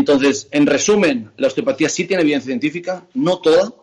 Entonces, 0.00 0.48
en 0.50 0.64
resumen, 0.64 1.30
la 1.36 1.48
osteopatía 1.48 1.90
sí 1.90 2.06
tiene 2.06 2.22
evidencia 2.22 2.46
científica, 2.46 3.06
no 3.12 3.38
toda. 3.40 3.74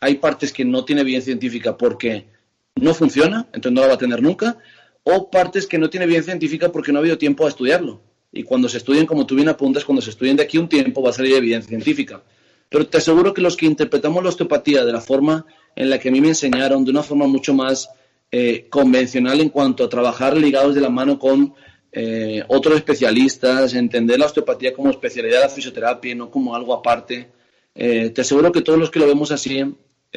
Hay 0.00 0.16
partes 0.16 0.52
que 0.52 0.64
no 0.64 0.84
tiene 0.84 1.02
evidencia 1.02 1.30
científica 1.30 1.76
porque 1.76 2.26
no 2.74 2.92
funciona, 2.94 3.46
entonces 3.52 3.72
no 3.72 3.82
la 3.82 3.86
va 3.86 3.94
a 3.94 3.98
tener 3.98 4.20
nunca, 4.20 4.58
o 5.04 5.30
partes 5.30 5.68
que 5.68 5.78
no 5.78 5.88
tiene 5.88 6.02
evidencia 6.02 6.32
científica 6.32 6.72
porque 6.72 6.90
no 6.90 6.98
ha 6.98 7.02
habido 7.02 7.16
tiempo 7.16 7.46
a 7.46 7.48
estudiarlo. 7.48 8.00
Y 8.32 8.42
cuando 8.42 8.68
se 8.68 8.78
estudien, 8.78 9.06
como 9.06 9.24
tú 9.24 9.36
bien 9.36 9.48
apuntas, 9.48 9.84
cuando 9.84 10.02
se 10.02 10.10
estudien 10.10 10.36
de 10.36 10.42
aquí 10.42 10.58
un 10.58 10.68
tiempo 10.68 11.00
va 11.00 11.10
a 11.10 11.12
salir 11.12 11.36
evidencia 11.36 11.68
científica. 11.68 12.24
Pero 12.68 12.88
te 12.88 12.98
aseguro 12.98 13.32
que 13.32 13.40
los 13.40 13.56
que 13.56 13.66
interpretamos 13.66 14.24
la 14.24 14.30
osteopatía 14.30 14.84
de 14.84 14.92
la 14.92 15.00
forma 15.00 15.46
en 15.76 15.90
la 15.90 16.00
que 16.00 16.08
a 16.08 16.12
mí 16.12 16.20
me 16.20 16.28
enseñaron, 16.28 16.84
de 16.84 16.90
una 16.90 17.04
forma 17.04 17.28
mucho 17.28 17.54
más 17.54 17.88
eh, 18.32 18.66
convencional 18.68 19.40
en 19.40 19.50
cuanto 19.50 19.84
a 19.84 19.88
trabajar 19.88 20.36
ligados 20.36 20.74
de 20.74 20.80
la 20.80 20.90
mano 20.90 21.20
con 21.20 21.54
eh, 21.98 22.44
otros 22.48 22.76
especialistas, 22.76 23.72
entender 23.72 24.18
la 24.18 24.26
osteopatía 24.26 24.74
como 24.74 24.90
especialidad 24.90 25.38
de 25.38 25.44
la 25.44 25.48
fisioterapia 25.48 26.12
y 26.12 26.14
no 26.14 26.30
como 26.30 26.54
algo 26.54 26.74
aparte. 26.74 27.28
Eh, 27.74 28.10
te 28.10 28.20
aseguro 28.20 28.52
que 28.52 28.60
todos 28.60 28.78
los 28.78 28.90
que 28.90 28.98
lo 28.98 29.06
vemos 29.06 29.32
así 29.32 29.64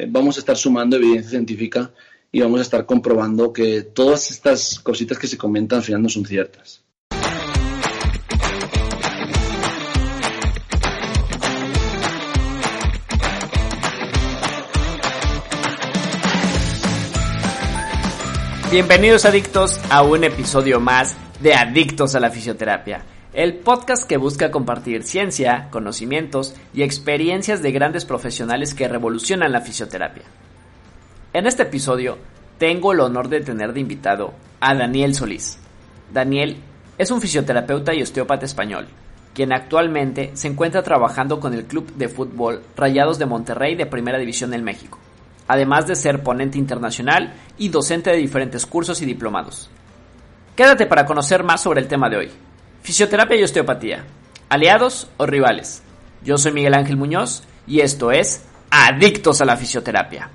vamos 0.08 0.36
a 0.36 0.40
estar 0.40 0.56
sumando 0.56 0.96
evidencia 0.96 1.30
científica 1.30 1.90
y 2.30 2.40
vamos 2.40 2.60
a 2.60 2.62
estar 2.62 2.84
comprobando 2.84 3.52
que 3.52 3.82
todas 3.82 4.30
estas 4.30 4.78
cositas 4.80 5.18
que 5.18 5.26
se 5.26 5.38
comentan 5.38 5.78
al 5.78 5.84
final 5.84 6.02
no 6.02 6.08
son 6.10 6.26
ciertas. 6.26 6.84
Bienvenidos 18.70 19.24
adictos 19.24 19.80
a 19.90 20.02
un 20.02 20.22
episodio 20.22 20.78
más 20.78 21.16
de 21.40 21.54
Adictos 21.54 22.14
a 22.14 22.20
la 22.20 22.30
Fisioterapia, 22.30 23.02
el 23.32 23.56
podcast 23.56 24.08
que 24.08 24.16
busca 24.16 24.52
compartir 24.52 25.02
ciencia, 25.02 25.66
conocimientos 25.72 26.54
y 26.72 26.84
experiencias 26.84 27.62
de 27.62 27.72
grandes 27.72 28.04
profesionales 28.04 28.72
que 28.72 28.86
revolucionan 28.86 29.50
la 29.50 29.60
fisioterapia. 29.60 30.22
En 31.32 31.48
este 31.48 31.64
episodio 31.64 32.18
tengo 32.58 32.92
el 32.92 33.00
honor 33.00 33.28
de 33.28 33.40
tener 33.40 33.72
de 33.72 33.80
invitado 33.80 34.34
a 34.60 34.72
Daniel 34.76 35.16
Solís. 35.16 35.58
Daniel 36.12 36.58
es 36.96 37.10
un 37.10 37.20
fisioterapeuta 37.20 37.92
y 37.92 38.02
osteópata 38.02 38.46
español, 38.46 38.86
quien 39.34 39.52
actualmente 39.52 40.30
se 40.34 40.46
encuentra 40.46 40.84
trabajando 40.84 41.40
con 41.40 41.54
el 41.54 41.64
club 41.64 41.92
de 41.96 42.08
fútbol 42.08 42.62
Rayados 42.76 43.18
de 43.18 43.26
Monterrey 43.26 43.74
de 43.74 43.86
Primera 43.86 44.18
División 44.18 44.54
en 44.54 44.62
México 44.62 45.00
además 45.50 45.88
de 45.88 45.96
ser 45.96 46.22
ponente 46.22 46.58
internacional 46.58 47.34
y 47.58 47.70
docente 47.70 48.10
de 48.10 48.18
diferentes 48.18 48.66
cursos 48.66 49.02
y 49.02 49.04
diplomados. 49.04 49.68
Quédate 50.54 50.86
para 50.86 51.04
conocer 51.04 51.42
más 51.42 51.60
sobre 51.60 51.80
el 51.80 51.88
tema 51.88 52.08
de 52.08 52.18
hoy. 52.18 52.30
Fisioterapia 52.82 53.36
y 53.36 53.42
osteopatía. 53.42 54.04
¿Aliados 54.48 55.08
o 55.16 55.26
rivales? 55.26 55.82
Yo 56.22 56.38
soy 56.38 56.52
Miguel 56.52 56.74
Ángel 56.74 56.96
Muñoz 56.96 57.42
y 57.66 57.80
esto 57.80 58.12
es 58.12 58.44
Adictos 58.70 59.40
a 59.40 59.44
la 59.44 59.56
Fisioterapia. 59.56 60.30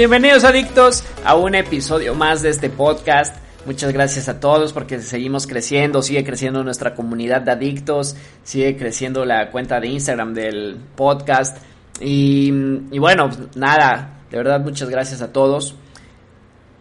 Bienvenidos 0.00 0.44
adictos 0.44 1.04
a 1.26 1.34
un 1.34 1.54
episodio 1.54 2.14
más 2.14 2.40
de 2.40 2.48
este 2.48 2.70
podcast. 2.70 3.36
Muchas 3.66 3.92
gracias 3.92 4.30
a 4.30 4.40
todos 4.40 4.72
porque 4.72 4.98
seguimos 5.00 5.46
creciendo, 5.46 6.00
sigue 6.00 6.24
creciendo 6.24 6.64
nuestra 6.64 6.94
comunidad 6.94 7.42
de 7.42 7.50
adictos, 7.50 8.16
sigue 8.42 8.78
creciendo 8.78 9.26
la 9.26 9.50
cuenta 9.50 9.78
de 9.78 9.88
Instagram 9.88 10.32
del 10.32 10.78
podcast. 10.96 11.58
Y, 12.00 12.50
bueno, 12.98 13.28
nada, 13.56 14.22
de 14.30 14.38
verdad 14.38 14.60
muchas 14.60 14.88
gracias 14.88 15.20
a 15.20 15.34
todos. 15.34 15.74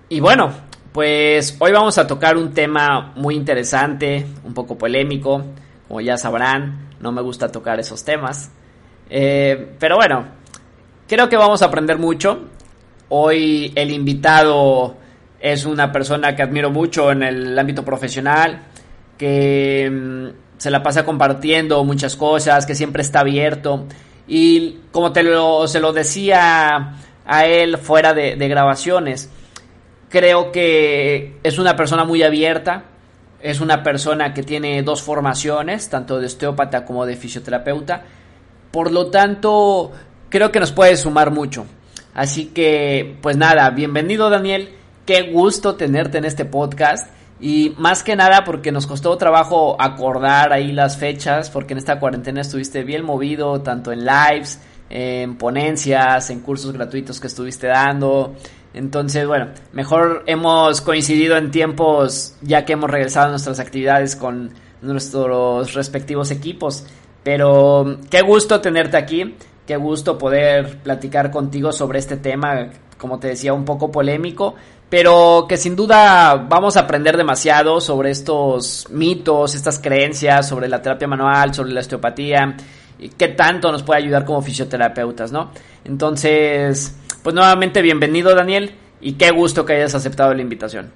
Y 0.07 0.21
bueno, 0.21 0.53
pues 0.93 1.57
hoy 1.59 1.73
vamos 1.73 1.97
a 1.97 2.07
tocar 2.07 2.37
un 2.37 2.53
tema 2.53 3.11
muy 3.17 3.35
interesante, 3.35 4.25
un 4.45 4.53
poco 4.53 4.77
polémico, 4.77 5.43
como 5.89 5.99
ya 5.99 6.15
sabrán, 6.15 6.87
no 7.01 7.11
me 7.11 7.21
gusta 7.21 7.51
tocar 7.51 7.81
esos 7.81 8.01
temas. 8.01 8.49
Eh, 9.09 9.75
pero 9.77 9.97
bueno, 9.97 10.25
creo 11.05 11.27
que 11.27 11.35
vamos 11.35 11.61
a 11.61 11.65
aprender 11.65 11.97
mucho 11.97 12.47
Hoy 13.09 13.71
el 13.75 13.91
invitado 13.91 14.95
es 15.39 15.65
una 15.65 15.91
persona 15.91 16.35
que 16.35 16.43
admiro 16.43 16.69
mucho 16.69 17.11
en 17.11 17.23
el 17.23 17.57
ámbito 17.57 17.83
profesional, 17.83 18.61
que 19.17 19.89
mm, 19.91 20.57
se 20.57 20.69
la 20.69 20.83
pasa 20.83 21.05
compartiendo 21.05 21.83
muchas 21.83 22.15
cosas, 22.15 22.67
que 22.67 22.75
siempre 22.75 23.01
está 23.01 23.21
abierto. 23.21 23.85
Y 24.27 24.79
como 24.91 25.11
te 25.11 25.23
lo, 25.23 25.67
se 25.67 25.79
lo 25.79 25.91
decía 25.91 26.97
a 27.25 27.45
él 27.45 27.77
fuera 27.79 28.13
de, 28.13 28.35
de 28.35 28.47
grabaciones, 28.47 29.31
creo 30.09 30.51
que 30.51 31.39
es 31.41 31.57
una 31.57 31.75
persona 31.75 32.03
muy 32.03 32.21
abierta, 32.21 32.83
es 33.41 33.59
una 33.59 33.81
persona 33.81 34.35
que 34.35 34.43
tiene 34.43 34.83
dos 34.83 35.01
formaciones, 35.01 35.89
tanto 35.89 36.19
de 36.19 36.27
osteópata 36.27 36.85
como 36.85 37.07
de 37.07 37.15
fisioterapeuta. 37.15 38.03
Por 38.69 38.91
lo 38.91 39.07
tanto, 39.07 39.91
creo 40.29 40.51
que 40.51 40.59
nos 40.59 40.71
puede 40.71 40.95
sumar 40.95 41.31
mucho. 41.31 41.65
Así 42.13 42.47
que, 42.47 43.17
pues 43.21 43.37
nada, 43.37 43.69
bienvenido 43.69 44.29
Daniel. 44.29 44.69
Qué 45.05 45.31
gusto 45.31 45.75
tenerte 45.75 46.17
en 46.17 46.25
este 46.25 46.45
podcast. 46.45 47.07
Y 47.39 47.73
más 47.77 48.03
que 48.03 48.15
nada 48.15 48.43
porque 48.43 48.71
nos 48.71 48.85
costó 48.85 49.15
trabajo 49.17 49.77
acordar 49.79 50.51
ahí 50.51 50.71
las 50.73 50.97
fechas, 50.97 51.49
porque 51.49 51.73
en 51.73 51.77
esta 51.77 51.99
cuarentena 51.99 52.41
estuviste 52.41 52.83
bien 52.83 53.05
movido, 53.05 53.61
tanto 53.61 53.91
en 53.91 54.05
lives, 54.05 54.59
en 54.89 55.37
ponencias, 55.37 56.29
en 56.29 56.41
cursos 56.41 56.73
gratuitos 56.73 57.19
que 57.19 57.27
estuviste 57.27 57.67
dando. 57.67 58.35
Entonces, 58.73 59.25
bueno, 59.25 59.49
mejor 59.71 60.23
hemos 60.25 60.81
coincidido 60.81 61.37
en 61.37 61.49
tiempos 61.49 62.35
ya 62.41 62.65
que 62.65 62.73
hemos 62.73 62.89
regresado 62.89 63.27
a 63.27 63.29
nuestras 63.31 63.59
actividades 63.59 64.15
con 64.15 64.51
nuestros 64.81 65.73
respectivos 65.73 66.31
equipos. 66.31 66.85
Pero 67.23 67.99
qué 68.09 68.21
gusto 68.21 68.61
tenerte 68.61 68.97
aquí. 68.97 69.35
Qué 69.69 69.77
gusto 69.77 70.17
poder 70.17 70.79
platicar 70.79 71.29
contigo 71.29 71.71
sobre 71.71 71.99
este 71.99 72.17
tema, 72.17 72.71
como 72.97 73.19
te 73.19 73.27
decía, 73.27 73.53
un 73.53 73.65
poco 73.65 73.91
polémico, 73.91 74.55
pero 74.89 75.45
que 75.47 75.57
sin 75.57 75.75
duda 75.75 76.33
vamos 76.49 76.75
a 76.75 76.79
aprender 76.79 77.15
demasiado 77.15 77.79
sobre 77.79 78.09
estos 78.09 78.87
mitos, 78.89 79.53
estas 79.53 79.77
creencias, 79.77 80.49
sobre 80.49 80.67
la 80.67 80.81
terapia 80.81 81.07
manual, 81.07 81.53
sobre 81.53 81.71
la 81.71 81.81
osteopatía, 81.81 82.57
y 82.97 83.09
qué 83.09 83.27
tanto 83.27 83.71
nos 83.71 83.83
puede 83.83 84.01
ayudar 84.01 84.25
como 84.25 84.41
fisioterapeutas, 84.41 85.31
¿no? 85.31 85.51
Entonces, 85.85 86.97
pues 87.21 87.35
nuevamente 87.35 87.83
bienvenido 87.83 88.33
Daniel 88.33 88.71
y 88.99 89.13
qué 89.19 89.29
gusto 89.29 89.65
que 89.67 89.73
hayas 89.73 89.93
aceptado 89.93 90.33
la 90.33 90.41
invitación. 90.41 90.91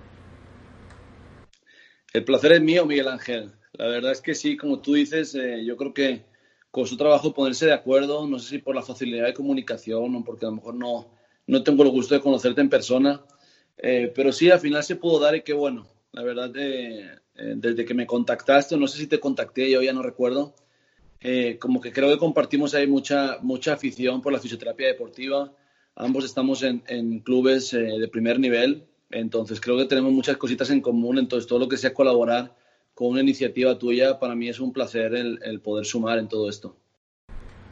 El 2.12 2.24
placer 2.24 2.54
es 2.54 2.62
mío, 2.62 2.88
Miguel 2.88 3.08
Ángel. 3.08 3.52
La 3.74 3.86
verdad 3.86 4.14
es 4.14 4.22
que 4.22 4.34
sí, 4.34 4.58
como 4.58 4.80
tú 4.80 4.96
dices, 4.96 5.36
eh, 5.36 5.64
yo 5.64 5.78
creo 5.78 5.94
que 5.94 6.33
su 6.82 6.98
trabajo 6.98 7.34
ponerse 7.34 7.68
de 7.68 7.74
acuerdo, 7.74 8.28
no 8.28 8.40
sé 8.40 8.50
si 8.50 8.58
por 8.58 8.76
la 8.76 8.82
facilidad 8.82 9.28
de 9.28 9.34
comunicación 9.34 10.16
o 10.16 10.24
porque 10.24 10.46
a 10.46 10.50
lo 10.50 10.56
mejor 10.56 10.74
no, 10.74 11.12
no 11.46 11.64
tengo 11.64 11.84
el 11.84 11.90
gusto 11.90 12.16
de 12.16 12.22
conocerte 12.22 12.62
en 12.62 12.70
persona, 12.70 13.24
eh, 13.78 14.12
pero 14.14 14.32
sí, 14.32 14.50
al 14.50 14.60
final 14.60 14.84
se 14.84 14.96
pudo 14.96 15.20
dar 15.20 15.36
y 15.36 15.44
qué 15.44 15.54
bueno. 15.54 15.88
La 16.14 16.24
verdad, 16.24 16.52
eh, 16.56 17.10
eh, 17.36 17.54
desde 17.56 17.86
que 17.86 17.94
me 17.94 18.08
contactaste, 18.08 18.76
no 18.76 18.88
sé 18.88 18.98
si 18.98 19.08
te 19.08 19.20
contacté, 19.20 19.70
yo 19.70 19.82
ya 19.82 19.94
no 19.94 20.02
recuerdo, 20.02 20.56
como 21.60 21.80
que 21.80 21.94
creo 21.94 22.10
que 22.10 22.18
compartimos 22.18 22.74
ahí 22.74 22.86
mucha, 22.86 23.38
mucha 23.42 23.74
afición 23.74 24.22
por 24.22 24.34
la 24.34 24.40
fisioterapia 24.40 24.88
deportiva. 24.88 25.54
Ambos 25.96 26.26
estamos 26.26 26.64
en, 26.64 26.84
en 26.88 27.20
clubes 27.20 27.72
de 27.72 28.08
primer 28.10 28.40
nivel, 28.40 28.84
entonces 29.10 29.62
creo 29.62 29.78
que 29.78 29.86
tenemos 29.86 30.12
muchas 30.12 30.36
cositas 30.36 30.70
en 30.70 30.82
común, 30.82 31.20
entonces 31.20 31.48
todo 31.48 31.60
lo 31.60 31.70
que 31.70 31.78
sea 31.78 31.94
colaborar 31.94 32.54
con 32.94 33.08
una 33.10 33.22
iniciativa 33.22 33.78
tuya, 33.78 34.20
para 34.20 34.36
mí 34.36 34.50
es 34.50 34.60
un 34.60 34.72
placer 34.72 35.14
el, 35.16 35.62
poder 35.62 35.86
sumar 35.86 36.20
en 36.20 36.28
todo 36.28 36.50
esto. 36.50 36.76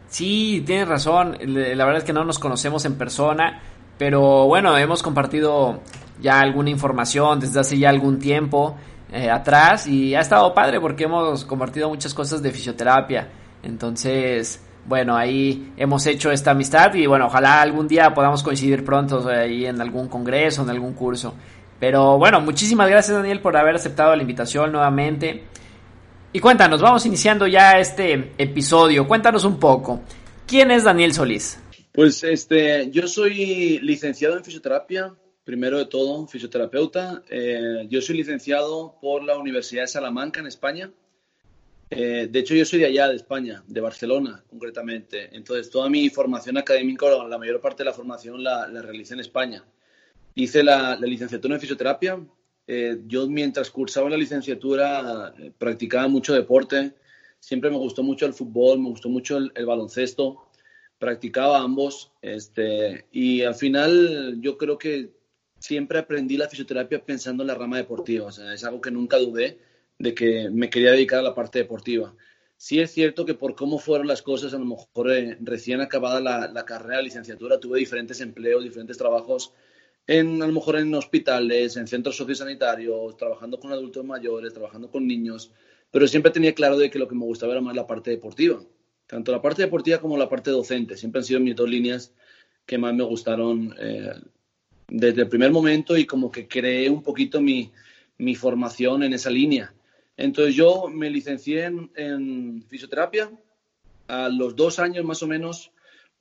Sí, 0.07 0.63
tienes 0.65 0.87
razón. 0.87 1.37
La 1.41 1.85
verdad 1.85 1.97
es 1.97 2.03
que 2.03 2.13
no 2.13 2.25
nos 2.25 2.39
conocemos 2.39 2.83
en 2.85 2.95
persona, 2.95 3.61
pero 3.97 4.47
bueno, 4.47 4.77
hemos 4.77 5.03
compartido 5.03 5.81
ya 6.21 6.39
alguna 6.39 6.69
información 6.69 7.39
desde 7.39 7.59
hace 7.59 7.77
ya 7.77 7.89
algún 7.89 8.19
tiempo 8.19 8.75
eh, 9.11 9.29
atrás 9.29 9.87
y 9.87 10.15
ha 10.15 10.21
estado 10.21 10.53
padre 10.53 10.79
porque 10.79 11.05
hemos 11.05 11.45
compartido 11.45 11.89
muchas 11.89 12.13
cosas 12.13 12.41
de 12.41 12.51
fisioterapia. 12.51 13.29
Entonces, 13.63 14.61
bueno, 14.85 15.15
ahí 15.15 15.73
hemos 15.77 16.05
hecho 16.07 16.31
esta 16.31 16.51
amistad 16.51 16.93
y 16.95 17.05
bueno, 17.05 17.27
ojalá 17.27 17.61
algún 17.61 17.87
día 17.87 18.13
podamos 18.13 18.41
coincidir 18.41 18.83
pronto 18.83 19.27
ahí 19.29 19.65
en 19.65 19.79
algún 19.79 20.07
congreso, 20.07 20.63
en 20.63 20.69
algún 20.71 20.93
curso. 20.93 21.35
Pero 21.81 22.19
bueno, 22.19 22.39
muchísimas 22.41 22.87
gracias 22.87 23.17
Daniel 23.17 23.39
por 23.39 23.57
haber 23.57 23.73
aceptado 23.73 24.15
la 24.15 24.21
invitación 24.21 24.71
nuevamente. 24.71 25.45
Y 26.31 26.39
cuéntanos, 26.39 26.79
vamos 26.79 27.07
iniciando 27.07 27.47
ya 27.47 27.79
este 27.79 28.33
episodio. 28.37 29.07
Cuéntanos 29.07 29.45
un 29.45 29.59
poco. 29.59 30.01
¿Quién 30.45 30.69
es 30.69 30.83
Daniel 30.83 31.11
Solís? 31.11 31.59
Pues 31.91 32.23
este, 32.23 32.91
yo 32.91 33.07
soy 33.07 33.79
licenciado 33.79 34.37
en 34.37 34.43
fisioterapia, 34.43 35.11
primero 35.43 35.79
de 35.79 35.87
todo, 35.87 36.27
fisioterapeuta. 36.27 37.23
Eh, 37.27 37.87
yo 37.89 37.99
soy 37.99 38.17
licenciado 38.17 38.99
por 39.01 39.23
la 39.23 39.39
Universidad 39.39 39.81
de 39.81 39.87
Salamanca 39.87 40.39
en 40.39 40.45
España. 40.45 40.91
Eh, 41.89 42.27
de 42.29 42.39
hecho, 42.39 42.53
yo 42.53 42.63
soy 42.63 42.77
de 42.77 42.85
allá, 42.85 43.07
de 43.07 43.15
España, 43.15 43.63
de 43.65 43.81
Barcelona, 43.81 44.43
concretamente. 44.47 45.35
Entonces, 45.35 45.71
toda 45.71 45.89
mi 45.89 46.11
formación 46.11 46.59
académica, 46.59 47.07
la 47.27 47.39
mayor 47.39 47.59
parte 47.59 47.79
de 47.79 47.85
la 47.85 47.93
formación 47.93 48.43
la, 48.43 48.67
la 48.67 48.81
en 48.81 49.19
España. 49.19 49.63
Hice 50.35 50.63
la, 50.63 50.95
licenciatura 50.97 51.55
en 51.55 51.61
fisioterapia. 51.61 52.25
Eh, 52.67 53.01
yo, 53.07 53.27
mientras 53.27 53.69
cursaba 53.69 54.09
la 54.09 54.17
licenciatura, 54.17 55.33
eh, 55.37 55.51
practicaba 55.57 56.07
mucho 56.07 56.33
deporte. 56.33 56.93
Siempre 57.39 57.69
me 57.69 57.77
gustó 57.77 58.03
mucho 58.03 58.25
el 58.25 58.33
fútbol, 58.33 58.79
me 58.79 58.89
gustó 58.89 59.09
mucho 59.09 59.37
el, 59.37 59.51
el 59.55 59.65
baloncesto. 59.65 60.47
Practicaba 60.97 61.59
ambos. 61.59 62.11
Este, 62.21 63.05
y 63.11 63.41
al 63.41 63.55
final, 63.55 64.37
yo 64.39 64.57
creo 64.57 64.77
que 64.77 65.09
siempre 65.59 65.99
aprendí 65.99 66.37
la 66.37 66.49
fisioterapia 66.49 67.03
pensando 67.03 67.43
en 67.43 67.47
la 67.47 67.55
rama 67.55 67.77
deportiva. 67.77 68.27
O 68.27 68.31
sea, 68.31 68.53
es 68.53 68.63
algo 68.63 68.81
que 68.81 68.91
nunca 68.91 69.17
dudé 69.17 69.59
de 69.99 70.13
que 70.15 70.49
me 70.49 70.69
quería 70.69 70.91
dedicar 70.91 71.19
a 71.19 71.23
la 71.23 71.35
parte 71.35 71.59
deportiva. 71.59 72.13
Sí 72.57 72.79
es 72.79 72.91
cierto 72.91 73.25
que 73.25 73.33
por 73.33 73.55
cómo 73.55 73.79
fueron 73.79 74.07
las 74.07 74.21
cosas, 74.21 74.53
a 74.53 74.59
lo 74.59 74.65
mejor 74.65 75.11
eh, 75.11 75.37
recién 75.41 75.81
acabada 75.81 76.19
la, 76.51 76.65
carrera 76.65 76.97
de 76.97 77.03
licenciatura, 77.03 77.59
tuve 77.59 77.79
diferentes 77.79 78.21
empleos, 78.21 78.63
diferentes 78.63 78.97
trabajos, 78.97 79.53
en, 80.07 80.41
a 80.41 80.47
lo 80.47 80.53
mejor 80.53 80.77
en 80.77 80.93
hospitales, 80.93 81.77
en 81.77 81.87
centros 81.87 82.17
sociosanitarios, 82.17 83.15
trabajando 83.17 83.59
con 83.59 83.71
adultos 83.71 84.03
mayores, 84.03 84.53
trabajando 84.53 84.89
con 84.89 85.07
niños, 85.07 85.51
pero 85.91 86.07
siempre 86.07 86.31
tenía 86.31 86.53
claro 86.53 86.77
de 86.77 86.89
que 86.89 86.99
lo 86.99 87.07
que 87.07 87.15
me 87.15 87.25
gustaba 87.25 87.53
era 87.53 87.61
más 87.61 87.75
la 87.75 87.87
parte 87.87 88.11
deportiva. 88.11 88.61
Tanto 89.07 89.31
la 89.31 89.41
parte 89.41 89.63
deportiva 89.63 89.99
como 89.99 90.17
la 90.17 90.29
parte 90.29 90.51
docente. 90.51 90.95
Siempre 90.95 91.19
han 91.19 91.25
sido 91.25 91.39
mis 91.41 91.55
dos 91.55 91.69
líneas 91.69 92.13
que 92.65 92.77
más 92.77 92.93
me 92.93 93.03
gustaron 93.03 93.75
eh, 93.77 94.13
desde 94.87 95.23
el 95.23 95.27
primer 95.27 95.51
momento 95.51 95.97
y 95.97 96.05
como 96.05 96.31
que 96.31 96.47
creé 96.47 96.89
un 96.89 97.03
poquito 97.03 97.41
mi, 97.41 97.71
mi 98.17 98.35
formación 98.35 99.03
en 99.03 99.13
esa 99.13 99.29
línea. 99.29 99.73
Entonces 100.15 100.55
yo 100.55 100.87
me 100.87 101.09
licencié 101.09 101.65
en, 101.65 102.63
fisioterapia. 102.67 103.31
A 104.07 104.29
los 104.29 104.55
dos 104.55 104.77
años 104.79 105.05
más 105.05 105.23
o 105.23 105.27
menos, 105.27 105.71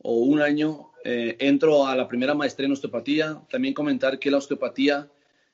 o 0.03 0.15
un 0.15 0.41
año, 0.41 0.91
eh, 1.05 1.37
entro 1.39 1.87
a 1.87 1.97
la 1.97 2.09
primera 2.09 2.35
maestría 2.35 2.67
en 2.67 2.73
osteopatía. 2.73 3.43
También 3.51 3.75
comentar 3.75 4.19
que 4.19 4.31
la 4.31 4.39
osteopatía, 4.39 5.11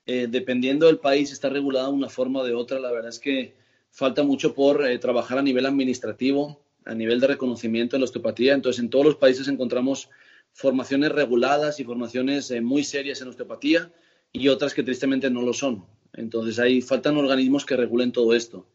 eh, 0.07 0.27
dependiendo 0.29 0.87
del 0.87 0.99
país, 0.99 1.33
está 1.33 1.49
regulada 1.49 1.89
de 1.89 1.95
una 1.95 2.09
forma 2.09 2.41
o 2.41 2.45
de 2.45 2.55
otra. 2.55 2.79
La 2.79 2.91
verdad 2.91 3.11
es 3.11 3.19
que 3.19 3.55
falta 3.91 4.23
mucho 4.23 4.55
por 4.55 4.87
eh, 4.87 4.99
trabajar 4.99 5.39
a 5.39 5.43
nivel 5.43 5.67
administrativo, 5.67 6.61
a 6.85 6.95
nivel 6.95 7.21
de 7.21 7.29
reconocimiento 7.29 7.97
en 7.97 8.01
la 8.01 8.05
osteopatía. 8.05 8.55
Entonces, 8.55 8.83
en 8.83 8.91
todos 8.91 9.05
los 9.05 9.17
países 9.17 9.49
encontramos 9.49 10.09
formaciones 10.53 11.13
reguladas 11.13 11.81
y 11.81 11.85
formaciones 11.85 12.53
muy 12.63 12.83
serias 12.83 13.21
en 13.21 13.29
osteopatía 13.29 13.93
y 14.33 14.49
otras 14.49 14.75
que 14.75 14.83
tristemente 14.83 15.31
no 15.31 15.43
lo 15.43 15.53
son. 15.53 15.85
Entonces 16.15 16.59
ahí 16.59 16.81
faltan 16.81 17.17
organismos 17.17 17.67
que 17.67 17.77
regulen 17.77 18.13
todo 18.13 18.35
esto. 18.35 18.67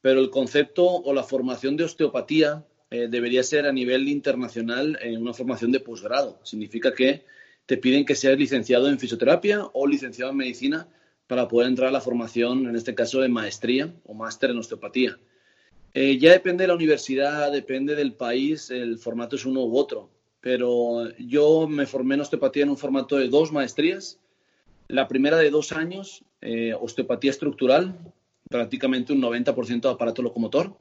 Pero 0.00 0.20
el 0.20 0.30
concepto 0.30 0.84
o 0.84 1.12
la 1.12 1.24
formación 1.24 1.76
de 1.76 1.84
osteopatía 1.84 2.64
eh, 2.94 3.08
debería 3.08 3.42
ser 3.42 3.66
a 3.66 3.72
nivel 3.72 4.08
internacional 4.08 4.98
en 5.02 5.20
una 5.20 5.32
formación 5.32 5.72
de 5.72 5.80
posgrado. 5.80 6.38
Significa 6.42 6.92
que 6.92 7.24
te 7.66 7.76
piden 7.76 8.04
que 8.04 8.14
seas 8.14 8.38
licenciado 8.38 8.88
en 8.88 8.98
fisioterapia 8.98 9.64
o 9.72 9.86
licenciado 9.86 10.30
en 10.30 10.36
medicina 10.36 10.88
para 11.26 11.48
poder 11.48 11.68
entrar 11.68 11.88
a 11.88 11.92
la 11.92 12.00
formación, 12.00 12.68
en 12.68 12.76
este 12.76 12.94
caso 12.94 13.20
de 13.20 13.28
maestría 13.28 13.92
o 14.04 14.14
máster 14.14 14.50
en 14.50 14.58
osteopatía. 14.58 15.18
Eh, 15.94 16.18
ya 16.18 16.32
depende 16.32 16.64
de 16.64 16.68
la 16.68 16.74
universidad, 16.74 17.50
depende 17.50 17.94
del 17.96 18.12
país, 18.12 18.70
el 18.70 18.98
formato 18.98 19.36
es 19.36 19.44
uno 19.44 19.64
u 19.64 19.76
otro. 19.76 20.10
Pero 20.40 21.10
yo 21.16 21.66
me 21.66 21.86
formé 21.86 22.14
en 22.16 22.20
osteopatía 22.20 22.64
en 22.64 22.70
un 22.70 22.76
formato 22.76 23.16
de 23.16 23.28
dos 23.28 23.50
maestrías 23.50 24.18
la 24.88 25.08
primera 25.08 25.38
de 25.38 25.50
dos 25.50 25.72
años, 25.72 26.24
eh, 26.40 26.74
osteopatía 26.78 27.30
estructural, 27.30 27.98
prácticamente 28.48 29.12
un 29.12 29.20
90% 29.20 29.88
de 29.88 29.94
aparato 29.94 30.22
locomotor. 30.22 30.76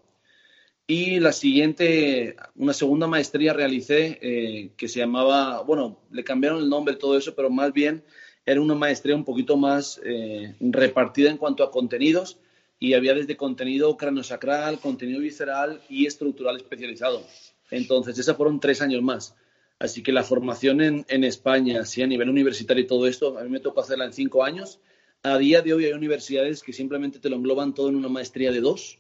Y 0.86 1.22
la 1.22 1.32
siguiente, 1.32 2.36
una 2.56 2.74
segunda 2.74 3.08
maestría 3.08 3.54
realicé 3.54 4.20
eh, 4.22 4.72
que 4.76 4.90
se 4.90 5.00
llamaba, 5.00 5.62
bueno, 5.62 6.02
le 6.12 6.26
cambiaron 6.26 6.62
el 6.62 6.70
nombre, 6.70 6.96
todo 6.96 7.18
eso, 7.18 7.34
pero 7.36 7.50
más 7.50 7.72
bien 7.72 8.04
era 8.46 8.60
una 8.60 8.76
maestría 8.76 9.16
un 9.16 9.24
poquito 9.24 9.56
más 9.56 10.02
eh, 10.04 10.56
repartida 10.60 11.30
en 11.30 11.38
cuanto 11.38 11.64
a 11.64 11.72
contenidos 11.72 12.38
y 12.80 12.96
había 12.96 13.14
desde 13.14 13.38
contenido 13.38 13.96
craneosacral, 13.96 14.80
contenido 14.80 15.22
visceral 15.22 15.82
y 15.88 16.06
estructural 16.06 16.58
especializado. 16.58 17.26
Entonces, 17.72 18.20
esas 18.20 18.36
fueron 18.36 18.60
tres 18.60 18.82
años 18.82 19.02
más. 19.02 19.36
Así 19.80 20.04
que 20.04 20.12
la 20.12 20.24
formación 20.24 20.82
en, 20.82 21.06
en 21.08 21.24
España, 21.24 21.86
sí, 21.86 22.02
a 22.02 22.08
nivel 22.08 22.30
universitario 22.30 22.84
y 22.84 22.88
todo 22.88 23.08
esto, 23.08 23.38
a 23.38 23.44
mí 23.44 23.50
me 23.50 23.62
tocó 23.62 23.80
hacerla 23.80 24.04
en 24.04 24.14
cinco 24.14 24.44
años. 24.44 24.82
A 25.24 25.38
día 25.38 25.62
de 25.62 25.74
hoy 25.74 25.86
hay 25.86 25.94
universidades 25.94 26.62
que 26.62 26.74
simplemente 26.74 27.20
te 27.20 27.30
lo 27.30 27.38
engloban 27.38 27.74
todo 27.74 27.88
en 27.88 27.96
una 27.96 28.10
maestría 28.10 28.52
de 28.52 28.60
dos, 28.60 29.00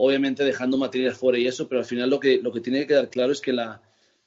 obviamente 0.00 0.44
dejando 0.44 0.78
materias 0.78 1.18
fuera 1.18 1.38
y 1.38 1.48
eso, 1.48 1.68
pero 1.68 1.80
al 1.80 1.84
final 1.84 2.08
lo 2.08 2.20
que, 2.20 2.40
lo 2.40 2.52
que 2.52 2.60
tiene 2.60 2.80
que 2.80 2.86
quedar 2.86 3.10
claro 3.10 3.32
es 3.32 3.40
que 3.40 3.52
la, 3.52 3.82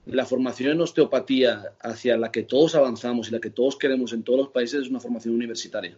la 0.06 0.25
formación 0.25 0.71
en 0.71 0.81
osteopatía 0.81 1.75
hacia 1.79 2.18
la 2.18 2.29
que 2.29 2.44
todos 2.44 2.75
avanzamos 2.75 3.29
y 3.29 3.31
la 3.31 3.39
que 3.39 3.51
todos 3.51 3.77
queremos 3.77 4.12
en 4.12 4.23
todos 4.23 4.39
los 4.39 4.50
países 4.50 4.81
es 4.81 4.89
una 4.89 5.00
formación 5.00 5.33
universitaria. 5.33 5.97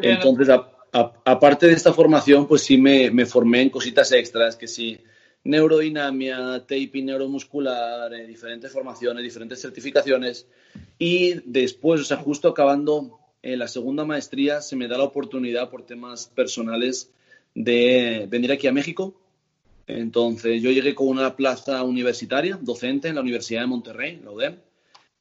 Entonces, 0.00 0.48
aparte 0.92 1.66
de 1.66 1.72
esta 1.72 1.92
formación, 1.92 2.46
pues 2.46 2.62
sí 2.62 2.78
me, 2.78 3.10
me, 3.10 3.26
formé 3.26 3.62
en 3.62 3.70
cositas 3.70 4.12
extras, 4.12 4.54
que 4.54 4.68
sí, 4.68 5.00
neurodinamia, 5.42 6.60
taping 6.68 7.06
neuromuscular, 7.06 8.14
eh, 8.14 8.28
diferentes 8.28 8.70
formaciones, 8.70 9.24
diferentes 9.24 9.60
certificaciones. 9.60 10.46
Y 11.00 11.40
después, 11.44 12.00
o 12.02 12.04
sea, 12.04 12.18
justo 12.18 12.48
acabando 12.48 13.18
eh, 13.42 13.56
la 13.56 13.66
segunda 13.66 14.04
maestría, 14.04 14.60
se 14.60 14.76
me 14.76 14.86
da 14.86 14.98
la 14.98 15.04
oportunidad 15.04 15.68
por 15.68 15.84
temas 15.84 16.28
personales 16.28 17.10
de 17.58 18.26
venir 18.30 18.52
aquí 18.52 18.68
a 18.68 18.72
México. 18.72 19.20
Entonces, 19.86 20.62
yo 20.62 20.70
llegué 20.70 20.94
con 20.94 21.08
una 21.08 21.34
plaza 21.34 21.82
universitaria, 21.82 22.58
docente 22.60 23.08
en 23.08 23.16
la 23.16 23.20
Universidad 23.20 23.62
de 23.62 23.66
Monterrey, 23.66 24.20
la 24.22 24.30
UDEM, 24.30 24.56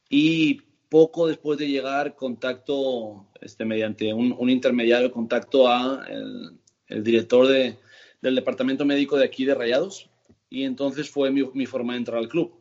y 0.10 0.62
poco 0.90 1.28
después 1.28 1.58
de 1.58 1.68
llegar, 1.68 2.16
contacto, 2.16 3.26
este, 3.42 3.66
mediante 3.66 4.14
un, 4.14 4.50
intermediario, 4.50 5.12
contacto 5.12 5.68
a 5.68 6.06
el, 6.10 7.04
director 7.04 7.48
de, 7.48 7.78
del 8.22 8.36
departamento 8.36 8.86
médico 8.86 9.18
de 9.18 9.26
aquí 9.26 9.44
de 9.44 9.56
Rayados, 9.56 10.10
y 10.50 10.64
entonces 10.64 11.10
fue 11.10 11.32
mi, 11.32 11.66
forma 11.66 11.94
de 11.94 12.00
entrar 12.00 12.20
al 12.20 12.30
club. 12.30 12.54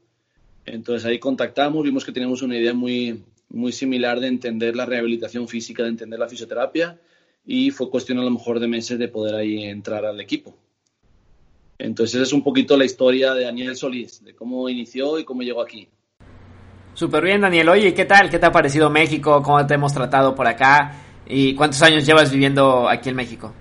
Entonces 0.64 1.04
ahí 1.04 1.18
contactamos, 1.18 1.84
vimos 1.84 2.04
que 2.04 2.12
teníamos 2.12 2.40
una 2.40 2.56
idea 2.56 2.72
muy, 2.72 3.22
muy 3.50 3.72
similar 3.72 4.20
de 4.20 4.28
entender 4.28 4.74
la 4.74 4.86
rehabilitación 4.86 5.46
física, 5.48 5.82
de 5.82 5.90
entender 5.90 6.18
la 6.18 6.28
fisioterapia 6.28 6.98
y 7.46 7.70
fue 7.70 7.88
cuestión 7.88 8.18
a 8.18 8.24
lo 8.24 8.30
mejor 8.30 8.60
de 8.60 8.66
meses 8.66 8.98
de 8.98 9.08
poder 9.08 9.36
ahí 9.36 9.64
entrar 9.64 10.04
al 10.04 10.20
equipo. 10.20 10.54
Entonces 11.78 12.20
es 12.20 12.32
un 12.32 12.42
poquito 12.42 12.76
la 12.76 12.84
historia 12.84 13.34
de 13.34 13.44
Daniel 13.44 13.76
Solís, 13.76 14.24
de 14.24 14.34
cómo 14.34 14.68
inició 14.68 15.18
y 15.18 15.24
cómo 15.24 15.42
llegó 15.42 15.62
aquí. 15.62 15.88
Súper 16.94 17.22
bien, 17.22 17.42
Daniel. 17.42 17.68
Oye, 17.68 17.92
¿qué 17.94 18.06
tal? 18.06 18.30
¿Qué 18.30 18.38
te 18.38 18.46
ha 18.46 18.52
parecido 18.52 18.88
México? 18.88 19.42
¿Cómo 19.42 19.64
te 19.66 19.74
hemos 19.74 19.92
tratado 19.92 20.34
por 20.34 20.46
acá? 20.46 21.02
¿Y 21.26 21.54
cuántos 21.54 21.82
años 21.82 22.06
llevas 22.06 22.32
viviendo 22.32 22.88
aquí 22.88 23.10
en 23.10 23.16
México? 23.16 23.52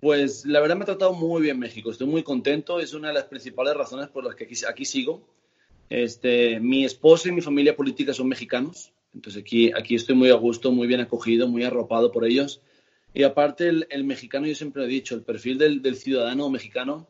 Pues 0.00 0.46
la 0.46 0.60
verdad 0.60 0.76
me 0.76 0.82
ha 0.82 0.86
tratado 0.86 1.12
muy 1.12 1.42
bien 1.42 1.58
México, 1.58 1.90
estoy 1.90 2.06
muy 2.06 2.22
contento, 2.22 2.80
es 2.80 2.94
una 2.94 3.08
de 3.08 3.14
las 3.14 3.24
principales 3.24 3.74
razones 3.74 4.08
por 4.08 4.24
las 4.24 4.34
que 4.34 4.48
aquí, 4.66 4.84
sigo. 4.86 5.22
Este, 5.90 6.58
mi 6.58 6.84
esposa 6.84 7.28
y 7.28 7.32
mi 7.32 7.42
familia 7.42 7.76
política 7.76 8.14
son 8.14 8.28
mexicanos, 8.28 8.92
entonces 9.14 9.42
aquí, 9.42 9.72
aquí 9.72 9.94
estoy 9.94 10.14
muy 10.14 10.30
a 10.30 10.34
gusto, 10.34 10.70
muy 10.72 10.86
bien 10.86 11.00
acogido, 11.00 11.48
muy 11.48 11.64
arropado 11.64 12.12
por 12.12 12.24
ellos. 12.24 12.60
Y 13.12 13.24
aparte 13.24 13.68
el, 13.68 14.04
mexicano, 14.04 14.46
yo 14.46 14.54
siempre 14.54 14.84
he 14.84 14.86
dicho, 14.86 15.14
el 15.14 15.22
perfil 15.22 15.58
del, 15.58 15.96
ciudadano 15.96 16.48
mexicano 16.48 17.08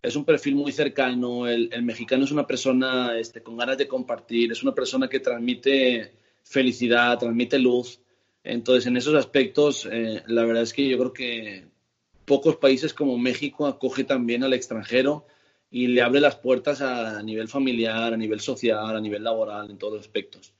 es 0.00 0.14
un 0.14 0.24
perfil 0.24 0.54
muy 0.54 0.70
cercano, 0.70 1.48
el, 1.48 1.82
mexicano 1.82 2.24
es 2.24 2.30
una 2.30 2.46
persona 2.46 3.18
este, 3.18 3.42
con 3.42 3.56
ganas 3.56 3.76
de 3.76 3.88
compartir, 3.88 4.52
es 4.52 4.62
una 4.62 4.74
persona 4.74 5.08
que 5.08 5.20
transmite 5.20 6.12
felicidad, 6.44 7.18
transmite 7.18 7.58
luz. 7.58 8.00
Entonces, 8.44 8.86
en 8.86 8.96
esos 8.96 9.14
aspectos, 9.14 9.86
eh, 9.90 10.22
la 10.28 10.44
verdad 10.44 10.62
es 10.62 10.72
que 10.72 10.88
yo 10.88 10.96
creo 10.98 11.12
que 11.12 11.64
pocos 12.24 12.56
países 12.56 12.94
como 12.94 13.18
México 13.18 13.66
acoge 13.66 14.04
también 14.04 14.44
al 14.44 14.54
extranjero 14.54 15.26
y 15.70 15.88
le 15.88 16.00
abre 16.00 16.20
las 16.20 16.36
puertas 16.36 16.80
a 16.80 17.22
nivel 17.22 17.48
familiar, 17.48 18.14
a 18.14 18.16
nivel 18.16 18.40
social, 18.40 18.96
a 18.96 19.00
nivel 19.00 19.24
laboral, 19.24 19.68
en 19.68 19.78
todos 19.78 19.94
los 19.94 20.02
aspectos. 20.02 20.54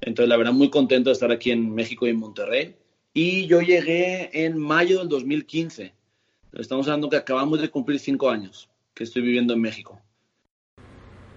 Entonces, 0.00 0.28
la 0.28 0.36
verdad, 0.36 0.52
muy 0.52 0.70
contento 0.70 1.10
de 1.10 1.14
estar 1.14 1.30
aquí 1.30 1.50
en 1.50 1.74
México 1.74 2.06
y 2.06 2.10
en 2.10 2.18
Monterrey. 2.18 2.74
Y 3.12 3.46
yo 3.46 3.60
llegué 3.60 4.30
en 4.44 4.58
mayo 4.58 4.98
del 4.98 5.08
2015. 5.08 5.94
Estamos 6.52 6.86
hablando 6.86 7.08
que 7.08 7.16
acabamos 7.16 7.60
de 7.60 7.70
cumplir 7.70 7.98
cinco 7.98 8.30
años 8.30 8.68
que 8.92 9.04
estoy 9.04 9.22
viviendo 9.22 9.54
en 9.54 9.60
México. 9.60 10.00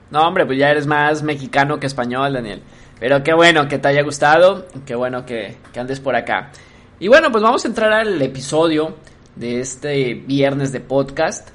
No, 0.10 0.28
hombre, 0.28 0.46
pues 0.46 0.58
ya 0.58 0.70
eres 0.70 0.88
más 0.88 1.24
mexicano 1.24 1.80
que 1.80 1.88
español, 1.88 2.34
Daniel. 2.34 2.62
Pero 3.00 3.24
qué 3.24 3.34
bueno 3.34 3.68
que 3.68 3.78
te 3.78 3.90
haya 3.90 4.02
gustado, 4.04 4.68
qué 4.86 4.96
bueno 4.96 5.26
que, 5.26 5.58
que 5.74 5.80
andes 5.80 6.00
por 6.00 6.16
acá. 6.16 6.52
Y 7.00 7.08
bueno, 7.10 7.32
pues 7.32 7.44
vamos 7.44 7.64
a 7.66 7.68
entrar 7.68 7.94
al 7.94 8.22
episodio 8.22 8.96
de 9.36 9.60
este 9.60 10.14
viernes 10.16 10.72
de 10.72 10.80
podcast. 10.80 11.50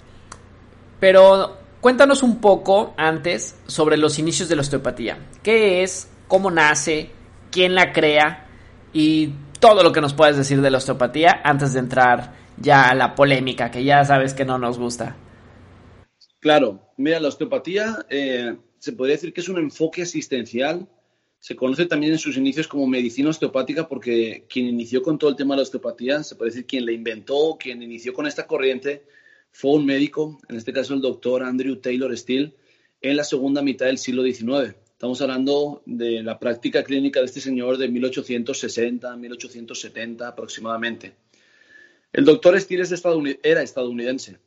Pero 1.01 1.59
cuéntanos 1.81 2.23
un 2.23 2.41
poco 2.41 2.95
antes 2.97 3.59
sobre 3.67 3.97
los 3.97 4.19
inicios 4.19 4.49
de 4.49 4.57
la 4.57 4.63
osteopatía. 4.63 5.19
¿Qué 5.43 5.83
es? 5.83 6.12
¿Cómo 6.33 6.51
nace? 6.51 7.11
¿Quién 7.51 7.75
la 7.75 7.93
crea? 7.93 8.47
Y 8.95 9.35
todo 9.61 9.83
lo 9.83 9.93
que 9.93 10.01
nos 10.01 10.15
puedes 10.15 10.35
decir 10.35 10.63
de 10.63 10.71
la 10.71 10.79
osteopatía 10.79 11.43
antes 11.45 11.75
de 11.75 11.81
entrar 11.81 12.33
ya 12.57 12.95
la 12.95 13.15
polémica, 13.15 13.71
que 13.71 13.85
ya 13.85 14.03
sabes 14.07 14.33
que 14.33 14.47
no 14.47 14.57
nos 14.57 14.79
gusta. 14.79 15.15
Claro, 16.41 16.89
mira, 16.97 17.21
la 17.21 17.29
osteopatía 17.29 18.07
eh, 18.09 18.57
se 18.79 18.93
podría 18.95 19.17
decir 19.17 19.35
que 19.35 19.43
es 19.43 19.49
un 19.51 19.59
enfoque 19.59 20.05
asistencial. 20.05 20.89
Se 21.39 21.55
conoce 21.55 21.85
también 21.85 22.15
en 22.15 22.19
sus 22.19 22.39
inicios 22.39 22.67
como 22.67 22.87
medicina 22.87 23.29
osteopática 23.29 23.87
porque 23.87 24.47
quien 24.49 24.65
inició 24.65 25.03
con 25.03 25.19
todo 25.19 25.29
el 25.29 25.37
tema 25.37 25.53
de 25.53 25.59
la 25.59 25.65
osteopatía, 25.65 26.25
se 26.25 26.37
puede 26.37 26.53
decir 26.53 26.65
quien 26.65 26.87
la 26.87 26.93
inventó, 26.93 27.59
quien 27.61 27.83
inició 27.83 28.15
con 28.15 28.27
esta 28.27 28.47
corriente, 28.47 29.05
fue 29.51 29.73
un 29.73 29.85
médico, 29.85 30.41
en 30.49 30.57
este 30.57 30.73
caso 30.73 30.95
el 30.95 31.03
doctor 31.03 31.43
Andrew 31.43 31.77
Taylor 31.77 32.17
Steele, 32.17 32.55
en 33.03 33.19
la 33.19 33.25
segunda 33.25 33.61
mitad 33.61 33.85
del 33.85 33.99
siglo 33.99 34.23
XIX. 34.23 34.77
Estamos 35.03 35.21
hablando 35.21 35.83
de 35.85 36.23
la 36.23 36.39
práctica 36.39 36.85
clínica 36.85 37.19
de 37.19 37.27
este 37.27 37.41
señor 37.41 37.77
de 37.77 37.89
1860, 37.89 39.17
1870 39.17 40.29
aproximadamente. 40.29 41.17
El 42.13 42.25
doctor 42.25 42.57
Steele 42.61 42.85
era 43.43 43.63
estadounidense. 43.65 44.39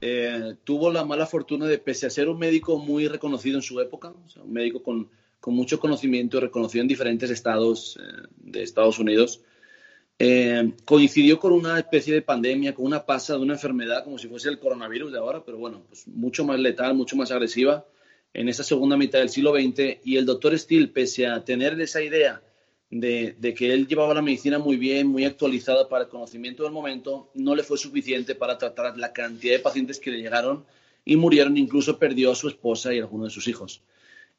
Eh, 0.00 0.56
tuvo 0.64 0.90
la 0.90 1.04
mala 1.04 1.26
fortuna 1.26 1.66
de, 1.66 1.78
pese 1.78 2.06
a 2.06 2.10
ser 2.10 2.28
un 2.28 2.40
médico 2.40 2.76
muy 2.80 3.06
reconocido 3.06 3.54
en 3.54 3.62
su 3.62 3.78
época, 3.78 4.12
un 4.42 4.52
médico 4.52 4.82
con, 4.82 5.08
mucho 5.46 5.78
conocimiento, 5.78 6.40
reconocido 6.40 6.82
en 6.82 6.88
diferentes 6.88 7.30
estados 7.30 8.00
eh, 8.02 8.26
de 8.36 8.64
Estados 8.64 8.98
Unidos, 8.98 9.42
eh, 10.18 10.72
coincidió 10.84 11.38
con 11.38 11.52
una 11.52 11.78
especie 11.78 12.12
de 12.14 12.22
pandemia, 12.22 12.74
con 12.74 12.84
una 12.84 13.06
pasa 13.06 13.34
de 13.34 13.42
una 13.42 13.52
enfermedad 13.52 14.02
como 14.02 14.18
si 14.18 14.26
fuese 14.26 14.48
el 14.48 14.58
coronavirus 14.58 15.12
de 15.12 15.18
ahora, 15.18 15.44
pero 15.44 15.56
bueno, 15.56 15.84
pues 15.86 16.08
mucho 16.08 16.44
más 16.44 16.58
letal, 16.58 16.96
mucho 16.96 17.14
más 17.14 17.30
agresiva 17.30 17.86
en 18.34 18.48
esa 18.48 18.64
segunda 18.64 18.96
mitad 18.96 19.18
del 19.18 19.28
siglo 19.28 19.54
XX. 19.54 19.98
Y 20.04 20.16
el 20.16 20.26
doctor 20.26 20.58
Steele, 20.58 20.88
pese 20.88 21.26
a 21.26 21.44
tener 21.44 21.80
esa 21.80 22.02
idea 22.02 22.42
de, 22.90 23.54
que 23.56 23.72
él 23.72 23.86
llevaba 23.86 24.14
la 24.14 24.22
medicina 24.22 24.58
muy 24.58 24.76
bien, 24.76 25.06
muy 25.06 25.24
actualizada 25.24 25.88
para 25.88 26.04
el 26.04 26.10
conocimiento 26.10 26.62
del 26.62 26.72
momento, 26.72 27.30
no 27.34 27.54
le 27.54 27.62
fue 27.62 27.78
suficiente 27.78 28.34
para 28.34 28.56
tratar 28.56 28.96
la 28.96 29.12
cantidad 29.12 29.54
de 29.54 29.58
pacientes 29.58 29.98
que 29.98 30.10
le 30.10 30.18
llegaron 30.18 30.64
y 31.04 31.16
murieron, 31.16 31.56
incluso 31.56 31.98
perdió 31.98 32.32
a 32.32 32.34
su 32.34 32.48
esposa 32.48 32.94
y 32.94 32.98
a 32.98 33.02
algunos 33.02 33.28
de 33.28 33.34
sus 33.34 33.48
hijos. 33.48 33.82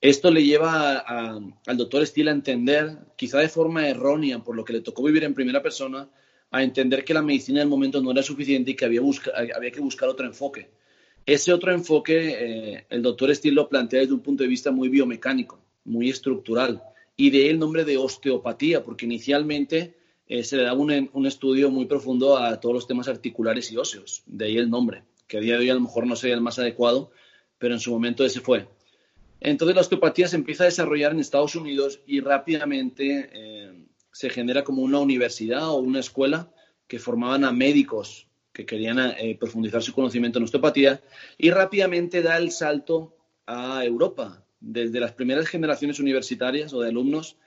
Esto 0.01 0.31
le 0.31 0.43
lleva 0.43 0.97
al 0.97 1.77
doctor 1.77 2.05
Steele 2.07 2.31
a 2.31 2.33
entender, 2.33 2.97
quizá 3.17 3.39
de 3.39 3.49
forma 3.49 3.87
errónea, 3.87 4.39
por 4.39 4.55
lo 4.55 4.63
que 4.63 4.73
le 4.73 4.81
tocó 4.81 5.03
vivir 5.03 5.25
en 5.25 5.33
primera 5.33 5.61
persona, 5.61 6.07
a 6.51 6.63
entender 6.63 7.03
que 7.03 7.13
la 7.13 7.21
medicina 7.21 7.59
del 7.59 7.67
momento 7.67 8.01
no 8.01 8.11
era 8.11 8.23
suficiente 8.23 8.71
y 8.71 8.75
que 8.75 8.85
había 8.85 9.71
que 9.71 9.81
buscar 9.81 10.09
otro 10.09 10.25
enfoque. 10.25 10.69
Ese 11.29 11.53
otro 11.53 11.71
enfoque, 11.71 12.15
eh, 12.39 12.85
el 12.89 13.03
doctor 13.03 13.35
Steele 13.35 13.53
lo 13.53 13.69
plantea 13.69 13.99
desde 13.99 14.15
un 14.15 14.21
punto 14.21 14.41
de 14.41 14.49
vista 14.49 14.71
muy 14.71 14.89
biomecánico, 14.89 15.59
muy 15.83 16.09
estructural 16.09 16.81
y 17.15 17.29
de 17.29 17.43
ahí 17.43 17.49
el 17.49 17.59
nombre 17.59 17.85
de 17.85 17.97
osteopatía, 17.97 18.83
porque 18.83 19.05
inicialmente 19.05 19.93
eh, 20.25 20.43
se 20.43 20.57
le 20.57 20.63
daba 20.63 20.79
un, 20.79 21.27
estudio 21.27 21.69
muy 21.69 21.85
profundo 21.85 22.35
a 22.35 22.59
todos 22.59 22.73
los 22.73 22.87
temas 22.87 23.07
articulares 23.07 23.71
y 23.71 23.77
óseos, 23.77 24.23
de 24.25 24.45
ahí 24.45 24.57
el 24.57 24.71
nombre, 24.71 25.03
que 25.27 25.37
a 25.37 25.39
día 25.39 25.53
de 25.53 25.59
hoy 25.59 25.69
a 25.69 25.75
lo 25.75 25.81
mejor 25.81 26.07
no 26.07 26.15
sería 26.15 26.33
el 26.33 26.41
más 26.41 26.57
adecuado, 26.57 27.11
pero 27.59 27.75
en 27.75 27.79
su 27.79 27.91
momento 27.91 28.25
ese 28.25 28.39
fue. 28.39 28.67
Entonces 29.39 29.75
la 29.75 29.81
osteopatía 29.81 30.27
se 30.27 30.35
empieza 30.35 30.63
a 30.63 30.65
desarrollar 30.65 31.11
en 31.11 31.19
Estados 31.19 31.55
Unidos 31.55 32.01
y 32.07 32.21
rápidamente 32.21 33.29
eh, 33.31 33.85
se 34.11 34.31
genera 34.31 34.63
como 34.63 34.81
una 34.81 34.97
universidad 34.97 35.69
o 35.69 35.75
una 35.75 35.99
escuela 35.99 36.51
que 36.87 36.97
formaban 36.97 37.43
a 37.43 37.51
médicos 37.51 38.28
que 38.59 38.65
querían 38.65 38.99
eh, 38.99 39.37
profundizar 39.39 39.81
su 39.81 39.93
conocimiento 39.93 40.37
en 40.37 40.43
osteopatía 40.43 41.01
y 41.37 41.49
rápidamente 41.49 42.21
da 42.21 42.35
el 42.35 42.51
salto 42.51 43.15
a 43.45 43.85
Europa, 43.85 44.43
desde 44.59 44.99
las 44.99 45.13
primeras 45.13 45.47
generaciones 45.47 46.01
universitarias 46.01 46.73
o 46.73 46.81
de 46.81 46.89
alumnos, 46.89 47.37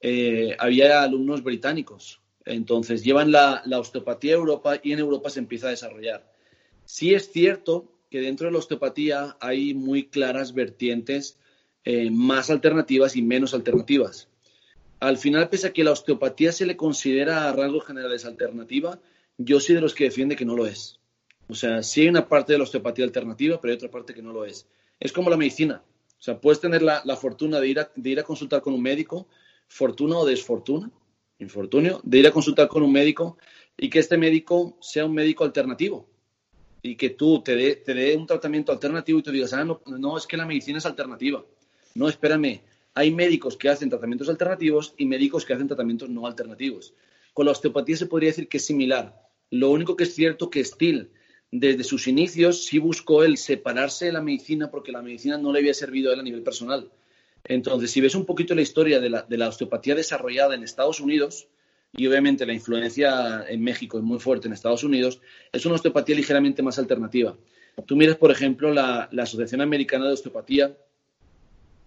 eh, 0.00 0.56
había 0.58 1.04
alumnos 1.04 1.44
británicos. 1.44 2.20
Entonces 2.44 3.04
llevan 3.04 3.30
la, 3.30 3.62
osteopatía 3.78 4.32
a 4.32 4.38
Europa 4.38 4.80
y 4.82 4.90
en 4.90 4.98
Europa 4.98 5.30
se 5.30 5.38
empieza 5.38 5.68
a 5.68 5.70
desarrollar. 5.70 6.28
Sí 6.84 7.14
es 7.14 7.30
cierto 7.30 7.92
que 8.10 8.20
dentro 8.20 8.46
de 8.46 8.52
la 8.52 8.58
osteopatía 8.58 9.36
hay 9.38 9.74
muy 9.74 10.08
claras 10.08 10.54
vertientes 10.54 11.38
eh, 11.84 12.10
más 12.10 12.50
alternativas 12.50 13.14
y 13.14 13.22
menos 13.22 13.54
alternativas. 13.54 14.28
Al 14.98 15.18
final, 15.18 15.48
pese 15.50 15.68
a 15.68 15.72
que 15.72 15.84
la 15.84 15.92
osteopatía 15.92 16.50
se 16.50 16.66
le 16.66 16.76
considera 16.76 17.48
a 17.48 17.52
rasgos 17.52 17.86
generales 17.86 18.24
alternativa, 18.24 18.98
yo 19.38 19.60
soy 19.60 19.76
de 19.76 19.80
los 19.80 19.94
que 19.94 20.04
defiende 20.04 20.36
que 20.36 20.44
no 20.44 20.54
lo 20.54 20.66
es. 20.66 21.00
O 21.48 21.54
sea, 21.54 21.82
sí 21.82 22.02
hay 22.02 22.08
una 22.08 22.28
parte 22.28 22.52
de 22.52 22.58
la 22.58 22.64
osteopatía 22.64 23.04
alternativa, 23.04 23.58
pero 23.60 23.72
hay 23.72 23.76
otra 23.76 23.90
parte 23.90 24.12
que 24.12 24.22
no 24.22 24.32
lo 24.32 24.44
es. 24.44 24.66
Es 25.00 25.12
como 25.12 25.30
la 25.30 25.36
medicina. 25.36 25.82
O 26.18 26.22
sea, 26.22 26.40
puedes 26.40 26.60
tener 26.60 26.82
la, 26.82 27.16
fortuna 27.16 27.60
de 27.60 27.68
ir, 27.68 27.78
a, 27.78 27.90
de 27.94 28.10
ir 28.10 28.20
a 28.20 28.24
consultar 28.24 28.60
con 28.60 28.74
un 28.74 28.82
médico, 28.82 29.28
fortuna 29.68 30.18
o 30.18 30.26
desfortuna, 30.26 30.90
infortunio, 31.38 32.00
de 32.02 32.18
ir 32.18 32.26
a 32.26 32.32
consultar 32.32 32.68
con 32.68 32.82
un 32.82 32.92
médico 32.92 33.38
y 33.76 33.88
que 33.88 34.00
este 34.00 34.18
médico 34.18 34.76
sea 34.80 35.04
un 35.04 35.14
médico 35.14 35.44
alternativo 35.44 36.08
y 36.82 36.96
que 36.96 37.10
tú 37.10 37.40
te 37.42 37.54
dé 37.54 37.76
te 37.76 37.94
dé 37.94 38.16
un 38.16 38.26
tratamiento 38.26 38.72
alternativo 38.72 39.20
y 39.20 39.22
tú 39.22 39.30
digas, 39.30 39.52
ah, 39.52 39.64
no, 39.64 39.80
no, 39.86 40.18
es 40.18 40.26
que 40.26 40.36
la 40.36 40.46
medicina 40.46 40.78
es 40.78 40.86
alternativa. 40.86 41.44
No, 41.94 42.08
espérame, 42.08 42.60
hay 42.94 43.12
médicos 43.12 43.56
que 43.56 43.68
hacen 43.68 43.88
tratamientos 43.88 44.28
alternativos 44.28 44.94
y 44.96 45.06
médicos 45.06 45.44
que 45.44 45.52
hacen 45.52 45.68
tratamientos 45.68 46.08
no 46.08 46.26
alternativos. 46.26 46.94
Con 47.32 47.46
la 47.46 47.52
osteopatía 47.52 47.96
se 47.96 48.06
podría 48.06 48.30
decir 48.30 48.48
que 48.48 48.56
es 48.56 48.66
similar. 48.66 49.27
Lo 49.50 49.70
único 49.70 49.96
que 49.96 50.04
es 50.04 50.14
cierto 50.14 50.50
que 50.50 50.64
Steele 50.64 51.08
desde 51.50 51.84
sus 51.84 52.06
inicios 52.06 52.66
sí 52.66 52.78
buscó 52.78 53.24
el 53.24 53.38
separarse 53.38 54.06
de 54.06 54.12
la 54.12 54.20
medicina 54.20 54.70
porque 54.70 54.92
la 54.92 55.02
medicina 55.02 55.38
no 55.38 55.52
le 55.52 55.60
había 55.60 55.74
servido 55.74 56.10
a 56.10 56.14
él 56.14 56.20
a 56.20 56.22
nivel 56.22 56.42
personal. 56.42 56.90
Entonces, 57.44 57.90
si 57.90 58.00
ves 58.00 58.14
un 58.14 58.26
poquito 58.26 58.54
la 58.54 58.60
historia 58.60 59.00
de 59.00 59.08
la, 59.08 59.48
osteopatía 59.48 59.94
desarrollada 59.94 60.54
en 60.54 60.62
Estados 60.62 61.00
Unidos, 61.00 61.48
y 61.92 62.06
obviamente 62.06 62.44
la 62.44 62.52
influencia 62.52 63.46
en 63.48 63.62
México 63.62 63.96
es 63.96 64.04
muy 64.04 64.18
fuerte 64.18 64.46
en 64.46 64.52
Estados 64.52 64.84
Unidos, 64.84 65.20
es 65.50 65.64
una 65.64 65.76
osteopatía 65.76 66.16
ligeramente 66.16 66.62
más 66.62 66.78
alternativa. 66.78 67.34
Tú 67.86 67.96
miras, 67.96 68.16
por 68.16 68.30
ejemplo, 68.30 68.72
la, 68.74 69.08
Asociación 69.16 69.62
Americana 69.62 70.06
de 70.06 70.12
Osteopatía, 70.12 70.76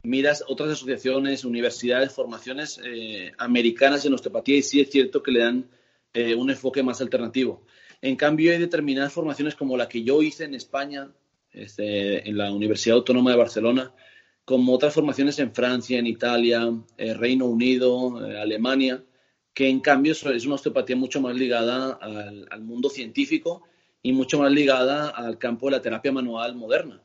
miras 0.02 0.44
otras 0.48 0.72
asociaciones, 0.72 1.46
universidades, 1.46 2.12
formaciones 2.12 2.82
eh, 2.84 3.34
americanas 3.38 4.04
en 4.06 4.14
osteopatía 4.14 4.58
y 4.58 4.64
sí 4.64 4.82
es 4.82 4.90
cierto 4.90 5.22
que 5.22 5.32
le 5.32 5.40
dan 5.42 5.70
eh, 6.14 6.36
un 6.36 6.50
enfoque 6.50 6.84
más 6.84 7.02
alternativo. 7.02 7.66
En 8.02 8.16
cambio, 8.16 8.52
hay 8.52 8.58
determinadas 8.58 9.14
formaciones 9.14 9.56
como 9.56 9.78
la 9.78 9.88
que 9.88 10.04
yo 10.04 10.22
hice 10.22 10.44
en 10.44 10.56
España, 10.56 11.12
este, 11.52 12.28
en 12.28 12.38
la 12.38 12.52
Universidad 12.52 12.98
Autónoma 12.98 13.32
de 13.32 13.38
Barcelona, 13.38 13.94
como 14.44 14.74
otras 14.74 14.94
formaciones 14.94 15.38
en 15.40 15.54
Francia, 15.54 16.00
en 16.00 16.08
Italia, 16.08 16.70
eh, 16.98 17.14
Reino 17.14 17.46
Unido, 17.46 18.26
eh, 18.26 18.40
Alemania, 18.40 19.04
que 19.54 19.70
en 19.70 19.80
cambio 19.82 20.14
es 20.14 20.46
una 20.46 20.56
osteopatía 20.56 20.96
mucho 20.96 21.22
más 21.22 21.36
ligada 21.36 21.94
al, 21.94 22.62
mundo 22.62 22.90
científico 22.90 23.64
y 24.02 24.14
mucho 24.14 24.40
más 24.40 24.52
ligada 24.52 25.10
al 25.10 25.38
campo 25.38 25.68
de 25.68 25.74
la 25.74 25.82
terapia 25.82 26.12
manual 26.12 26.56
moderna. 26.56 27.02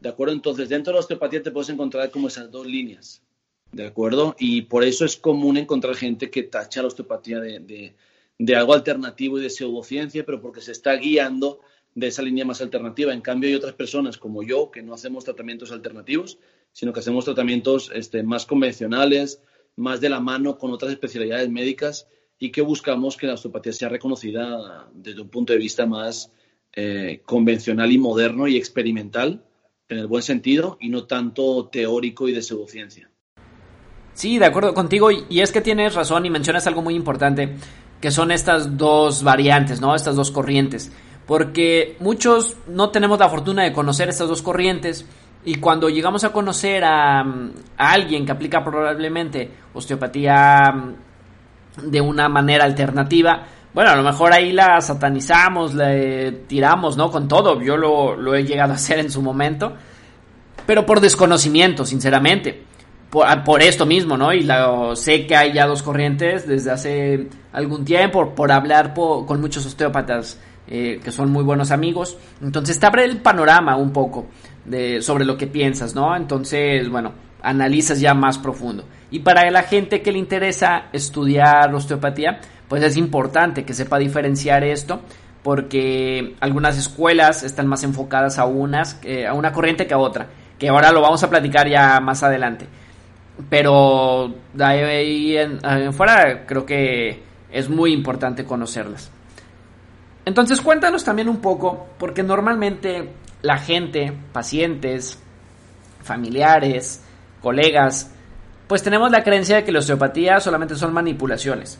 ¿De 0.00 0.08
acuerdo? 0.08 0.34
Entonces, 0.34 0.68
dentro 0.68 0.92
de 0.92 0.96
la 0.96 1.00
osteopatía 1.00 1.42
te 1.42 1.52
puedes 1.52 1.70
encontrar 1.70 2.10
como 2.10 2.28
esas 2.28 2.50
dos 2.50 2.66
líneas. 2.66 3.22
¿De 3.70 3.86
acuerdo? 3.86 4.36
Y 4.38 4.62
por 4.62 4.84
eso 4.84 5.04
es 5.04 5.16
común 5.16 5.56
encontrar 5.56 5.94
gente 5.94 6.30
que 6.30 6.42
tacha 6.42 6.82
la 6.82 6.88
osteopatía 6.88 7.40
de 7.40 7.60
de 7.60 7.94
algo 8.56 8.74
alternativo 8.74 9.38
y 9.38 9.42
de 9.42 9.50
pseudociencia, 9.50 10.24
pero 10.24 10.40
porque 10.40 10.60
se 10.60 10.72
está 10.72 10.94
guiando 10.96 11.60
de 11.94 12.08
esa 12.08 12.22
línea 12.22 12.44
más 12.44 12.60
alternativa. 12.60 13.12
En 13.12 13.20
cambio, 13.20 13.48
hay 13.48 13.54
otras 13.54 13.74
personas 13.74 14.16
como 14.18 14.42
yo 14.42 14.70
que 14.70 14.82
no 14.82 14.94
hacemos 14.94 15.24
tratamientos 15.24 15.72
alternativos, 15.72 16.38
sino 16.72 16.92
que 16.92 17.00
hacemos 17.00 17.24
tratamientos 17.24 17.90
este, 17.94 18.22
más 18.22 18.46
convencionales, 18.46 19.42
más 19.76 20.00
de 20.00 20.08
la 20.08 20.20
mano 20.20 20.58
con 20.58 20.72
otras 20.72 20.92
especialidades 20.92 21.50
médicas 21.50 22.08
y 22.38 22.50
que 22.50 22.62
buscamos 22.62 23.16
que 23.16 23.26
la 23.26 23.34
osteopatía 23.34 23.72
sea 23.72 23.88
reconocida 23.88 24.88
desde 24.92 25.20
un 25.20 25.28
punto 25.28 25.52
de 25.52 25.58
vista 25.58 25.86
más 25.86 26.32
eh, 26.74 27.20
convencional 27.24 27.92
y 27.92 27.98
moderno 27.98 28.48
y 28.48 28.56
experimental, 28.56 29.44
en 29.88 29.98
el 29.98 30.06
buen 30.06 30.22
sentido, 30.22 30.78
y 30.80 30.88
no 30.88 31.04
tanto 31.04 31.68
teórico 31.70 32.28
y 32.28 32.32
de 32.32 32.42
pseudociencia. 32.42 33.10
Sí, 34.14 34.38
de 34.38 34.46
acuerdo 34.46 34.74
contigo, 34.74 35.10
y 35.10 35.40
es 35.40 35.52
que 35.52 35.60
tienes 35.60 35.94
razón 35.94 36.26
y 36.26 36.30
mencionas 36.30 36.66
algo 36.66 36.82
muy 36.82 36.94
importante 36.94 37.56
que 38.02 38.10
son 38.10 38.32
estas 38.32 38.76
dos 38.76 39.22
variantes, 39.22 39.80
¿no? 39.80 39.94
Estas 39.94 40.16
dos 40.16 40.32
corrientes. 40.32 40.90
Porque 41.24 41.96
muchos 42.00 42.56
no 42.66 42.90
tenemos 42.90 43.20
la 43.20 43.28
fortuna 43.28 43.62
de 43.62 43.72
conocer 43.72 44.08
estas 44.08 44.28
dos 44.28 44.42
corrientes 44.42 45.06
y 45.44 45.54
cuando 45.54 45.88
llegamos 45.88 46.24
a 46.24 46.32
conocer 46.32 46.82
a, 46.84 47.24
alguien 47.76 48.26
que 48.26 48.32
aplica 48.32 48.64
probablemente 48.64 49.48
osteopatía 49.72 50.72
mm, 50.72 51.90
de 51.90 52.00
una 52.00 52.28
manera 52.28 52.64
alternativa, 52.64 53.44
bueno, 53.72 53.90
a 53.90 53.96
lo 53.96 54.02
mejor 54.02 54.32
ahí 54.32 54.50
la 54.50 54.80
satanizamos, 54.80 55.72
le 55.72 56.32
tiramos, 56.48 56.96
¿no? 56.96 57.08
Con 57.08 57.28
todo, 57.28 57.62
yo 57.62 57.76
lo, 57.76 58.16
lo 58.16 58.34
he 58.34 58.42
llegado 58.42 58.72
a 58.72 58.76
hacer 58.76 58.98
en 58.98 59.12
su 59.12 59.22
momento, 59.22 59.74
pero 60.66 60.84
por 60.84 61.00
desconocimiento, 61.00 61.86
sinceramente 61.86 62.64
por, 63.12 63.62
esto 63.62 63.84
mismo, 63.84 64.16
¿no? 64.16 64.32
Y 64.32 64.42
la, 64.42 64.96
sé 64.96 65.26
que 65.26 65.36
hay 65.36 65.52
ya 65.52 65.66
dos 65.66 65.82
corrientes 65.82 66.48
desde 66.48 66.70
hace 66.70 67.28
algún 67.52 67.84
tiempo, 67.84 68.34
por 68.34 68.50
hablar 68.50 68.94
con 68.94 69.38
muchos 69.38 69.66
osteópatas 69.66 70.40
eh, 70.66 70.98
que 71.04 71.12
son 71.12 71.30
muy 71.30 71.44
buenos 71.44 71.70
amigos. 71.72 72.16
Entonces 72.40 72.80
te 72.80 72.86
abre 72.86 73.04
el 73.04 73.18
panorama 73.18 73.76
un 73.76 73.92
poco 73.92 74.28
de, 74.64 75.02
sobre 75.02 75.26
lo 75.26 75.36
que 75.36 75.46
piensas, 75.46 75.94
¿no? 75.94 76.16
Entonces, 76.16 76.88
bueno, 76.88 77.12
analizas 77.42 78.00
ya 78.00 78.14
más 78.14 78.38
profundo. 78.38 78.84
Y 79.10 79.18
para 79.18 79.50
la 79.50 79.64
gente 79.64 80.00
que 80.00 80.10
le 80.10 80.18
interesa 80.18 80.86
estudiar 80.94 81.74
osteopatía, 81.74 82.40
pues 82.66 82.82
es 82.82 82.96
importante 82.96 83.64
que 83.64 83.74
sepa 83.74 83.98
diferenciar 83.98 84.64
esto 84.64 85.00
porque 85.42 86.36
algunas 86.40 86.78
escuelas 86.78 87.42
están 87.42 87.66
más 87.66 87.84
enfocadas 87.84 88.38
a 88.38 88.46
unas, 88.46 88.98
eh, 89.02 89.26
a 89.26 89.34
una 89.34 89.52
corriente 89.52 89.86
que 89.86 89.92
a 89.92 89.98
otra, 89.98 90.28
que 90.58 90.70
ahora 90.70 90.92
lo 90.92 91.02
vamos 91.02 91.22
a 91.22 91.28
platicar 91.28 91.68
ya 91.68 92.00
más 92.00 92.22
adelante. 92.22 92.66
Pero 93.48 94.34
de 94.52 94.64
ahí 94.64 95.36
en, 95.36 95.92
fuera 95.92 96.46
creo 96.46 96.66
que 96.66 97.22
es 97.50 97.68
muy 97.68 97.92
importante 97.92 98.44
conocerlas. 98.44 99.10
Entonces 100.24 100.60
cuéntanos 100.60 101.04
también 101.04 101.28
un 101.28 101.40
poco, 101.40 101.88
porque 101.98 102.22
normalmente 102.22 103.10
la 103.42 103.58
gente, 103.58 104.12
pacientes, 104.32 105.18
familiares, 106.02 107.04
colegas, 107.40 108.12
pues 108.68 108.82
tenemos 108.82 109.10
la 109.10 109.24
creencia 109.24 109.56
de 109.56 109.64
que 109.64 109.72
la 109.72 109.80
osteopatía 109.80 110.40
solamente 110.40 110.76
son 110.76 110.92
manipulaciones. 110.92 111.78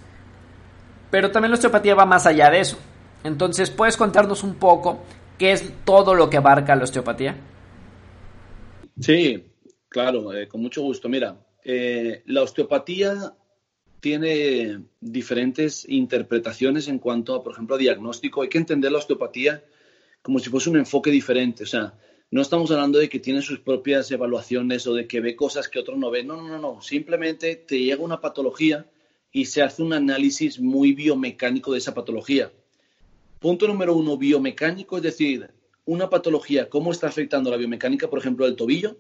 Pero 1.11 1.31
también 1.31 1.51
la 1.51 1.57
osteopatía 1.57 1.95
va 1.95 2.07
más 2.07 2.27
allá 2.27 2.51
de 2.51 2.61
eso. 2.61 2.79
Entonces, 3.25 3.71
¿puedes 3.71 3.97
contarnos 3.97 4.43
un 4.43 4.57
poco 4.57 5.03
qué 5.39 5.53
es 5.53 5.73
todo 5.85 6.15
lo 6.15 6.29
que 6.29 6.39
abarca 6.39 6.75
la 6.75 6.85
osteopatía? 6.85 7.37
Sí, 8.99 9.53
claro, 9.89 10.33
eh, 10.33 10.49
con 10.49 10.61
mucho 10.63 10.83
gusto. 10.83 11.09
Mira, 11.09 11.37
eh, 11.65 12.23
la 12.27 12.43
osteopatía 12.43 13.35
tiene 14.01 14.83
diferentes 15.01 15.89
interpretaciones 15.89 16.89
en 16.89 16.99
cuanto 16.99 17.35
a, 17.35 17.43
por 17.43 17.53
ejemplo, 17.53 17.77
a 17.77 17.79
diagnóstico. 17.79 18.43
Hay 18.43 18.49
que 18.49 18.59
entender 18.59 18.91
la 18.91 18.99
osteopatía 18.99 19.65
como 20.23 20.39
si 20.39 20.51
fuese 20.51 20.71
un 20.71 20.77
enfoque 20.77 21.11
diferente. 21.11 21.65
O 21.65 21.67
sea, 21.67 21.95
no 22.31 22.43
estamos 22.43 22.71
hablando 22.71 22.99
de 22.99 23.09
que 23.09 23.21
tiene 23.21 23.43
sus 23.43 23.61
propias 23.61 24.11
evaluaciones 24.11 24.87
o 24.87 24.95
de 24.95 25.07
que 25.07 25.21
ve 25.21 25.37
cosas 25.37 25.69
que 25.69 25.79
otros 25.79 25.99
no 25.99 26.11
ven. 26.11 26.27
No, 26.27 26.37
no, 26.37 26.49
no, 26.49 26.59
no. 26.59 26.83
Simplemente 26.83 27.57
te 27.57 27.79
llega 27.79 28.03
una 28.03 28.21
patología 28.21 28.87
y 29.31 29.47
se 29.47 29.63
hace 29.63 29.83
un 29.83 29.93
análisis 29.93 30.59
muy 30.59 30.93
biomecánico 30.93 31.73
de 31.73 31.79
esa 31.79 31.95
patología. 31.95 32.51
Punto 33.39 33.67
número 33.67 33.95
uno, 33.95 34.17
biomecánico, 34.17 34.97
es 34.97 35.03
decir, 35.03 35.51
una 35.85 36.09
patología, 36.09 36.69
cómo 36.69 36.93
está 36.93 37.09
afectando 37.09 37.51
la 37.51 37.57
biomecánica, 37.57 38.09
por 38.09 38.19
ejemplo, 38.19 38.47
del 38.47 38.57
tobillo. 38.57 38.97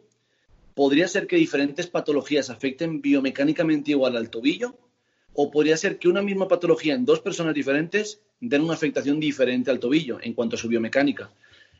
Podría 0.75 1.09
ser 1.09 1.27
que 1.27 1.37
diferentes 1.37 1.87
patologías 1.87 2.51
afecten 2.51 3.03
biomecánicamente 3.03 3.91
igual 3.91 4.17
al 4.17 4.31
tobillo, 4.31 4.79
o 5.35 5.51
podría 5.51 5.77
ser 5.77 5.99
que 5.99 6.09
una 6.09 6.23
misma 6.23 6.49
patología 6.49 6.95
en 6.95 7.05
dos 7.05 7.21
personas 7.21 7.55
diferentes 7.55 8.21
den 8.41 8.63
una 8.63 8.75
afectación 8.75 9.21
diferente 9.21 9.71
al 9.71 9.81
tobillo 9.81 10.19
en 10.23 10.35
cuanto 10.35 10.57
a 10.57 10.59
su 10.59 10.69
biomecánica. 10.69 11.31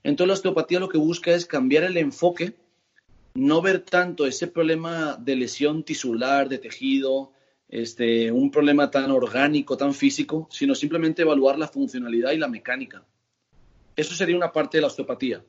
Entonces 0.03 0.29
la 0.29 0.35
osteopatía 0.35 0.81
lo 0.81 0.89
que 0.89 0.99
busca 0.99 1.33
es 1.33 1.47
cambiar 1.47 1.85
el 1.85 1.97
enfoque, 1.97 2.55
no 3.35 3.63
ver 3.63 3.81
tanto 3.81 4.27
ese 4.27 4.47
problema 4.47 5.17
de 5.17 5.37
lesión 5.37 5.85
tisular, 5.85 6.49
de 6.49 6.59
tejido, 6.59 7.33
este, 7.69 8.31
un 8.31 8.51
problema 8.51 8.91
tan 8.91 9.11
orgánico, 9.11 9.77
tan 9.77 9.95
físico, 9.95 10.49
sino 10.51 10.75
simplemente 10.75 11.23
evaluar 11.23 11.59
la 11.59 11.69
funcionalidad 11.69 12.33
y 12.33 12.39
la 12.39 12.49
mecánica. 12.49 13.05
Eso 13.97 14.15
sería 14.15 14.37
una 14.37 14.53
parte 14.53 14.79
de 14.79 14.83
la 14.83 14.89
osteopatía. 14.89 15.43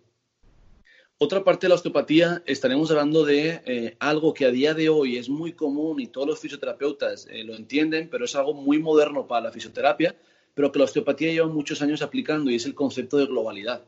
Otra 1.19 1.43
parte 1.43 1.65
de 1.65 1.69
la 1.69 1.75
osteopatía 1.75 2.43
estaremos 2.45 2.89
hablando 2.91 3.23
de 3.23 3.61
eh, 3.65 3.95
algo 3.99 4.33
que 4.33 4.45
a 4.45 4.51
día 4.51 4.73
de 4.73 4.89
hoy 4.89 5.17
es 5.17 5.29
muy 5.29 5.53
común 5.53 5.99
y 5.99 6.07
todos 6.07 6.27
los 6.27 6.39
fisioterapeutas 6.39 7.27
eh, 7.31 7.43
lo 7.43 7.55
entienden, 7.55 8.09
pero 8.09 8.25
es 8.25 8.35
algo 8.35 8.53
muy 8.53 8.79
moderno 8.79 9.25
para 9.27 9.45
la 9.45 9.51
fisioterapia, 9.51 10.15
pero 10.53 10.71
que 10.71 10.79
la 10.79 10.85
osteopatía 10.85 11.31
lleva 11.31 11.47
muchos 11.47 11.81
años 11.81 12.01
aplicando 12.01 12.51
y 12.51 12.55
es 12.55 12.65
el 12.65 12.75
concepto 12.75 13.17
de 13.17 13.27
globalidad. 13.27 13.83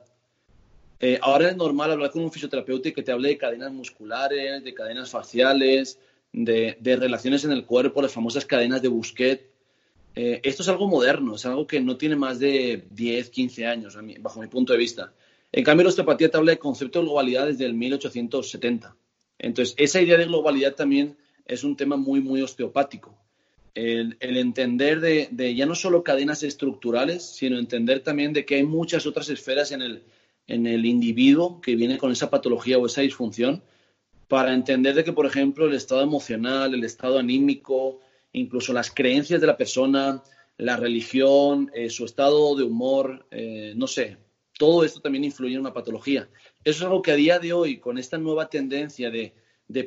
Eh, 1.00 1.20
ahora 1.22 1.50
es 1.50 1.58
normal 1.58 1.92
hablar 1.92 2.12
con 2.12 2.24
un 2.24 2.32
fisioterapeuta 2.32 2.90
y 2.90 2.94
que 2.94 3.04
te 3.04 3.12
hable 3.12 3.30
de 3.30 3.38
cadenas 3.38 3.72
musculares, 3.72 4.64
de 4.64 4.74
cadenas 4.74 5.10
faciales, 5.10 6.00
de, 6.32 6.78
relaciones 6.82 7.44
en 7.44 7.52
el 7.52 7.66
cuerpo, 7.66 8.02
las 8.02 8.14
famosas 8.14 8.46
cadenas 8.46 8.82
de 8.82 8.88
Busquet. 8.88 9.50
Eh, 10.16 10.40
esto 10.44 10.64
es 10.64 10.70
algo 10.70 10.88
moderno, 10.88 11.36
es 11.36 11.46
algo 11.46 11.68
que 11.68 11.82
no 11.82 11.98
tiene 11.98 12.16
más 12.16 12.40
de 12.40 12.86
10, 12.92 13.30
15 13.30 13.66
años, 13.66 13.98
bajo 14.20 14.40
mi 14.40 14.48
punto 14.48 14.74
de 14.74 14.80
vista. 14.80 15.14
En 15.58 15.64
cambio, 15.64 15.86
la 15.86 15.90
osteopatía 15.92 16.30
te 16.30 16.36
habla 16.36 16.52
de 16.52 16.60
concepto 16.60 17.00
de 17.00 17.06
globalidad 17.06 17.48
desde 17.48 17.66
el 17.66 17.76
1870. 17.76 18.94
Entonces, 19.40 19.74
esa 19.78 20.02
idea 20.02 20.18
de 20.18 20.26
globalidad 20.26 20.76
también 20.76 21.16
es 21.46 21.64
un 21.64 21.78
tema 21.78 21.96
muy, 21.96 22.20
muy 22.20 22.42
osteopático. 22.42 23.18
El, 23.74 24.18
entender 24.20 25.00
de, 25.00 25.56
ya 25.56 25.66
no 25.66 25.74
solo 25.74 26.04
cadenas 26.04 26.44
estructurales, 26.44 27.24
sino 27.24 27.58
entender 27.58 28.02
también 28.02 28.34
de 28.34 28.44
que 28.44 28.56
hay 28.56 28.64
muchas 28.64 29.06
otras 29.06 29.30
esferas 29.30 29.72
en 29.72 29.82
el, 29.82 30.04
en 30.46 30.68
el 30.68 30.86
individuo 30.86 31.62
que 31.62 31.78
viene 31.78 31.98
con 31.98 32.12
esa 32.12 32.30
patología 32.30 32.78
o 32.78 32.86
esa 32.86 33.00
disfunción 33.00 33.64
para 34.28 34.54
entender 34.54 34.94
de 34.94 35.06
que, 35.06 35.14
por 35.14 35.26
ejemplo, 35.26 35.68
el 35.68 35.74
estado 35.76 36.02
emocional, 36.02 36.74
el 36.74 36.84
estado 36.84 37.18
anímico, 37.18 38.02
incluso 38.34 38.74
las 38.74 38.92
creencias 38.92 39.40
de 39.40 39.48
la 39.48 39.56
persona, 39.56 40.22
la 40.58 40.76
religión, 40.76 41.72
eh, 41.74 41.90
su 41.90 42.04
estado 42.04 42.58
de 42.58 42.64
humor, 42.64 43.26
eh, 43.32 43.72
no 43.78 43.88
sé, 43.88 44.18
todo 44.58 44.84
esto 44.84 45.00
también 45.00 45.24
influye 45.24 45.56
en 45.56 45.62
una 45.62 45.74
patología. 45.74 46.28
Eso 46.64 46.80
es 46.80 46.84
algo 46.84 47.02
que 47.02 47.12
a 47.12 47.16
día 47.16 47.40
de 47.40 47.54
hoy, 47.54 47.78
con 47.78 47.98
esta 47.98 48.18
nueva 48.18 48.50
tendencia 48.50 49.10
de, 49.10 49.34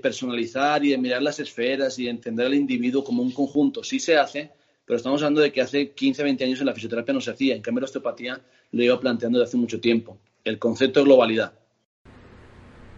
personalizar 0.02 0.84
y 0.84 0.90
de 0.90 0.98
mirar 0.98 1.22
las 1.22 1.38
esferas 1.40 1.98
y 1.98 2.04
de 2.04 2.10
entender 2.10 2.46
al 2.46 2.54
individuo 2.54 3.04
como 3.04 3.22
un 3.22 3.32
conjunto, 3.32 3.82
sí 3.82 4.00
se 4.00 4.16
hace, 4.16 4.50
pero 4.84 4.96
estamos 4.96 5.22
hablando 5.22 5.40
de 5.40 5.52
que 5.52 5.60
hace 5.60 5.92
15, 5.92 6.22
20 6.22 6.44
años 6.44 6.60
en 6.60 6.66
la 6.66 6.74
fisioterapia 6.74 7.14
no 7.14 7.20
se 7.20 7.30
hacía. 7.30 7.54
En 7.54 7.62
cambio, 7.62 7.80
la 7.80 7.86
osteopatía 7.86 8.40
lo 8.72 8.82
iba 8.82 8.98
planteando 8.98 9.38
desde 9.38 9.50
hace 9.50 9.56
mucho 9.56 9.80
tiempo. 9.80 10.18
El 10.44 10.58
concepto 10.58 11.00
de 11.00 11.04
globalidad. 11.04 11.52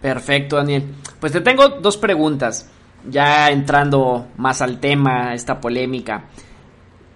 Perfecto, 0.00 0.56
Daniel. 0.56 0.84
Pues 1.20 1.32
te 1.32 1.40
tengo 1.40 1.68
dos 1.68 1.96
preguntas, 1.96 2.70
ya 3.08 3.50
entrando 3.50 4.28
más 4.36 4.62
al 4.62 4.80
tema, 4.80 5.34
esta 5.34 5.60
polémica. 5.60 6.30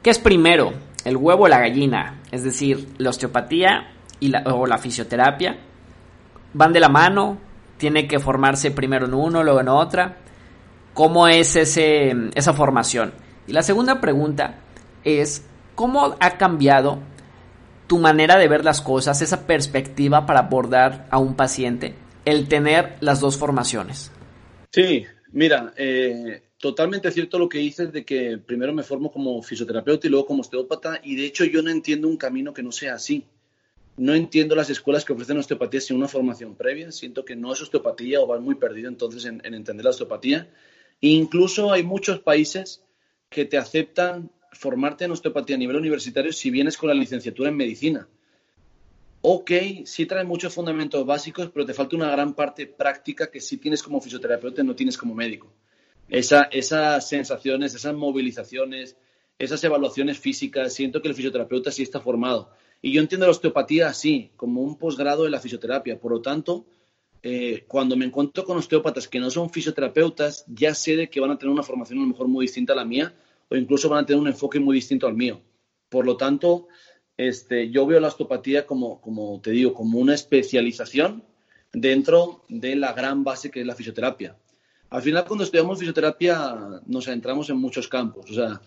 ¿Qué 0.03 0.11
es 0.11 0.19
primero, 0.19 0.73
el 1.05 1.17
huevo 1.17 1.45
o 1.45 1.49
la 1.49 1.61
gallina? 1.61 2.21
Es 2.31 2.45
decir, 2.45 2.88
la 2.99 3.11
osteopatía 3.11 3.93
y 4.24 4.28
la, 4.28 4.42
o 4.46 4.66
la 4.66 4.78
fisioterapia. 4.78 5.58
¿Van 6.52 6.72
de 6.72 6.80
la 6.80 6.88
mano? 6.88 7.38
¿Tiene 7.76 8.06
que 8.06 8.18
formarse 8.18 8.70
primero 8.70 9.06
en 9.06 9.14
uno, 9.14 9.42
luego 9.42 9.60
en 9.60 9.68
otra? 9.68 10.16
¿Cómo 10.92 11.26
es 11.26 11.56
ese, 11.56 12.14
esa 12.34 12.52
formación? 12.52 13.12
Y 13.46 13.52
la 13.52 13.62
segunda 13.62 14.00
pregunta 14.00 14.56
es, 15.02 15.44
¿cómo 15.74 16.16
ha 16.20 16.38
cambiado 16.38 16.98
tu 17.87 17.98
manera 17.98 18.38
de 18.38 18.48
ver 18.48 18.64
las 18.64 18.80
cosas, 18.80 19.20
esa 19.20 19.46
perspectiva 19.46 20.24
para 20.24 20.40
abordar 20.40 21.06
a 21.10 21.18
un 21.18 21.34
paciente? 21.34 21.94
el 22.24 22.48
tener 22.48 22.96
las 23.00 23.20
dos 23.20 23.37
formaciones. 23.37 24.10
Sí, 24.72 25.04
mira, 25.32 25.72
eh, 25.76 26.42
totalmente 26.58 27.10
cierto 27.10 27.38
lo 27.38 27.48
que 27.48 27.58
dices 27.58 27.92
de 27.92 28.04
que 28.04 28.38
primero 28.38 28.72
me 28.72 28.82
formo 28.82 29.12
como 29.12 29.42
fisioterapeuta 29.42 30.06
y 30.06 30.10
luego 30.10 30.26
como 30.26 30.40
osteópata 30.40 31.00
y 31.02 31.16
de 31.16 31.26
hecho 31.26 31.44
yo 31.44 31.62
no 31.62 31.70
entiendo 31.70 32.08
un 32.08 32.16
camino 32.16 32.52
que 32.52 32.62
no 32.62 32.72
sea 32.72 32.94
así. 32.94 33.24
No 33.96 34.14
entiendo 34.14 34.57
las 34.57 34.70
escuelas 34.70 35.04
que 35.04 35.12
ofrecen 35.12 35.38
osteopatía 35.38 35.80
sin 35.80 35.96
una 35.96 36.09
formación 36.09 36.57
previa. 36.57 36.90
Siento 36.90 37.24
que 37.24 37.37
no 37.37 37.52
es 37.52 37.62
osteopatía 37.62 38.20
o 38.20 38.26
vas 38.26 38.40
muy 38.40 38.57
perdido 38.57 38.88
entonces 38.88 39.24
en, 39.24 39.40
en 39.44 39.54
entender 39.54 39.85
la 39.85 39.90
osteopatía. 39.90 40.50
Incluso 41.00 41.72
hay 41.72 41.83
muchos 41.83 42.20
países 42.20 42.83
que 43.28 43.44
te 43.44 43.57
aceptan 43.57 44.30
formarte 44.52 45.04
en 45.04 45.12
osteopatía 45.12 45.57
a 45.57 45.59
nivel 45.59 45.76
universitario 45.76 46.33
si 46.33 46.50
vienes 46.50 46.76
con 46.76 46.88
la 46.88 46.94
licenciatura 46.94 47.48
en 47.48 47.57
medicina 47.57 48.09
ok, 49.26 49.50
sí 49.87 50.04
trae 50.04 50.22
muchos 50.22 50.52
fundamentos 50.52 51.07
básicos, 51.07 51.48
pero 51.50 51.64
te 51.64 51.72
falta 51.72 51.96
una 51.96 52.11
gran 52.11 52.35
parte 52.35 52.66
práctica 52.66 53.30
que 53.30 53.40
sí 53.40 53.57
tienes 53.57 53.83
como 53.83 53.98
fisioterapeuta 54.02 54.61
y 54.61 54.66
no 54.66 54.76
tienes 54.76 54.98
como 54.98 55.14
médico. 55.14 55.50
esas 56.11 57.09
sensaciones, 57.09 57.74
esas 57.74 57.94
movilizaciones, 57.94 58.98
esas 59.38 59.64
evaluaciones 59.64 60.18
físicas, 60.18 60.74
siento 60.74 61.00
que 61.00 61.09
el 61.09 61.14
fisioterapeuta 61.14 61.70
sí 61.72 61.83
está 61.83 62.00
formado. 62.00 62.50
Y 62.85 62.92
yo 62.92 63.01
entiendo 63.01 63.25
la 63.25 63.31
osteopatía 63.31 63.88
así, 63.88 64.31
como 64.37 64.61
un 64.61 64.77
posgrado 64.77 65.25
de 65.25 65.31
la 65.31 65.40
fisioterapia. 65.40 65.99
Por 65.99 66.12
lo 66.12 66.20
tanto, 66.20 66.66
eh, 67.23 67.64
cuando 67.66 67.97
me 67.97 68.05
encuentro 68.05 68.44
con 68.44 68.59
osteópatas 68.59 69.09
que 69.09 69.18
no 69.18 69.31
son 69.31 69.49
fisioterapeutas, 69.49 70.44
ya 70.49 70.75
sé 70.75 70.94
de 70.94 71.09
que 71.09 71.18
van 71.18 71.31
a 71.31 71.38
tener 71.38 71.51
una 71.51 71.62
formación 71.62 72.01
a 72.01 72.03
lo 72.03 72.09
mejor 72.09 72.29
muy 72.29 72.44
distinta 72.44 72.75
a 72.75 72.77
la 72.77 72.85
mía 72.85 73.14
o 73.49 73.57
incluso 73.57 73.88
van 73.88 74.05
a 74.05 74.07
tener 74.07 74.20
un 74.20 74.29
enfoque 74.29 74.61
muy 74.61 74.75
distinto 74.75 75.07
al 75.07 75.14
mío. 75.14 75.40
Por 75.88 76.05
lo 76.05 76.18
tanto, 76.18 76.68
este, 77.16 77.70
yo 77.70 77.87
veo 77.87 78.01
la 78.01 78.09
osteopatía 78.09 78.66
como, 78.66 79.01
como 79.01 79.40
te 79.40 79.53
digo, 79.53 79.73
como 79.73 79.99
una 79.99 80.12
especialización 80.12 81.25
dentro 81.73 82.44
de 82.51 82.77
la 82.77 82.92
gran 82.92 83.25
base 83.25 83.51
que 83.51 83.62
es 83.62 83.66
la 83.66 83.75
fisioterapia. 83.75 84.37
Al 84.90 85.01
final, 85.01 85.25
cuando 85.25 85.44
estudiamos 85.44 85.79
fisioterapia, 85.79 86.83
nos 86.85 87.09
adentramos 87.09 87.49
en 87.49 87.57
muchos 87.57 87.88
campos. 87.88 88.31
O 88.31 88.35
sea, 88.35 88.61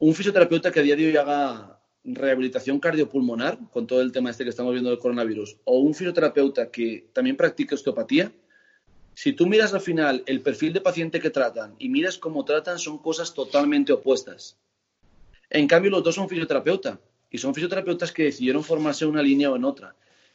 un 0.00 0.14
fisioterapeuta 0.16 0.72
que 0.72 0.80
a 0.80 0.82
día 0.82 0.96
de 0.96 1.06
hoy 1.06 1.16
haga 1.16 1.78
rehabilitación 2.04 2.80
cardiopulmonar, 2.80 3.58
con 3.70 3.86
todo 3.86 4.02
el 4.02 4.12
tema 4.12 4.30
este 4.30 4.44
que 4.44 4.50
estamos 4.50 4.72
viendo 4.72 4.90
del 4.90 4.98
coronavirus, 4.98 5.58
o 5.64 5.78
un 5.78 5.94
fisioterapeuta 5.94 6.70
que 6.70 7.08
también 7.12 7.36
practique 7.36 7.74
osteopatía, 7.74 8.32
si 9.14 9.32
tú 9.32 9.46
miras 9.46 9.74
al 9.74 9.80
final 9.80 10.22
el 10.26 10.40
perfil 10.40 10.72
de 10.72 10.80
paciente 10.80 11.20
que 11.20 11.30
tratan 11.30 11.74
y 11.78 11.88
miras 11.88 12.18
cómo 12.18 12.44
tratan, 12.44 12.78
son 12.78 12.98
cosas 12.98 13.34
totalmente 13.34 13.92
opuestas. 13.92 14.56
En 15.50 15.68
cambio, 15.68 15.90
los 15.90 16.02
dos 16.02 16.14
son 16.14 16.28
fisioterapeuta 16.28 16.98
y 17.30 17.38
son 17.38 17.54
fisioterapeutas 17.54 18.10
que 18.10 18.24
decidieron 18.24 18.64
formarse 18.64 19.04
en 19.04 19.10
una 19.10 19.22
línea 19.22 19.50
o 19.50 19.56
en 19.56 19.64
otra. 19.64 19.94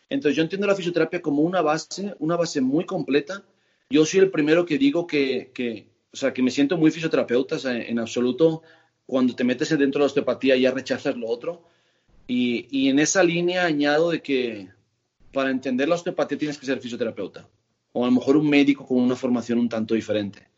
Entonces 0.09 0.37
yo 0.37 0.43
entiendo 0.43 0.67
la 0.67 0.75
fisioterapia 0.75 1.21
como 1.21 1.41
una 1.41 1.61
base, 1.61 2.15
una 2.19 2.37
base 2.37 2.61
muy 2.61 2.85
completa. 2.85 3.43
Yo 3.89 4.05
soy 4.05 4.21
el 4.21 4.29
primero 4.29 4.65
que 4.65 4.77
digo 4.77 5.07
que, 5.07 5.89
o 6.13 6.15
sea, 6.15 6.33
que 6.33 6.43
me 6.43 6.51
siento 6.51 6.77
muy 6.77 6.91
fisioterapeuta, 6.91 7.57
en 7.65 7.99
absoluto 7.99 8.61
cuando 9.07 9.35
te 9.35 9.43
metes 9.43 9.69
dentro 9.69 9.99
de 9.99 10.03
la 10.03 10.05
osteopatía 10.05 10.55
ya 10.57 10.71
rechazas 10.71 11.15
lo 11.15 11.27
otro. 11.27 11.63
Y, 12.27 12.67
y 12.69 12.89
en 12.89 12.99
esa 12.99 13.23
línea 13.23 13.65
añado 13.65 14.11
de 14.11 14.21
que 14.21 14.69
para 15.31 15.49
entender 15.49 15.87
la 15.87 15.95
osteopatía 15.95 16.37
tienes 16.37 16.57
que 16.57 16.65
ser 16.65 16.79
fisioterapeuta 16.79 17.47
o 17.93 18.03
a 18.03 18.07
lo 18.07 18.13
mejor 18.13 18.37
un 18.37 18.49
médico 18.49 18.85
con 18.85 18.99
una 18.99 19.15
formación 19.15 19.57
un 19.57 19.69
tanto 19.69 19.95
diferente. 19.95 20.49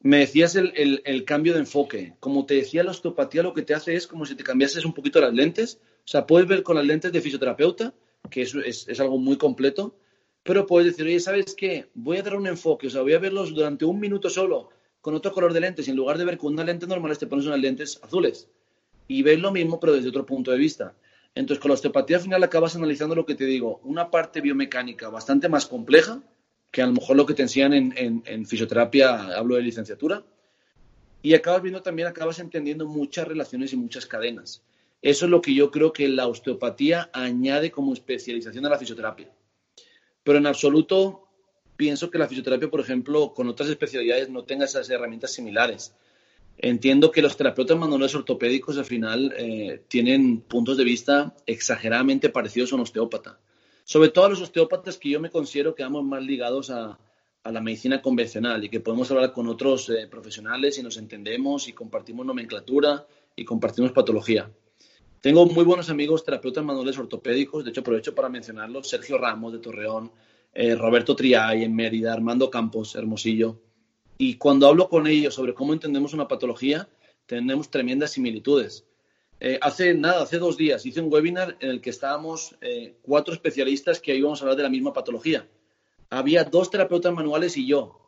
Me 0.00 0.18
decías 0.18 0.54
el, 0.54 1.02
el, 1.04 1.24
cambio 1.24 1.54
de 1.54 1.60
enfoque. 1.60 2.14
Como 2.20 2.46
te 2.46 2.54
decía, 2.54 2.84
la 2.84 2.92
osteopatía 2.92 3.42
lo 3.42 3.52
que 3.52 3.62
te 3.62 3.74
hace 3.74 3.96
es 3.96 4.06
como 4.06 4.24
si 4.24 4.36
te 4.36 4.44
cambiases 4.44 4.84
un 4.84 4.92
poquito 4.92 5.20
las 5.20 5.34
lentes. 5.34 5.80
O 6.04 6.08
sea, 6.08 6.26
puedes 6.26 6.46
ver 6.46 6.62
con 6.62 6.76
las 6.76 6.86
lentes 6.86 7.10
de 7.10 7.20
fisioterapeuta, 7.20 7.92
que 8.30 8.42
es, 8.42 8.54
es, 8.54 8.86
es 8.86 9.00
algo 9.00 9.18
muy 9.18 9.36
completo, 9.36 9.98
pero 10.44 10.66
puedes 10.66 10.92
decir, 10.92 11.06
oye, 11.06 11.18
¿sabes 11.18 11.56
qué? 11.56 11.88
Voy 11.94 12.18
a 12.18 12.22
dar 12.22 12.36
un 12.36 12.46
enfoque, 12.46 12.86
o 12.86 12.90
sea, 12.90 13.02
voy 13.02 13.14
a 13.14 13.18
verlos 13.18 13.52
durante 13.52 13.84
un 13.84 13.98
minuto 13.98 14.30
solo 14.30 14.70
con 15.00 15.14
otro 15.14 15.32
color 15.32 15.52
de 15.52 15.60
lentes 15.60 15.86
y 15.86 15.90
en 15.90 15.96
lugar 15.96 16.18
de 16.18 16.24
ver 16.24 16.38
con 16.38 16.52
una 16.52 16.64
lente 16.64 16.86
normal, 16.86 17.16
te 17.16 17.26
pones 17.26 17.46
unas 17.46 17.60
lentes 17.60 18.00
azules 18.02 18.48
y 19.06 19.22
ves 19.22 19.40
lo 19.40 19.50
mismo 19.50 19.80
pero 19.80 19.94
desde 19.94 20.08
otro 20.08 20.26
punto 20.26 20.50
de 20.50 20.58
vista. 20.58 20.94
Entonces, 21.34 21.60
con 21.60 21.70
la 21.70 21.74
osteopatía 21.74 22.16
al 22.16 22.22
final 22.22 22.42
acabas 22.42 22.76
analizando 22.76 23.14
lo 23.14 23.24
que 23.24 23.34
te 23.34 23.44
digo, 23.44 23.80
una 23.84 24.10
parte 24.10 24.40
biomecánica 24.40 25.08
bastante 25.08 25.48
más 25.48 25.66
compleja 25.66 26.20
que 26.70 26.82
a 26.82 26.86
lo 26.86 26.92
mejor 26.92 27.16
lo 27.16 27.26
que 27.26 27.34
te 27.34 27.42
enseñan 27.42 27.72
en, 27.72 28.22
en, 28.26 28.46
fisioterapia, 28.46 29.36
hablo 29.36 29.56
de 29.56 29.62
licenciatura, 29.62 30.22
y 31.22 31.34
acabas 31.34 31.62
viendo 31.62 31.82
también, 31.82 32.08
acabas 32.08 32.38
entendiendo 32.38 32.86
muchas 32.86 33.26
relaciones 33.26 33.72
y 33.72 33.76
muchas 33.76 34.06
cadenas. 34.06 34.62
Eso 35.00 35.24
es 35.24 35.30
lo 35.30 35.40
que 35.40 35.54
yo 35.54 35.70
creo 35.70 35.92
que 35.92 36.08
la 36.08 36.26
osteopatía 36.26 37.10
añade 37.12 37.70
como 37.70 37.92
especialización 37.92 38.66
a 38.66 38.70
la 38.70 38.78
fisioterapia. 38.78 39.30
Pero 40.22 40.38
en 40.38 40.46
absoluto 40.46 41.27
pienso 41.78 42.10
que 42.10 42.18
la 42.18 42.26
fisioterapia, 42.26 42.68
por 42.68 42.80
ejemplo, 42.80 43.32
con 43.32 43.48
otras 43.48 43.70
especialidades 43.70 44.28
no 44.28 44.42
tenga 44.42 44.64
esas 44.64 44.90
herramientas 44.90 45.32
similares. 45.32 45.94
Entiendo 46.58 47.12
que 47.12 47.22
los 47.22 47.36
terapeutas 47.36 47.78
manuales 47.78 48.16
ortopédicos 48.16 48.76
al 48.78 48.84
final 48.84 49.32
eh, 49.38 49.84
tienen 49.86 50.40
puntos 50.40 50.76
de 50.76 50.82
vista 50.82 51.36
exageradamente 51.46 52.30
parecidos 52.30 52.72
a 52.72 52.74
un 52.74 52.80
osteópata. 52.80 53.38
Sobre 53.84 54.08
todo 54.08 54.24
a 54.24 54.28
los 54.28 54.40
osteópatas 54.40 54.98
que 54.98 55.08
yo 55.08 55.20
me 55.20 55.30
considero 55.30 55.76
que 55.76 55.84
vamos 55.84 56.04
más 56.04 56.22
ligados 56.22 56.68
a, 56.70 56.98
la 57.44 57.60
medicina 57.62 58.02
convencional 58.02 58.62
y 58.62 58.68
que 58.68 58.80
podemos 58.80 59.10
hablar 59.10 59.32
con 59.32 59.46
otros 59.46 59.88
eh, 59.88 60.06
profesionales 60.06 60.76
y 60.76 60.82
nos 60.82 60.98
entendemos 60.98 61.66
y 61.66 61.72
compartimos 61.72 62.26
nomenclatura 62.26 63.06
y 63.34 63.44
compartimos 63.44 63.92
patología. 63.92 64.50
Tengo 65.22 65.46
muy 65.46 65.64
buenos 65.64 65.88
amigos 65.88 66.24
terapeutas 66.24 66.62
manuales 66.62 66.98
ortopédicos, 66.98 67.64
de 67.64 67.70
hecho 67.70 67.80
aprovecho 67.80 68.14
para 68.14 68.28
mencionarlos, 68.28 68.88
Sergio 68.88 69.16
Ramos 69.16 69.54
de 69.54 69.60
Torreón, 69.60 70.10
eh, 70.60 70.74
Roberto 70.74 71.14
Triay 71.14 71.62
en 71.62 71.72
Mérida, 71.72 72.12
Armando 72.12 72.50
Campos, 72.50 72.96
Hermosillo. 72.96 73.60
Y 74.18 74.38
cuando 74.38 74.66
hablo 74.66 74.88
con 74.88 75.06
ellos 75.06 75.32
sobre 75.32 75.54
cómo 75.54 75.72
entendemos 75.72 76.14
una 76.14 76.26
patología, 76.26 76.88
tenemos 77.26 77.70
tremendas 77.70 78.10
similitudes. 78.10 78.84
Eh, 79.38 79.60
hace 79.62 79.94
nada, 79.94 80.20
hace 80.20 80.38
dos 80.38 80.56
días 80.56 80.84
hice 80.84 81.00
un 81.00 81.12
webinar 81.12 81.56
en 81.60 81.70
el 81.70 81.80
que 81.80 81.90
estábamos 81.90 82.56
eh, 82.60 82.96
cuatro 83.02 83.34
especialistas 83.34 84.00
que 84.00 84.16
íbamos 84.16 84.40
a 84.40 84.42
hablar 84.42 84.56
de 84.56 84.64
la 84.64 84.68
misma 84.68 84.92
patología. 84.92 85.46
Había 86.10 86.42
dos 86.42 86.72
terapeutas 86.72 87.14
manuales 87.14 87.56
y 87.56 87.64
yo. 87.64 88.04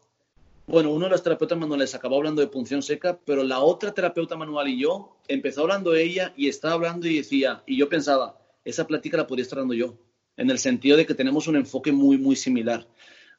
Bueno, 0.67 0.91
uno 0.91 1.05
de 1.05 1.13
los 1.13 1.23
terapeutas 1.23 1.57
manuales 1.57 1.95
acabó 1.95 2.17
hablando 2.17 2.41
de 2.41 2.49
punción 2.49 2.83
seca, 2.83 3.17
pero 3.25 3.45
la 3.45 3.61
otra 3.61 3.95
terapeuta 3.95 4.35
manual 4.37 4.67
y 4.67 4.81
yo 4.81 5.19
empezó 5.29 5.61
hablando 5.61 5.95
ella 5.95 6.35
y 6.37 6.49
estaba 6.49 6.75
hablando 6.75 7.07
y 7.07 7.19
decía, 7.19 7.63
y 7.65 7.77
yo 7.77 7.89
pensaba, 7.89 8.41
esa 8.65 8.89
plática 8.89 9.19
la 9.19 9.29
podría 9.29 9.45
estar 9.45 9.61
dando 9.61 9.75
yo 9.75 10.10
en 10.41 10.49
el 10.49 10.59
sentido 10.59 10.97
de 10.97 11.05
que 11.05 11.15
tenemos 11.15 11.47
un 11.49 11.57
enfoque 11.57 11.93
muy, 11.93 12.17
muy 12.17 12.35
similar. 12.35 12.87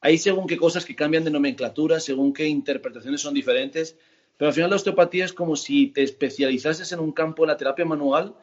Hay 0.02 0.20
según 0.20 0.46
qué 0.46 0.56
cosas 0.56 0.86
que 0.86 0.96
cambian 0.96 1.24
de 1.24 1.32
nomenclatura, 1.32 2.00
según 2.00 2.32
qué 2.32 2.48
interpretaciones 2.48 3.22
son 3.22 3.34
diferentes, 3.34 3.98
pero 4.38 4.50
al 4.50 4.54
final 4.54 4.70
la 4.70 4.76
osteopatía 4.76 5.26
es 5.26 5.34
como 5.34 5.56
si 5.56 5.88
te 5.88 6.04
especializases 6.04 6.92
en 6.92 7.00
un 7.00 7.12
campo 7.12 7.42
de 7.42 7.48
la 7.48 7.58
terapia 7.58 7.86
manual 7.86 8.36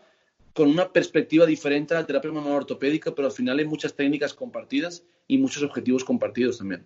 con 0.52 0.68
una 0.68 0.92
perspectiva 0.92 1.46
diferente 1.46 1.94
a 1.94 2.00
la 2.00 2.06
terapia 2.06 2.32
manual 2.32 2.54
ortopédica, 2.54 3.14
pero 3.14 3.28
al 3.28 3.32
final 3.32 3.60
hay 3.60 3.64
muchas 3.64 3.94
técnicas 3.94 4.34
compartidas 4.34 5.04
y 5.28 5.38
muchos 5.38 5.62
objetivos 5.62 6.04
compartidos 6.04 6.58
también. 6.58 6.84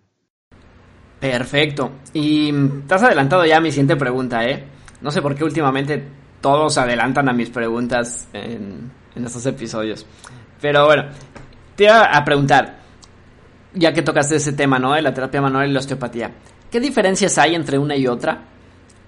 Perfecto. 1.19 1.91
Y 2.13 2.51
te 2.87 2.93
has 2.93 3.01
adelantado 3.01 3.47
ya 3.47 3.57
a 3.57 3.61
mi 3.61 3.71
siguiente 3.71 3.95
pregunta, 3.95 4.47
¿eh? 4.47 4.63
No 5.01 5.09
sé 5.09 5.23
por 5.23 5.33
qué 5.33 5.43
últimamente 5.43 6.03
todos 6.39 6.77
adelantan 6.77 7.29
a 7.29 7.33
mis 7.33 7.49
preguntas 7.49 8.27
en, 8.31 8.91
en 9.15 9.25
estos 9.25 9.43
episodios. 9.47 10.05
Pero 10.61 10.85
bueno, 10.85 11.09
te 11.75 11.85
iba 11.85 12.03
a 12.03 12.23
preguntar, 12.23 12.79
ya 13.73 13.93
que 13.93 14.01
tocaste 14.01 14.35
ese 14.35 14.53
tema, 14.53 14.79
¿no? 14.79 14.93
De 14.93 15.01
la 15.01 15.13
terapia 15.13 15.41
manual 15.41 15.69
y 15.69 15.73
la 15.73 15.79
osteopatía. 15.79 16.31
¿Qué 16.69 16.79
diferencias 16.79 17.37
hay 17.37 17.55
entre 17.55 17.77
una 17.77 17.95
y 17.95 18.07
otra? 18.07 18.43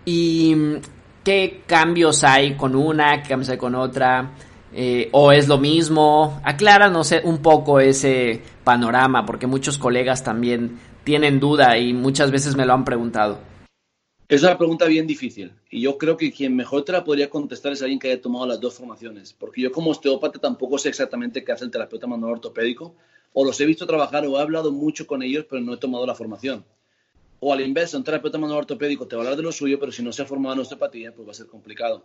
¿Y 0.05 0.55
qué 1.23 1.63
cambios 1.65 2.23
hay 2.23 2.55
con 2.55 2.75
una, 2.75 3.21
qué 3.21 3.29
cambios 3.29 3.49
hay 3.49 3.57
con 3.57 3.75
otra? 3.75 4.31
Eh, 4.73 5.09
¿O 5.13 5.31
es 5.31 5.47
lo 5.47 5.57
mismo? 5.57 6.39
Aclara, 6.43 6.89
no 6.89 7.03
sé, 7.03 7.21
un 7.23 7.39
poco 7.39 7.79
ese 7.79 8.41
panorama, 8.63 9.25
porque 9.25 9.47
muchos 9.47 9.77
colegas 9.77 10.23
también 10.23 10.79
tienen 11.03 11.39
duda 11.39 11.77
y 11.77 11.93
muchas 11.93 12.31
veces 12.31 12.55
me 12.55 12.65
lo 12.65 12.73
han 12.73 12.83
preguntado. 12.83 13.39
Es 14.27 14.41
una 14.41 14.57
pregunta 14.57 14.85
bien 14.85 15.05
difícil 15.05 15.51
y 15.69 15.81
yo 15.81 15.99
creo 15.99 16.17
que 16.17 16.31
quien 16.31 16.55
mejor 16.55 16.83
te 16.83 16.91
la 16.91 17.03
podría 17.03 17.29
contestar 17.29 17.73
es 17.73 17.83
alguien 17.83 17.99
que 17.99 18.07
haya 18.07 18.19
tomado 18.19 18.47
las 18.47 18.59
dos 18.59 18.73
formaciones, 18.73 19.33
porque 19.33 19.61
yo 19.61 19.71
como 19.71 19.91
osteópata 19.91 20.39
tampoco 20.39 20.79
sé 20.79 20.89
exactamente 20.89 21.43
qué 21.43 21.51
hace 21.51 21.63
el 21.63 21.69
terapeuta 21.69 22.07
manual 22.07 22.33
ortopédico, 22.33 22.95
o 23.33 23.45
los 23.45 23.61
he 23.61 23.67
visto 23.67 23.85
trabajar 23.85 24.25
o 24.25 24.39
he 24.39 24.41
hablado 24.41 24.71
mucho 24.71 25.05
con 25.05 25.21
ellos, 25.21 25.45
pero 25.47 25.61
no 25.61 25.75
he 25.75 25.77
tomado 25.77 26.07
la 26.07 26.15
formación. 26.15 26.65
O 27.39 27.53
al 27.53 27.61
inverso, 27.61 27.97
un 27.97 28.03
terapeuta 28.03 28.39
manual 28.39 28.59
ortopédico 28.59 29.05
te 29.07 29.15
va 29.15 29.21
a 29.21 29.25
hablar 29.25 29.37
de 29.37 29.43
lo 29.43 29.51
suyo, 29.51 29.79
pero 29.79 29.91
si 29.91 30.01
no 30.01 30.11
se 30.11 30.23
ha 30.23 30.25
formado 30.25 30.55
en 30.55 30.61
osteopatía, 30.61 31.13
pues 31.13 31.27
va 31.27 31.31
a 31.31 31.35
ser 31.35 31.45
complicado. 31.45 32.03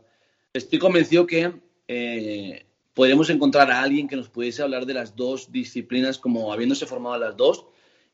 Estoy 0.52 0.78
convencido 0.78 1.26
que 1.26 1.54
eh, 1.88 2.66
podríamos 2.92 3.30
encontrar 3.30 3.70
a 3.70 3.80
alguien 3.80 4.06
que 4.06 4.16
nos 4.16 4.28
pudiese 4.28 4.62
hablar 4.62 4.84
de 4.84 4.92
las 4.92 5.16
dos 5.16 5.50
disciplinas 5.50 6.18
como 6.18 6.52
habiéndose 6.52 6.84
formado 6.84 7.16
las 7.16 7.34
dos 7.34 7.64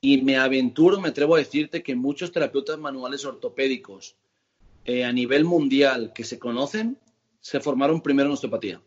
y 0.06 0.22
me 0.22 0.36
aventuro, 0.36 1.00
me 1.00 1.08
atrevo 1.08 1.34
a 1.34 1.38
decirte 1.38 1.82
que 1.82 1.96
muchos 1.96 2.30
terapeutas 2.30 2.78
manuales 2.78 3.24
ortopédicos 3.24 4.14
eh, 4.84 5.04
a 5.04 5.12
nivel 5.12 5.44
mundial 5.44 6.12
que 6.14 6.22
se 6.22 6.38
conocen 6.38 6.96
se 7.40 7.58
formaron 7.58 8.00
primero 8.00 8.28
en 8.28 8.34
osteopatía. 8.34 8.80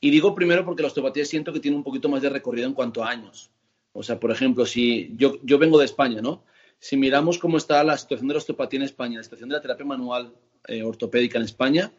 Y 0.00 0.08
digo 0.08 0.34
primero 0.34 0.64
porque 0.64 0.80
la 0.80 0.88
osteopatía 0.88 1.26
siento 1.26 1.52
que 1.52 1.60
tiene 1.60 1.76
un 1.76 1.82
poquito 1.82 2.08
más 2.08 2.22
de 2.22 2.30
recorrido 2.30 2.66
en 2.66 2.72
cuanto 2.72 3.04
a 3.04 3.10
años. 3.10 3.50
O 3.92 4.02
sea, 4.02 4.18
por 4.18 4.30
ejemplo, 4.30 4.64
si 4.64 5.14
yo, 5.18 5.58
vengo 5.58 5.78
de 5.78 5.84
España, 5.84 6.22
¿no? 6.22 6.44
Si 6.78 6.96
miramos 6.96 7.36
cómo 7.36 7.58
está 7.58 7.84
la 7.84 7.98
situación 7.98 8.28
de 8.28 8.34
la 8.34 8.38
osteopatía 8.38 8.78
en 8.78 8.86
España, 8.86 9.18
la 9.18 9.24
situación 9.24 9.50
de 9.50 9.56
la 9.56 9.60
terapia 9.60 9.84
manual 9.84 10.32
eh, 10.66 10.82
ortopédica 10.82 11.36
en 11.36 11.44
España, 11.44 11.92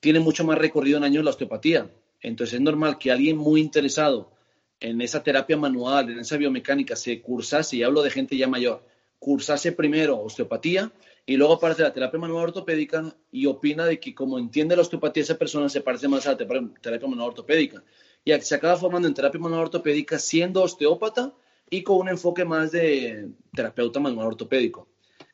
tiene 0.00 0.20
mucho 0.20 0.44
más 0.44 0.58
recorrido 0.58 0.98
en 0.98 1.04
años 1.04 1.24
la 1.24 1.30
osteopatía. 1.30 1.90
Entonces 2.20 2.56
es 2.56 2.60
normal 2.60 2.98
que 2.98 3.10
alguien 3.10 3.38
muy 3.38 3.62
interesado 3.62 4.35
en 4.80 5.00
esa 5.00 5.22
terapia 5.22 5.56
manual, 5.56 6.10
en 6.10 6.18
esa 6.18 6.36
biomecánica, 6.36 6.96
se 6.96 7.20
cursase, 7.20 7.76
y 7.76 7.82
hablo 7.82 8.02
de 8.02 8.10
gente 8.10 8.36
ya 8.36 8.48
mayor, 8.48 8.82
cursase 9.18 9.72
primero 9.72 10.20
osteopatía 10.20 10.92
y 11.24 11.36
luego 11.36 11.54
aparece 11.54 11.82
la 11.82 11.92
terapia 11.92 12.20
manual 12.20 12.44
ortopédica 12.44 13.16
y 13.32 13.46
opina 13.46 13.84
de 13.84 13.98
que 13.98 14.14
como 14.14 14.38
entiende 14.38 14.76
la 14.76 14.82
osteopatía 14.82 15.24
esa 15.24 15.36
persona 15.36 15.68
se 15.68 15.80
parece 15.80 16.06
más 16.06 16.26
a 16.26 16.32
la 16.32 16.36
terapia 16.36 17.08
manual 17.08 17.30
ortopédica. 17.30 17.82
Y 18.24 18.32
se 18.40 18.54
acaba 18.54 18.76
formando 18.76 19.08
en 19.08 19.14
terapia 19.14 19.40
manual 19.40 19.62
ortopédica 19.62 20.18
siendo 20.18 20.62
osteópata 20.62 21.34
y 21.68 21.82
con 21.82 21.96
un 21.98 22.08
enfoque 22.08 22.44
más 22.44 22.70
de 22.70 23.30
terapeuta 23.52 23.98
manual 23.98 24.28
ortopédico. 24.28 24.88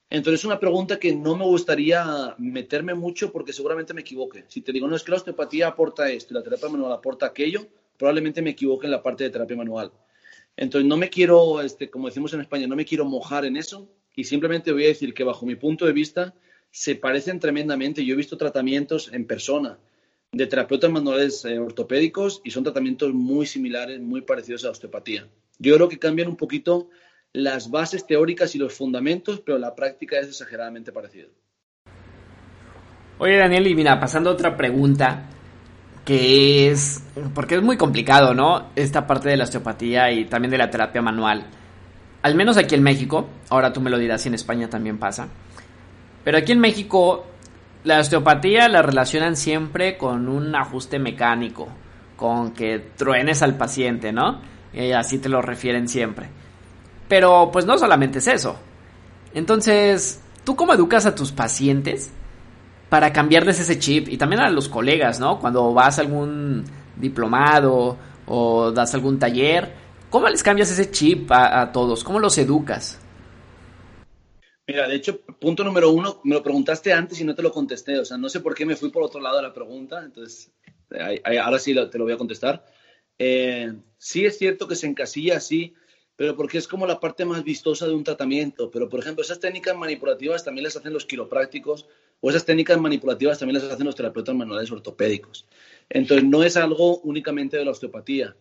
Entonces 0.08 0.40
es 0.40 0.44
una 0.44 0.60
pregunta 0.60 0.98
que 0.98 1.14
no 1.14 1.36
me 1.36 1.44
gustaría 1.44 2.34
meterme 2.38 2.94
mucho 2.94 3.32
porque 3.32 3.52
seguramente 3.52 3.94
me 3.94 4.02
equivoque. 4.02 4.44
Si 4.48 4.62
te 4.62 4.72
digo, 4.72 4.88
no, 4.88 4.96
es 4.96 5.02
que 5.02 5.10
la 5.10 5.18
osteopatía 5.18 5.68
aporta 5.68 6.10
esto 6.10 6.32
y 6.32 6.36
la 6.36 6.42
terapia 6.42 6.68
manual 6.68 6.92
aporta 6.92 7.26
aquello, 7.26 7.66
probablemente 8.02 8.42
me 8.42 8.50
equivoque 8.50 8.88
en 8.88 8.90
la 8.90 9.00
parte 9.00 9.22
de 9.22 9.30
terapia 9.30 9.56
manual. 9.56 9.92
Entonces, 10.56 10.88
no 10.88 10.96
me 10.96 11.08
quiero, 11.08 11.60
este, 11.60 11.88
como 11.88 12.08
decimos 12.08 12.34
en 12.34 12.40
España, 12.40 12.66
no 12.66 12.74
me 12.74 12.84
quiero 12.84 13.04
mojar 13.04 13.44
en 13.44 13.56
eso 13.56 13.88
y 14.16 14.24
simplemente 14.24 14.72
voy 14.72 14.86
a 14.86 14.88
decir 14.88 15.14
que 15.14 15.22
bajo 15.22 15.46
mi 15.46 15.54
punto 15.54 15.86
de 15.86 15.92
vista 15.92 16.34
se 16.72 16.96
parecen 16.96 17.38
tremendamente. 17.38 18.04
Yo 18.04 18.14
he 18.14 18.16
visto 18.16 18.36
tratamientos 18.36 19.12
en 19.12 19.24
persona 19.24 19.78
de 20.32 20.46
terapeutas 20.48 20.90
manuales 20.90 21.44
eh, 21.44 21.60
ortopédicos 21.60 22.40
y 22.42 22.50
son 22.50 22.64
tratamientos 22.64 23.14
muy 23.14 23.46
similares, 23.46 24.00
muy 24.00 24.22
parecidos 24.22 24.64
a 24.64 24.66
la 24.66 24.72
osteopatía. 24.72 25.28
Yo 25.60 25.76
creo 25.76 25.88
que 25.88 26.00
cambian 26.00 26.26
un 26.26 26.36
poquito 26.36 26.88
las 27.32 27.70
bases 27.70 28.04
teóricas 28.04 28.56
y 28.56 28.58
los 28.58 28.74
fundamentos, 28.74 29.38
pero 29.38 29.58
la 29.58 29.76
práctica 29.76 30.18
es 30.18 30.26
exageradamente 30.26 30.90
parecida. 30.90 31.28
Oye, 33.18 33.36
Daniel, 33.36 33.68
y 33.68 33.76
mira, 33.76 34.00
pasando 34.00 34.30
a 34.30 34.32
otra 34.32 34.56
pregunta 34.56 35.28
que 36.04 36.70
es, 36.70 37.02
porque 37.34 37.56
es 37.56 37.62
muy 37.62 37.76
complicado, 37.76 38.34
¿no? 38.34 38.66
Esta 38.74 39.06
parte 39.06 39.28
de 39.28 39.36
la 39.36 39.44
osteopatía 39.44 40.10
y 40.10 40.24
también 40.24 40.50
de 40.50 40.58
la 40.58 40.70
terapia 40.70 41.02
manual. 41.02 41.46
Al 42.22 42.34
menos 42.34 42.56
aquí 42.56 42.74
en 42.74 42.82
México, 42.82 43.28
ahora 43.48 43.72
tú 43.72 43.80
me 43.80 43.90
lo 43.90 43.98
dirás 43.98 44.22
si 44.22 44.28
en 44.28 44.34
España 44.34 44.68
también 44.68 44.98
pasa. 44.98 45.28
Pero 46.24 46.38
aquí 46.38 46.52
en 46.52 46.60
México 46.60 47.26
la 47.84 47.98
osteopatía 47.98 48.68
la 48.68 48.82
relacionan 48.82 49.36
siempre 49.36 49.96
con 49.96 50.28
un 50.28 50.54
ajuste 50.54 50.98
mecánico, 50.98 51.68
con 52.16 52.52
que 52.52 52.78
truenes 52.96 53.42
al 53.42 53.56
paciente, 53.56 54.12
¿no? 54.12 54.40
Y 54.72 54.92
así 54.92 55.18
te 55.18 55.28
lo 55.28 55.42
refieren 55.42 55.88
siempre. 55.88 56.28
Pero 57.08 57.50
pues 57.52 57.66
no 57.66 57.76
solamente 57.78 58.18
es 58.18 58.28
eso. 58.28 58.56
Entonces, 59.34 60.20
¿tú 60.44 60.56
cómo 60.56 60.74
educas 60.74 61.06
a 61.06 61.14
tus 61.14 61.32
pacientes 61.32 62.10
para 62.92 63.10
cambiarles 63.10 63.58
ese 63.58 63.78
chip 63.78 64.08
y 64.10 64.18
también 64.18 64.42
a 64.42 64.50
los 64.50 64.68
colegas, 64.68 65.18
¿no? 65.18 65.40
Cuando 65.40 65.72
vas 65.72 65.96
a 65.96 66.02
algún 66.02 66.62
diplomado 66.94 67.96
o 68.26 68.70
das 68.70 68.92
algún 68.92 69.18
taller, 69.18 69.72
¿cómo 70.10 70.28
les 70.28 70.42
cambias 70.42 70.70
ese 70.70 70.90
chip 70.90 71.32
a, 71.32 71.72
todos? 71.72 72.04
¿Cómo 72.04 72.20
los 72.20 72.36
educas? 72.36 73.00
Mira, 74.66 74.86
de 74.86 74.96
hecho, 74.96 75.22
punto 75.22 75.64
número 75.64 75.90
uno, 75.90 76.20
me 76.24 76.34
lo 76.34 76.42
preguntaste 76.42 76.92
antes 76.92 77.18
y 77.18 77.24
no 77.24 77.34
te 77.34 77.40
lo 77.40 77.50
contesté. 77.50 77.98
O 77.98 78.04
sea, 78.04 78.18
no 78.18 78.28
sé 78.28 78.40
por 78.40 78.54
qué 78.54 78.66
me 78.66 78.76
fui 78.76 78.90
por 78.90 79.02
otro 79.02 79.22
lado 79.22 79.36
de 79.38 79.44
la 79.44 79.54
pregunta, 79.54 80.02
entonces 80.04 80.52
ahora 81.40 81.58
sí 81.58 81.74
te 81.90 81.96
lo 81.96 82.04
voy 82.04 82.12
a 82.12 82.18
contestar. 82.18 82.62
Eh, 83.18 83.72
sí 83.96 84.26
es 84.26 84.36
cierto 84.36 84.68
que 84.68 84.76
se 84.76 84.86
encasilla 84.86 85.38
así, 85.38 85.72
pero 86.14 86.36
porque 86.36 86.58
es 86.58 86.68
como 86.68 86.86
la 86.86 87.00
parte 87.00 87.24
más 87.24 87.42
vistosa 87.42 87.86
de 87.86 87.94
un 87.94 88.04
tratamiento. 88.04 88.70
Pero, 88.70 88.90
por 88.90 89.00
ejemplo, 89.00 89.24
esas 89.24 89.40
técnicas 89.40 89.74
manipulativas 89.78 90.44
también 90.44 90.64
las 90.64 90.76
hacen 90.76 90.92
los 90.92 91.06
quiroprácticos 91.06 91.86
o 92.22 92.30
esas 92.30 92.46
técnicas 92.46 92.80
manipulativas 92.80 93.40
también 93.40 93.60
las 93.60 93.70
hacen 93.70 93.84
los 93.84 93.96
terapeutas 93.96 94.34
manuales 94.34 94.70
ortopédicos. 94.70 95.44
Entonces, 95.90 96.26
no 96.26 96.44
es 96.44 96.56
algo 96.56 96.98
únicamente 97.00 97.56
de 97.56 97.64
la 97.64 97.72
osteopatía. 97.72 98.36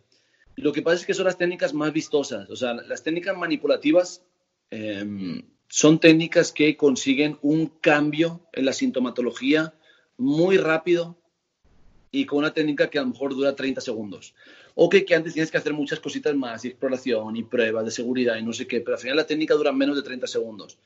Lo 0.55 0.71
que 0.71 0.83
pasa 0.83 0.97
es 0.97 1.05
que 1.05 1.15
son 1.15 1.25
las 1.25 1.37
técnicas 1.37 1.73
más 1.73 1.91
vistosas. 1.91 2.47
O 2.51 2.55
sea, 2.55 2.75
las 2.75 3.01
técnicas 3.01 3.35
manipulativas 3.35 4.23
em, 4.69 5.41
son 5.67 5.99
técnicas 5.99 6.51
que 6.51 6.77
consiguen 6.77 7.39
un 7.41 7.67
cambio 7.81 8.47
en 8.53 8.65
la 8.65 8.73
sintomatología 8.73 9.73
muy 10.15 10.57
rápido 10.57 11.17
y 12.11 12.25
con 12.25 12.39
una 12.39 12.53
técnica 12.53 12.87
que 12.87 12.99
a 12.99 13.01
lo 13.01 13.07
mejor 13.07 13.33
dura 13.33 13.55
30 13.55 13.81
segundos. 13.81 14.35
O 14.75 14.89
que, 14.89 15.05
que, 15.05 15.15
antes 15.15 15.33
tienes 15.33 15.49
que 15.49 15.57
hacer 15.57 15.73
muchas 15.73 15.99
cositas 15.99 16.35
más, 16.35 16.63
y 16.63 16.67
exploración, 16.67 17.35
y 17.35 17.43
pruebas 17.43 17.85
de 17.85 17.91
seguridad, 17.91 18.37
y 18.37 18.43
no 18.43 18.53
sé 18.53 18.67
qué, 18.67 18.81
pero 18.81 18.95
al 18.95 19.01
final 19.01 19.17
la 19.17 19.25
técnica 19.25 19.55
dura 19.55 19.71
menos 19.71 19.95
de 19.95 20.03
30 20.03 20.27
segundos. 20.27 20.77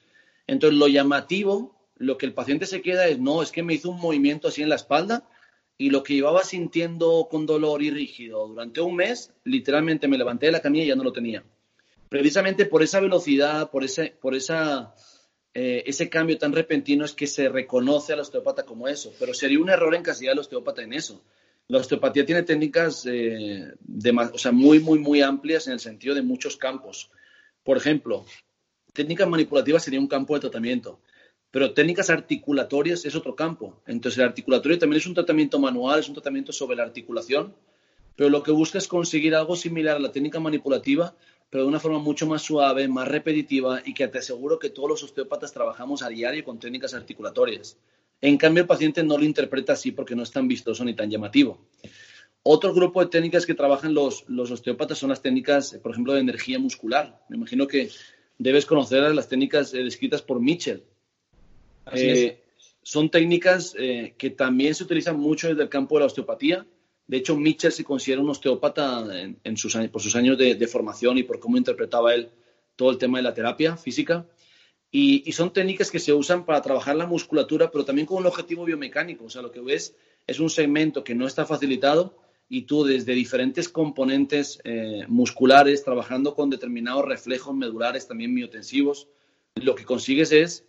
Entonces, 0.47 0.79
lo 0.79 0.88
llamativo, 0.88 1.74
lo 1.95 2.17
que 2.17 2.25
el 2.25 2.34
paciente 2.34 2.65
se 2.65 2.81
queda 2.81 3.08
es, 3.08 3.19
no, 3.19 3.41
es 3.41 3.51
que 3.51 3.63
me 3.63 3.73
hizo 3.73 3.89
un 3.89 3.99
movimiento 3.99 4.47
así 4.47 4.62
en 4.62 4.69
la 4.69 4.75
espalda, 4.75 5.27
y 5.77 5.89
lo 5.89 6.03
que 6.03 6.13
llevaba 6.13 6.43
sintiendo 6.43 7.27
con 7.29 7.45
dolor 7.45 7.84
y 7.84 7.91
rígido 7.91 8.47
durante 8.47 8.81
un 8.81 8.95
mes, 8.95 9.34
literalmente 9.43 10.08
me 10.08 10.17
levanté 10.17 10.45
de 10.45 10.53
la 10.53 10.62
camilla 10.62 10.86
y 10.86 10.88
ya 10.88 10.95
no 10.95 11.03
lo 11.03 11.12
tenía. 11.12 11.43
Precisamente 12.08 12.65
por 12.65 12.81
esa 12.81 12.99
velocidad, 12.99 13.69
por 13.71 13.84
ese, 13.84 14.15
por 14.21 14.36
esa 14.36 14.95
eh, 15.58 15.84
ese 15.88 16.10
cambio 16.10 16.38
tan 16.38 16.51
repentino 16.51 17.05
es 17.05 17.13
que 17.13 17.27
se 17.27 17.47
reconoce 17.47 18.12
al 18.12 18.19
osteópata 18.19 18.63
como 18.63 18.89
eso, 18.89 19.13
pero 19.17 19.34
sería 19.34 19.58
un 19.58 19.69
error 19.69 19.95
encasillar 19.95 20.34
al 20.34 20.39
osteópata 20.39 20.81
en 20.81 20.91
eso. 20.91 21.23
La 21.69 21.77
osteopatía 21.77 22.25
tiene 22.25 22.43
técnicas 22.43 23.05
eh, 23.05 23.73
o 24.34 24.38
sea, 24.38 24.51
muy, 24.51 24.79
muy, 24.79 24.99
muy 24.99 25.21
amplias 25.21 25.67
en 25.67 25.73
el 25.73 25.79
sentido 25.79 26.13
de 26.13 26.21
muchos 26.21 26.58
campos. 26.58 27.10
Por 27.63 27.77
ejemplo, 27.77 28.25
técnicas 28.91 29.29
manipulativas 29.29 29.81
sería 29.81 29.99
un 30.01 30.08
campo 30.08 30.34
de 30.34 30.41
tratamiento, 30.41 30.99
pero 31.55 31.71
técnicas 31.71 32.09
articulatorias 32.09 33.05
es 33.05 33.15
otro 33.15 33.33
campo. 33.33 33.79
Entonces, 33.87 34.17
el 34.17 34.25
articulatorio 34.25 34.77
también 34.77 34.99
es 34.99 35.07
un 35.07 35.13
tratamiento 35.13 35.57
manual, 35.57 36.01
es 36.01 36.09
un 36.09 36.13
tratamiento 36.13 36.51
sobre 36.51 36.75
la 36.75 36.83
articulación, 36.83 37.55
pero 38.17 38.29
lo 38.29 38.43
que 38.43 38.51
busca 38.51 38.77
es 38.77 38.89
conseguir 38.89 39.33
algo 39.33 39.55
similar 39.55 39.95
a 39.95 39.99
la 39.99 40.11
técnica 40.11 40.41
manipulativa, 40.41 41.15
pero 41.49 41.63
de 41.63 41.69
una 41.69 41.79
forma 41.79 41.99
mucho 41.99 42.27
más 42.27 42.41
suave, 42.41 42.89
más 42.89 43.07
repetitiva 43.07 43.81
y 43.85 43.93
que 43.93 44.05
te 44.09 44.17
aseguro 44.17 44.59
que 44.59 44.69
todos 44.69 44.89
los 44.89 45.03
osteópatas 45.03 45.53
trabajamos 45.53 46.03
a 46.03 46.09
diario 46.09 46.43
con 46.43 46.59
técnicas 46.59 46.93
articulatorias. 46.93 47.77
En 48.19 48.35
cambio, 48.35 48.63
el 48.63 48.67
paciente 48.67 49.01
no 49.01 49.17
lo 49.17 49.23
interpreta 49.23 49.71
así 49.71 49.93
porque 49.93 50.13
no 50.13 50.23
es 50.23 50.31
tan 50.31 50.49
vistoso 50.49 50.83
ni 50.83 50.93
tan 50.93 51.09
llamativo. 51.09 51.57
Otro 52.43 52.73
grupo 52.73 52.99
de 52.99 53.09
técnicas 53.09 53.45
que 53.45 53.53
trabajan 53.53 53.93
los, 53.93 54.25
los 54.27 54.51
osteópatas 54.51 54.97
son 54.97 55.09
las 55.09 55.21
técnicas, 55.21 55.79
por 55.81 55.93
ejemplo, 55.93 56.11
de 56.11 56.19
energía 56.19 56.59
muscular. 56.59 57.23
Me 57.29 57.37
imagino 57.37 57.65
que 57.65 57.91
debes 58.37 58.65
conocer 58.65 59.15
las 59.15 59.29
técnicas 59.29 59.73
eh, 59.73 59.85
descritas 59.85 60.21
por 60.21 60.41
Mitchell. 60.41 60.83
Eh, 61.93 62.41
son 62.81 63.09
técnicas 63.09 63.75
eh, 63.77 64.15
que 64.17 64.31
también 64.31 64.75
se 64.75 64.83
utilizan 64.83 65.19
mucho 65.19 65.47
desde 65.49 65.63
el 65.63 65.69
campo 65.69 65.95
de 65.95 65.99
la 66.01 66.05
osteopatía 66.07 66.65
de 67.07 67.17
hecho, 67.17 67.37
Mitchell 67.37 67.71
se 67.71 67.83
considera 67.83 68.21
un 68.21 68.29
osteópata 68.29 69.05
en, 69.43 69.57
sus 69.57 69.75
por 69.91 70.01
sus 70.01 70.15
años 70.15 70.37
de, 70.37 70.67
formación 70.67 71.17
y 71.17 71.23
por 71.23 71.39
cómo 71.39 71.57
interpretaba 71.57 72.15
él 72.15 72.29
todo 72.75 72.89
el 72.89 72.97
tema 72.97 73.19
de 73.19 73.23
la 73.23 73.33
terapia 73.33 73.77
física. 73.77 74.25
Y, 74.91 75.31
son 75.33 75.53
técnicas 75.53 75.91
que 75.91 75.99
se 75.99 76.13
usan 76.13 76.45
para 76.45 76.61
trabajar 76.61 76.95
la 76.95 77.05
musculatura, 77.05 77.69
pero 77.69 77.85
también 77.85 78.07
con 78.07 78.17
un 78.17 78.25
objetivo 78.25 78.65
biomecánico. 78.65 79.25
O 79.25 79.29
sea, 79.29 79.41
lo 79.41 79.51
que 79.51 79.59
ves 79.59 79.95
es 80.25 80.39
un 80.39 80.49
segmento 80.49 81.03
que 81.03 81.13
no 81.13 81.27
está 81.27 81.45
facilitado 81.45 82.17
y 82.49 82.63
tú 82.63 82.83
desde 82.83 83.13
diferentes 83.13 83.69
componentes 83.69 84.59
eh, 84.63 85.03
musculares, 85.07 85.83
trabajando 85.83 86.33
con 86.33 86.49
determinados 86.49 87.05
reflejos 87.05 87.55
medulares 87.55 88.07
también 88.07 88.33
miotensivos, 88.33 89.07
lo 89.55 89.75
que 89.75 89.83
consigues 89.83 90.31
es 90.31 90.65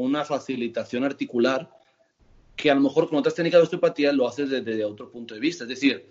una 0.00 0.24
facilitación 0.24 1.04
articular 1.04 1.70
que 2.56 2.70
a 2.70 2.74
lo 2.74 2.80
mejor 2.80 3.08
con 3.08 3.18
otras 3.18 3.34
técnicas 3.34 3.60
de 3.60 3.64
osteopatía 3.64 4.12
lo 4.12 4.28
haces 4.28 4.50
desde 4.50 4.84
otro 4.84 5.10
punto 5.10 5.34
de 5.34 5.40
vista. 5.40 5.64
Es 5.64 5.68
decir, 5.68 6.06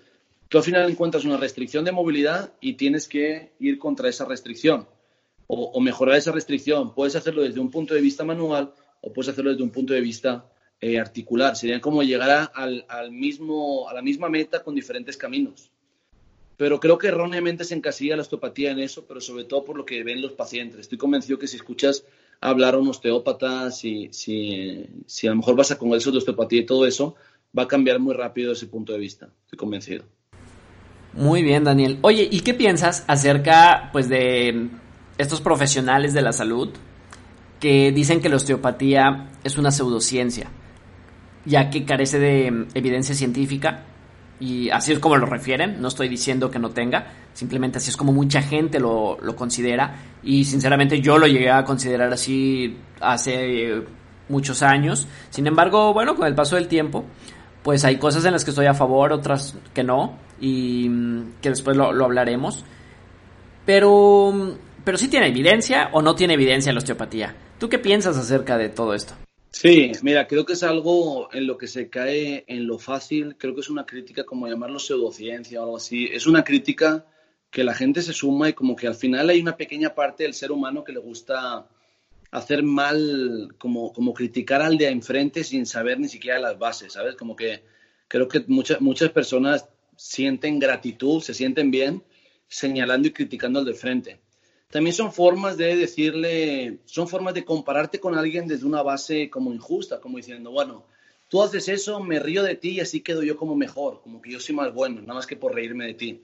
tú 0.50 0.58
al 0.58 0.64
final 0.64 0.90
encuentras 0.90 1.26
una 1.26 1.38
restricción 1.38 1.86
de 1.86 1.92
movilidad 1.92 2.54
y 2.60 2.74
tienes 2.74 3.08
que 3.08 3.54
ir 3.60 3.78
contra 3.78 4.10
esa 4.10 4.26
restricción 4.26 4.88
o, 5.48 5.80
mejorar 5.82 6.16
esa 6.16 6.32
restricción. 6.32 6.94
Puedes 6.96 7.16
hacerlo 7.16 7.44
desde 7.44 7.60
un 7.60 7.70
punto 7.70 7.94
de 7.94 8.02
vista 8.02 8.24
manual 8.24 8.74
o 9.02 9.12
puedes 9.12 9.30
hacerlo 9.30 9.52
desde 9.52 9.64
un 9.64 9.72
punto 9.72 9.94
de 9.94 10.02
vista 10.02 10.50
eh, 10.80 11.00
articular. 11.00 11.56
Sería 11.56 11.82
como 11.82 12.04
llegar 12.04 12.52
mismo, 13.12 13.88
a 13.90 13.94
la 13.94 14.02
misma 14.02 14.30
meta 14.30 14.64
con 14.64 14.76
diferentes 14.76 15.18
caminos. 15.18 15.72
Pero 16.56 16.80
creo 16.80 16.98
que 16.98 17.08
erróneamente 17.08 17.66
se 17.66 17.76
encasilla 17.76 18.16
la 18.16 18.22
osteopatía 18.22 18.72
en 18.72 18.80
eso, 18.80 19.06
pero 19.06 19.20
sobre 19.20 19.44
todo 19.44 19.66
por 19.66 19.78
lo 19.78 19.86
que 19.86 20.04
ven 20.04 20.22
los 20.22 20.34
pacientes. 20.34 20.82
Estoy 20.82 20.98
convencido 20.98 21.40
que 21.40 21.48
si 21.48 21.58
escuchas 21.58 22.06
hablar 22.44 22.76
a 22.76 22.78
un 22.78 22.90
osteópata, 22.90 23.72
si, 23.72 24.10
a 25.24 25.30
lo 25.30 25.36
mejor 25.36 25.56
vas 25.56 25.72
a 25.72 25.78
congresos 25.78 26.14
de 26.14 26.20
osteopatía 26.20 26.62
y 26.62 26.66
todo 26.66 26.86
eso, 26.86 27.16
va 27.58 27.64
a 27.64 27.68
cambiar 27.68 28.00
muy 28.00 28.14
rápido 28.14 28.52
ese 28.52 28.68
punto 28.68 28.94
de 28.94 29.00
vista, 29.00 29.30
estoy 29.46 29.58
convencido. 29.58 30.04
Muy 31.14 31.44
bien, 31.44 31.64
Daniel. 31.64 32.00
Oye, 32.02 32.28
¿y 32.30 32.40
qué 32.40 32.54
piensas 32.54 33.04
acerca 33.08 33.90
pues 33.94 34.10
de 34.10 34.70
estos 35.18 35.42
profesionales 35.42 36.14
de 36.14 36.22
la 36.22 36.34
salud 36.34 36.70
que 37.60 37.92
dicen 37.92 38.20
que 38.20 38.30
la 38.30 38.38
osteopatía 38.38 39.30
es 39.44 39.58
una 39.58 39.72
pseudociencia, 39.72 40.50
ya 41.46 41.70
que 41.70 41.86
carece 41.86 42.20
de 42.20 42.68
evidencia 42.74 43.16
científica 43.16 43.86
y 44.40 44.70
así 44.70 44.92
es 44.92 45.00
como 45.00 45.16
lo 45.16 45.26
refieren, 45.26 45.82
no 45.82 45.88
estoy 45.88 46.10
diciendo 46.10 46.52
que 46.52 46.60
no 46.60 46.72
tenga, 46.72 47.14
simplemente 47.34 47.78
así 47.78 47.90
es 47.90 47.98
como 47.98 48.14
mucha 48.14 48.42
gente 48.42 48.80
lo, 48.80 49.18
considera. 49.36 49.96
Y 50.24 50.46
sinceramente 50.46 51.02
yo 51.02 51.18
lo 51.18 51.28
llegué 51.28 51.52
a 51.52 51.64
considerar 51.64 52.12
así 52.14 52.78
hace 53.02 53.84
muchos 54.30 54.64
años, 54.64 55.08
sin 55.30 55.48
embargo, 55.48 55.94
bueno, 55.94 56.16
con 56.16 56.26
el 56.28 56.34
paso 56.34 56.56
del 56.56 56.68
tiempo, 56.68 57.04
pues 57.62 57.84
hay 57.84 57.98
cosas 57.98 58.24
en 58.26 58.32
las 58.32 58.44
que 58.44 58.52
estoy 58.52 58.66
a 58.68 58.74
favor, 58.74 59.12
otras 59.12 59.56
que 59.74 59.84
no 59.84 60.18
y 60.40 60.88
mm, 60.90 61.34
que 61.42 61.50
después 61.50 61.76
lo, 61.76 61.92
lo 61.92 62.06
hablaremos, 62.06 62.64
pero, 63.66 64.56
pero 64.84 64.98
sí 64.98 65.10
tiene 65.10 65.28
evidencia 65.28 65.90
o 65.92 66.02
no 66.02 66.16
tiene 66.16 66.36
evidencia 66.36 66.72
la 66.72 66.80
osteopatía. 66.80 67.36
¿Tú 67.60 67.70
qué 67.70 67.80
piensas 67.80 68.18
acerca 68.18 68.58
de 68.58 68.70
todo 68.70 68.94
esto? 68.94 69.14
Sí, 69.54 69.92
mira, 70.02 70.28
creo 70.28 70.46
que 70.46 70.54
es 70.54 70.64
algo 70.64 71.32
en 71.32 71.46
lo 71.46 71.58
que 71.60 71.68
se 71.68 71.88
cae 71.88 72.44
en 72.48 72.66
lo 72.66 72.80
fácil, 72.80 73.36
creo 73.38 73.54
que 73.54 73.62
es 73.62 73.70
una 73.70 73.86
crítica 73.86 74.24
como 74.26 74.48
llamarlo 74.48 74.80
pseudociencia 74.80 75.62
o 75.62 75.64
algo 75.64 75.78
así, 75.78 76.10
es 76.12 76.26
una 76.26 76.44
crítica 76.44 77.06
que 77.54 77.64
la 77.64 77.74
gente 77.74 78.02
se 78.02 78.12
suma 78.12 78.50
y 78.50 78.54
como 78.54 78.76
que 78.76 78.88
al 78.88 78.96
final 78.96 79.30
hay 79.30 79.40
una 79.40 79.56
pequeña 79.56 79.96
parte 79.96 80.24
del 80.24 80.34
ser 80.34 80.52
humano 80.52 80.84
que 80.84 80.92
le 80.92 81.00
gusta 81.00 81.70
hacer 82.32 82.64
mal, 82.64 83.56
como, 83.58 83.94
como 83.94 84.14
criticar 84.14 84.62
al 84.62 84.78
de 84.78 84.90
enfrente 84.90 85.46
sin 85.46 85.66
saber 85.66 86.00
ni 86.00 86.10
siquiera 86.10 86.40
las 86.40 86.60
bases, 86.60 86.94
¿sabes? 86.94 87.16
Como 87.16 87.36
que 87.36 87.64
creo 88.10 88.28
que 88.28 88.44
muchas, 88.48 88.82
muchas 88.82 89.12
personas 89.12 89.70
sienten 89.96 90.60
gratitud, 90.60 91.22
se 91.22 91.34
sienten 91.34 91.72
bien 91.72 92.04
señalando 92.48 93.08
y 93.08 93.12
criticando 93.12 93.60
al 93.60 93.66
de 93.66 93.74
frente 93.74 94.20
también 94.74 94.96
son 94.96 95.14
formas 95.14 95.56
de 95.56 95.76
decirle, 95.76 96.80
son 96.86 97.08
formas 97.08 97.36
de 97.36 97.46
compararte 97.46 98.00
con 98.00 98.16
alguien 98.16 98.48
desde 98.48 98.66
una 98.66 98.82
base 98.82 99.30
como 99.30 99.54
injusta, 99.54 100.02
como 100.02 100.18
diciendo, 100.18 100.50
bueno, 100.50 100.88
tú 101.30 101.44
haces 101.44 101.70
eso, 101.70 102.00
me 102.00 102.20
río 102.20 102.42
de 102.42 102.56
ti 102.56 102.70
y 102.70 102.80
así 102.80 103.02
quedo 103.02 103.22
yo 103.22 103.38
como 103.38 103.56
mejor, 103.56 104.02
como 104.02 104.20
que 104.20 104.32
yo 104.32 104.40
soy 104.40 104.56
más 104.56 104.74
bueno, 104.74 105.00
nada 105.02 105.14
más 105.14 105.28
que 105.28 105.36
por 105.36 105.54
reírme 105.54 105.86
de 105.86 105.94
ti. 105.94 106.22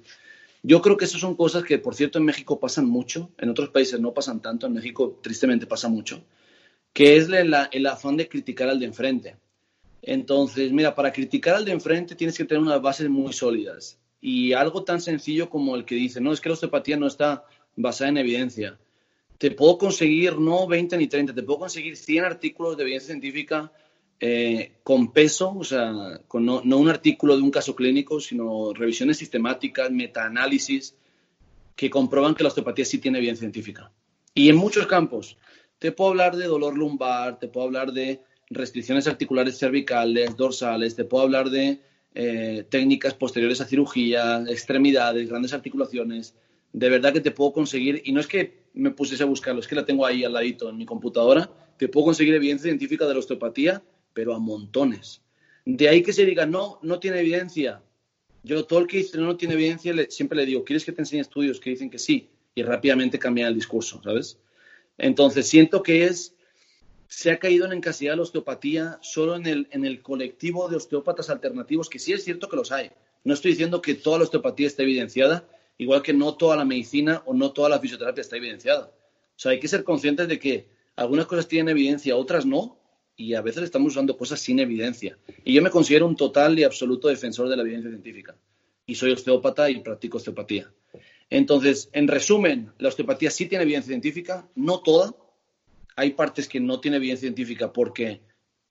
Yo 0.61 0.81
creo 0.81 0.97
que 0.97 1.05
esas 1.05 1.21
son 1.21 1.35
cosas 1.35 1.63
que, 1.63 1.77
por 1.77 1.95
cierto, 1.95 2.17
en 2.17 2.25
México 2.25 2.59
pasan 2.59 2.85
mucho, 2.85 3.31
en 3.37 3.49
otros 3.49 3.69
países 3.69 3.99
no 3.99 4.13
pasan 4.13 4.41
tanto, 4.41 4.67
en 4.67 4.73
México 4.73 5.19
tristemente 5.21 5.65
pasa 5.65 5.87
mucho, 5.87 6.23
que 6.91 7.15
es 7.15 7.29
el 7.29 7.85
afán 7.85 8.17
de 8.17 8.27
criticar 8.27 8.67
al 8.69 8.79
de 8.79 8.85
enfrente. 8.85 9.37
Entonces, 10.01 10.71
mira, 10.71 10.95
para 10.95 11.13
criticar 11.13 11.55
al 11.55 11.65
de 11.65 11.71
enfrente 11.71 12.15
tienes 12.15 12.37
que 12.37 12.45
tener 12.45 12.61
unas 12.61 12.81
bases 12.81 13.09
muy 13.09 13.31
sólidas. 13.31 13.99
Y 14.21 14.51
algo 14.51 14.83
tan 14.83 14.99
sencillo 14.99 15.49
como 15.49 15.75
el 15.77 15.85
que 15.85 15.95
dice, 15.95 16.19
no, 16.19 16.33
es 16.33 16.41
que 16.41 16.49
la 16.49 16.53
osteopatía 16.53 16.97
no 16.97 17.07
está 17.07 17.45
basada 17.77 18.09
en 18.09 18.17
evidencia. 18.17 18.77
Te 19.37 19.51
puedo 19.51 19.77
conseguir 19.77 20.37
no 20.37 20.67
20 20.67 20.97
ni 20.97 21.07
30, 21.07 21.33
te 21.33 21.43
puedo 21.43 21.59
conseguir 21.59 21.95
100 21.95 22.25
artículos 22.25 22.75
de 22.75 22.83
evidencia 22.83 23.07
científica 23.07 23.71
eh, 24.19 24.73
con 24.83 25.13
peso, 25.13 25.55
o 25.57 25.63
sea, 25.63 26.21
con 26.27 26.45
no, 26.45 26.61
un 26.61 26.89
artículo 26.89 27.37
de 27.37 27.43
un 27.43 27.51
caso 27.51 27.75
clínico, 27.75 28.19
sino 28.19 28.73
revisiones 28.73 29.17
sistemáticas, 29.17 29.91
metaanálisis, 29.91 30.95
que 31.75 31.89
comprueban 31.89 32.35
que 32.35 32.43
la 32.43 32.49
osteopatía 32.49 32.83
sí 32.83 32.97
tiene 32.97 33.19
evidencia 33.19 33.41
científica. 33.41 33.91
Y 34.33 34.49
en 34.49 34.57
muchos 34.57 34.87
campos. 34.87 35.37
Te 35.79 35.93
puedo 35.93 36.09
hablar 36.09 36.35
de 36.35 36.45
dolor 36.45 36.77
lumbar, 36.77 37.39
te 37.39 37.47
puedo 37.47 37.65
hablar 37.65 37.93
de 37.93 38.21
restricciones 38.49 39.07
articulares 39.07 39.57
cervicales, 39.57 40.35
dorsales, 40.35 40.95
te 40.95 41.05
puedo 41.05 41.23
hablar 41.23 41.49
de 41.49 41.79
eh, 42.15 42.65
técnicas 42.69 43.13
posteriores 43.13 43.61
a 43.61 43.65
cirugía, 43.65 44.43
extremidades, 44.49 45.29
grandes 45.29 45.53
articulaciones. 45.53 46.35
De 46.73 46.89
verdad 46.89 47.13
que 47.13 47.21
te 47.21 47.31
puedo 47.31 47.53
conseguir, 47.53 48.01
y 48.03 48.11
no 48.11 48.19
es 48.19 48.27
que 48.27 48.63
me 48.73 48.91
pusiese 48.91 49.23
a 49.23 49.27
buscarlo, 49.27 49.61
es 49.61 49.67
que 49.67 49.75
la 49.75 49.85
tengo 49.85 50.05
ahí 50.05 50.25
al 50.25 50.33
ladito 50.33 50.69
en 50.69 50.77
mi 50.77 50.85
computadora, 50.85 51.49
te 51.77 51.87
puedo 51.87 52.07
conseguir 52.07 52.33
evidencia 52.33 52.65
científica 52.65 53.07
de 53.07 53.13
la 53.13 53.19
osteopatía, 53.19 53.81
pero 54.13 54.33
a 54.33 54.39
montones. 54.39 55.21
De 55.65 55.87
ahí 55.87 56.01
que 56.01 56.13
se 56.13 56.25
diga, 56.25 56.45
no, 56.45 56.79
no 56.81 56.99
tiene 56.99 57.19
evidencia. 57.19 57.81
Yo 58.43 58.65
todo 58.65 58.79
el 58.79 58.87
que 58.87 58.97
dice 58.97 59.17
no, 59.17 59.37
tiene 59.37 59.55
evidencia, 59.55 59.93
siempre 60.09 60.37
le 60.37 60.45
digo, 60.45 60.63
¿quieres 60.63 60.85
que 60.85 60.91
te 60.91 61.01
enseñe 61.01 61.19
estudios 61.21 61.59
que 61.59 61.71
dicen 61.71 61.89
que 61.89 61.99
sí? 61.99 62.29
Y 62.55 62.63
rápidamente 62.63 63.19
cambian 63.19 63.49
el 63.49 63.55
discurso, 63.55 64.01
¿sabes? 64.03 64.39
Entonces 64.97 65.47
siento 65.47 65.83
que 65.83 66.05
es 66.05 66.35
se 67.09 67.31
ha 67.31 67.39
caído 67.39 67.65
en 67.65 67.73
encasillar 67.73 68.17
la 68.17 68.23
osteopatía 68.23 68.99
solo 69.01 69.35
en 69.35 69.47
el, 69.47 69.67
en 69.71 69.83
el 69.83 70.01
colectivo 70.01 70.69
de 70.69 70.77
osteópatas 70.77 71.29
alternativos, 71.31 71.89
que 71.89 71.97
sí 71.97 72.13
es 72.13 72.23
cierto 72.23 72.47
que 72.47 72.55
los 72.55 72.71
hay. 72.71 72.91
No 73.23 73.33
estoy 73.33 73.51
diciendo 73.51 73.81
que 73.81 73.95
toda 73.95 74.19
la 74.19 74.25
osteopatía 74.25 74.67
está 74.67 74.83
evidenciada, 74.83 75.49
igual 75.79 76.03
que 76.03 76.13
no 76.13 76.35
toda 76.35 76.55
la 76.55 76.65
medicina 76.65 77.23
o 77.25 77.33
no 77.33 77.51
toda 77.51 77.69
la 77.69 77.79
fisioterapia 77.79 78.21
está 78.21 78.37
evidenciada. 78.37 78.85
O 78.85 79.39
sea, 79.41 79.51
hay 79.53 79.59
que 79.59 79.67
ser 79.67 79.83
conscientes 79.83 80.27
de 80.27 80.37
que 80.37 80.67
algunas 80.95 81.25
cosas 81.25 81.47
tienen 81.47 81.69
evidencia, 81.69 82.15
otras 82.15 82.45
no, 82.45 82.78
y 83.19 83.33
a 83.33 83.41
veces 83.41 83.63
estamos 83.63 83.91
usando 83.91 84.15
cosas 84.15 84.39
sin 84.39 84.61
evidencia. 84.61 85.17
Y 85.43 85.53
yo 85.53 85.61
me 85.61 85.69
considero 85.69 86.07
un 86.07 86.15
total 86.15 86.57
y 86.57 86.63
absoluto 86.63 87.09
defensor 87.09 87.49
de 87.49 87.57
la 87.57 87.63
evidencia 87.63 87.91
científica. 87.91 88.37
Y 88.85 88.95
soy 88.95 89.11
osteópata 89.11 89.69
y 89.69 89.81
practico 89.81 90.17
osteopatía. 90.17 90.71
Entonces, 91.29 91.89
en 91.91 92.07
resumen, 92.07 92.71
la 92.77 92.87
osteopatía 92.87 93.29
sí 93.29 93.47
tiene 93.47 93.65
evidencia 93.65 93.89
científica, 93.89 94.47
no 94.55 94.79
toda, 94.79 95.13
hay 95.97 96.11
partes 96.11 96.47
que 96.47 96.61
no 96.61 96.79
tiene 96.79 96.95
evidencia 96.95 97.25
científica 97.27 97.73
porque 97.73 98.21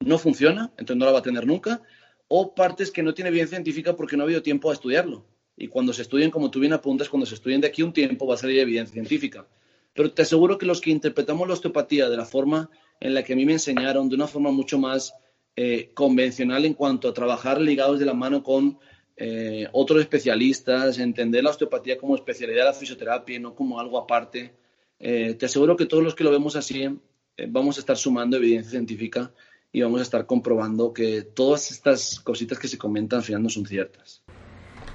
no 0.00 0.16
funciona, 0.16 0.72
entonces 0.78 0.96
no 0.96 1.04
la 1.04 1.12
va 1.12 1.18
a 1.18 1.22
tener 1.22 1.46
nunca, 1.46 1.82
o 2.26 2.54
partes 2.54 2.90
que 2.90 3.02
no 3.02 3.12
tiene 3.12 3.28
evidencia 3.28 3.56
científica 3.56 3.96
porque 3.96 4.16
no 4.16 4.22
ha 4.22 4.24
habido 4.24 4.42
tiempo 4.42 4.70
a 4.70 4.72
estudiarlo. 4.72 5.26
Y 5.58 5.68
cuando 5.68 5.92
se 5.92 6.00
estudien, 6.00 6.30
como 6.30 6.50
tú 6.50 6.58
bien 6.58 6.72
apuntas, 6.72 7.10
cuando 7.10 7.26
se 7.26 7.34
estudien 7.34 7.60
de 7.60 7.66
aquí 7.66 7.82
un 7.82 7.92
tiempo 7.92 8.26
va 8.26 8.36
a 8.36 8.38
salir 8.38 8.58
evidencia 8.60 8.94
científica. 8.94 9.46
Pero 9.92 10.10
te 10.10 10.22
aseguro 10.22 10.56
que 10.56 10.64
los 10.64 10.80
que 10.80 10.90
interpretamos 10.90 11.46
la 11.46 11.52
osteopatía 11.54 12.08
de 12.08 12.16
la 12.16 12.24
forma 12.24 12.70
en 13.00 13.14
la 13.14 13.22
que 13.22 13.32
a 13.32 13.36
mí 13.36 13.44
me 13.44 13.52
enseñaron, 13.52 14.08
de 14.08 14.14
una 14.14 14.26
forma 14.26 14.50
mucho 14.50 14.78
más 14.78 15.14
eh, 15.56 15.90
convencional 15.94 16.64
en 16.64 16.74
cuanto 16.74 17.08
a 17.08 17.14
trabajar 17.14 17.60
ligados 17.60 17.98
de 17.98 18.06
la 18.06 18.14
mano 18.14 18.42
con 18.42 18.78
eh, 19.20 19.66
otros 19.72 20.00
especialistas, 20.00 20.98
entender 20.98 21.42
la 21.42 21.50
osteopatía 21.50 21.98
como 21.98 22.14
especialidad 22.14 22.60
de 22.60 22.64
la 22.66 22.72
fisioterapia 22.72 23.36
y 23.36 23.40
no 23.40 23.52
como 23.52 23.80
algo 23.80 23.98
aparte. 23.98 24.54
Eh, 25.00 25.34
te 25.34 25.46
aseguro 25.46 25.76
que 25.76 25.86
todos 25.86 26.04
los 26.04 26.14
que 26.14 26.22
lo 26.22 26.30
vemos 26.30 26.54
así 26.54 26.84
eh, 26.84 27.46
vamos 27.48 27.76
a 27.76 27.80
estar 27.80 27.96
sumando 27.96 28.36
evidencia 28.36 28.70
científica 28.70 29.32
y 29.72 29.82
vamos 29.82 29.98
a 29.98 30.02
estar 30.04 30.24
comprobando 30.24 30.92
que 30.92 31.22
todas 31.22 31.72
estas 31.72 32.20
cositas 32.20 32.60
que 32.60 32.68
se 32.68 32.78
comentan 32.78 33.18
al 33.18 33.24
final 33.24 33.42
no 33.42 33.48
son 33.48 33.66
ciertas. 33.66 34.22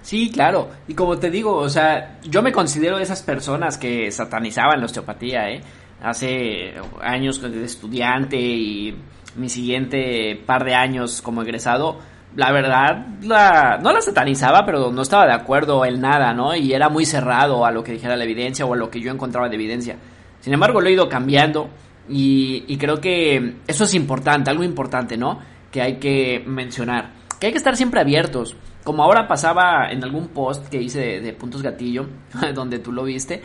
Sí, 0.01 0.31
claro. 0.31 0.69
Y 0.87 0.93
como 0.93 1.19
te 1.19 1.29
digo, 1.29 1.55
o 1.55 1.69
sea, 1.69 2.21
yo 2.23 2.41
me 2.41 2.53
considero 2.53 2.97
de 2.97 3.03
esas 3.03 3.23
personas 3.23 3.77
que 3.77 4.09
satanizaban 4.09 4.79
la 4.79 4.85
osteopatía, 4.85 5.51
¿eh? 5.51 5.61
Hace 6.03 6.73
años 7.01 7.41
de 7.41 7.63
estudiante 7.63 8.37
y 8.37 8.95
mi 9.35 9.49
siguiente 9.49 10.39
par 10.45 10.63
de 10.63 10.75
años 10.75 11.21
como 11.21 11.41
egresado, 11.41 11.97
la 12.35 12.51
verdad, 12.51 13.07
la, 13.21 13.79
no 13.81 13.91
la 13.91 14.01
satanizaba, 14.01 14.65
pero 14.65 14.91
no 14.91 15.01
estaba 15.01 15.25
de 15.25 15.33
acuerdo 15.33 15.85
en 15.85 16.01
nada, 16.01 16.33
¿no? 16.33 16.55
Y 16.55 16.73
era 16.73 16.89
muy 16.89 17.05
cerrado 17.05 17.65
a 17.65 17.71
lo 17.71 17.83
que 17.83 17.93
dijera 17.93 18.15
la 18.15 18.23
evidencia 18.23 18.65
o 18.65 18.73
a 18.73 18.77
lo 18.77 18.89
que 18.89 18.99
yo 18.99 19.11
encontraba 19.11 19.49
de 19.49 19.55
evidencia. 19.55 19.97
Sin 20.39 20.53
embargo, 20.53 20.81
lo 20.81 20.89
he 20.89 20.93
ido 20.93 21.07
cambiando 21.07 21.69
y, 22.09 22.77
creo 22.77 22.99
que 22.99 23.57
eso 23.67 23.83
es 23.85 23.93
importante, 23.93 24.49
algo 24.49 24.63
importante, 24.63 25.15
¿no? 25.15 25.39
Que 25.71 25.81
hay 25.81 25.99
que 25.99 26.43
mencionar. 26.45 27.11
Que 27.39 27.47
hay 27.47 27.51
que 27.53 27.57
estar 27.57 27.77
siempre 27.77 28.01
abiertos. 28.01 28.55
Como 28.83 29.03
ahora 29.03 29.27
pasaba 29.27 29.89
en 29.89 30.03
algún 30.03 30.29
post 30.29 30.67
que 30.67 30.81
hice 30.81 31.21
de, 31.21 31.33
Puntos 31.33 31.61
Gatillo, 31.61 32.07
donde 32.53 32.79
tú 32.79 32.91
lo 32.91 33.03
viste. 33.03 33.41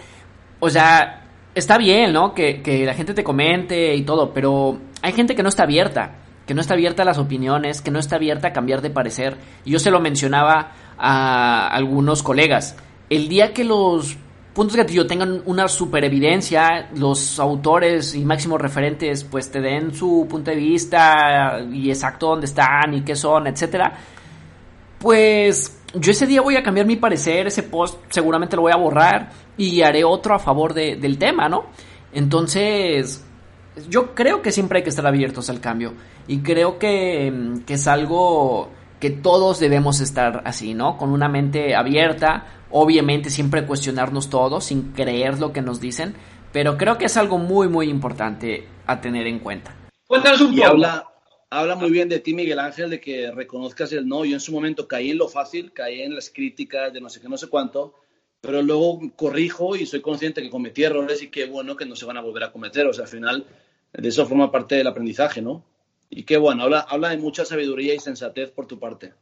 O 0.61 0.71
sea, 0.71 1.28
está 1.59 1.79
bien, 1.79 2.13
¿no? 2.13 2.35
Que, 2.35 2.63
que 2.63 2.85
la 2.85 2.95
gente 2.95 3.15
te 3.15 3.25
comente 3.25 3.95
y 3.95 4.03
todo, 4.03 4.33
pero 4.33 4.79
hay 5.03 5.13
gente 5.13 5.35
que 5.35 5.43
no 5.43 5.49
está 5.49 5.65
abierta. 5.65 6.17
Que 6.47 6.55
no 6.55 6.63
está 6.63 6.75
abierta 6.75 7.03
a 7.03 7.05
las 7.05 7.19
opiniones, 7.19 7.83
que 7.83 7.91
no 7.91 7.99
está 7.99 8.17
abierta 8.17 8.49
a 8.49 8.53
cambiar 8.53 8.81
de 8.81 8.89
parecer. 8.89 9.37
Y 9.65 9.73
yo 9.73 9.79
se 9.79 9.91
lo 9.91 10.01
mencionaba 10.01 10.73
a 10.97 11.69
algunos 11.69 12.23
colegas. 12.23 12.75
El 13.11 13.29
día 13.29 13.53
que 13.53 13.65
los 13.65 14.17
puntos 14.59 14.77
gatillo 14.77 15.07
tengan 15.07 15.43
una 15.47 15.69
super 15.69 16.05
evidencia, 16.05 16.89
los 16.97 17.39
autores 17.39 18.17
y 18.17 18.25
máximos 18.25 18.61
referentes 18.61 19.23
pues 19.23 19.53
te 19.53 19.61
den 19.61 19.95
su 19.95 20.27
punto 20.29 20.51
de 20.51 20.57
vista 20.57 21.61
y 21.73 21.91
exacto 21.91 22.31
dónde 22.31 22.47
están 22.47 22.93
y 22.93 23.03
qué 23.03 23.15
son, 23.15 23.47
etcétera, 23.47 23.97
pues 24.99 25.81
yo 25.95 26.11
ese 26.11 26.27
día 26.27 26.41
voy 26.41 26.57
a 26.57 26.63
cambiar 26.63 26.87
mi 26.87 26.97
parecer, 26.97 27.47
ese 27.47 27.63
post 27.63 27.99
seguramente 28.09 28.57
lo 28.57 28.63
voy 28.63 28.73
a 28.73 28.77
borrar 28.77 29.31
y 29.57 29.83
haré 29.83 30.05
otro 30.05 30.35
a 30.35 30.39
favor 30.39 30.75
del 30.75 31.19
tema, 31.19 31.49
¿no? 31.49 31.67
Entonces, 32.13 33.25
yo 33.89 34.15
creo 34.15 34.43
que 34.43 34.53
siempre 34.53 34.79
hay 34.79 34.83
que 34.83 34.91
estar 34.91 35.07
abiertos 35.07 35.51
al 35.51 35.61
cambio 35.61 35.95
y 36.27 36.39
creo 36.41 36.79
que, 36.79 37.61
que 37.67 37.75
es 37.75 37.87
algo 37.87 38.71
que 39.01 39.11
todos 39.11 39.61
debemos 39.61 40.01
estar 40.01 40.43
así, 40.45 40.75
¿no? 40.75 40.97
Con 40.97 41.11
una 41.11 41.29
mente 41.29 41.75
abierta, 41.75 42.47
obviamente 42.71 43.31
siempre 43.31 43.65
cuestionarnos 43.65 44.29
todo 44.29 44.61
sin 44.61 44.93
creer 44.93 45.39
lo 45.39 45.53
que 45.53 45.63
nos 45.63 45.81
dicen, 45.81 46.15
pero 46.53 46.77
creo 46.77 46.99
que 46.99 47.07
es 47.07 47.17
algo 47.17 47.39
muy, 47.39 47.69
muy 47.69 47.89
importante 47.89 48.67
a 48.87 49.01
tener 49.01 49.27
en 49.27 49.39
cuenta. 49.39 49.75
Cuéntanos 50.07 50.41
un 50.41 50.57
poco. 50.57 51.18
Habla, 51.51 51.77
muy 51.77 51.91
bien 51.91 52.11
de 52.11 52.21
ti, 52.21 52.35
Miguel 52.35 52.59
Ángel, 52.59 52.91
de 52.91 53.01
que 53.01 53.31
reconozcas 53.31 53.91
el 53.93 54.07
no. 54.07 54.25
Yo 54.27 54.35
en 54.35 54.41
su 54.41 54.53
momento 54.53 54.87
caí 54.87 55.11
en 55.11 55.19
lo 55.19 55.29
fácil, 55.29 55.73
caí 55.73 56.03
en 56.03 56.15
las 56.15 56.29
críticas 56.29 56.93
de 56.93 57.01
no 57.01 57.09
sé 57.09 57.23
qué, 57.23 57.29
no 57.29 57.39
sé 57.39 57.49
cuánto, 57.49 57.95
pero 58.43 58.61
luego 58.61 59.01
corrijo 59.17 59.75
y 59.75 59.87
soy 59.87 60.03
consciente 60.03 60.43
que 60.43 60.51
cometí 60.51 60.85
errores 60.85 61.23
y 61.23 61.29
qué 61.29 61.47
bueno 61.47 61.75
que 61.75 61.87
no 61.87 61.97
se 61.97 62.05
van 62.05 62.19
a 62.19 62.21
volver 62.21 62.45
a 62.45 62.53
cometer. 62.53 62.87
O 62.87 62.93
sea, 62.93 63.05
al 63.05 63.11
final, 63.11 63.47
de 63.95 64.09
eso 64.09 64.27
forma 64.27 64.53
parte 64.53 64.75
del 64.75 64.89
aprendizaje, 64.89 65.41
¿no? 65.41 65.65
Y 66.11 66.25
qué 66.25 66.37
bueno, 66.37 66.65
habla, 66.65 66.81
habla 66.81 67.09
de 67.11 67.17
mucha 67.17 67.47
sabiduría 67.47 67.95
y 67.95 67.99
sensatez 67.99 68.51
por 68.51 68.67
tu 68.67 68.79
parte. 68.79 69.15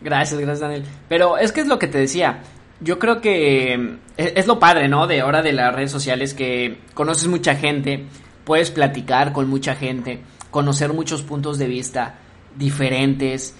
Gracias, 0.00 0.38
gracias 0.38 0.60
Daniel. 0.60 0.84
Pero 1.08 1.36
es 1.36 1.50
que 1.50 1.62
es 1.62 1.66
lo 1.66 1.80
que 1.80 1.88
te 1.88 1.98
decía. 1.98 2.44
Yo 2.80 3.00
creo 3.00 3.20
que 3.20 3.74
es, 4.16 4.32
es, 4.36 4.46
lo 4.46 4.60
padre, 4.60 4.86
¿no? 4.86 5.08
De 5.08 5.20
ahora 5.20 5.42
de 5.42 5.52
las 5.52 5.74
redes 5.74 5.90
sociales 5.90 6.32
que 6.32 6.78
conoces 6.94 7.26
mucha 7.26 7.56
gente, 7.56 8.04
puedes 8.44 8.70
platicar 8.70 9.32
con 9.32 9.48
mucha 9.48 9.74
gente, 9.74 10.20
conocer 10.50 10.92
muchos 10.92 11.22
puntos 11.22 11.58
de 11.58 11.66
vista 11.66 12.16
diferentes, 12.56 13.54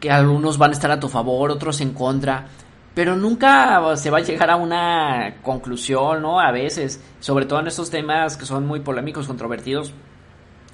que 0.00 0.10
algunos 0.10 0.58
van 0.58 0.70
a 0.70 0.74
estar 0.74 0.90
a 0.90 1.00
tu 1.00 1.08
favor, 1.08 1.50
otros 1.50 1.80
en 1.80 1.92
contra, 1.92 2.46
pero 2.94 3.16
nunca 3.16 3.96
se 3.96 4.10
va 4.10 4.18
a 4.18 4.22
llegar 4.22 4.50
a 4.50 4.56
una 4.56 5.36
conclusión, 5.42 6.22
¿no? 6.22 6.40
A 6.40 6.52
veces, 6.52 7.02
sobre 7.20 7.46
todo 7.46 7.60
en 7.60 7.66
estos 7.66 7.90
temas 7.90 8.36
que 8.36 8.46
son 8.46 8.66
muy 8.66 8.80
polémicos, 8.80 9.26
controvertidos, 9.26 9.92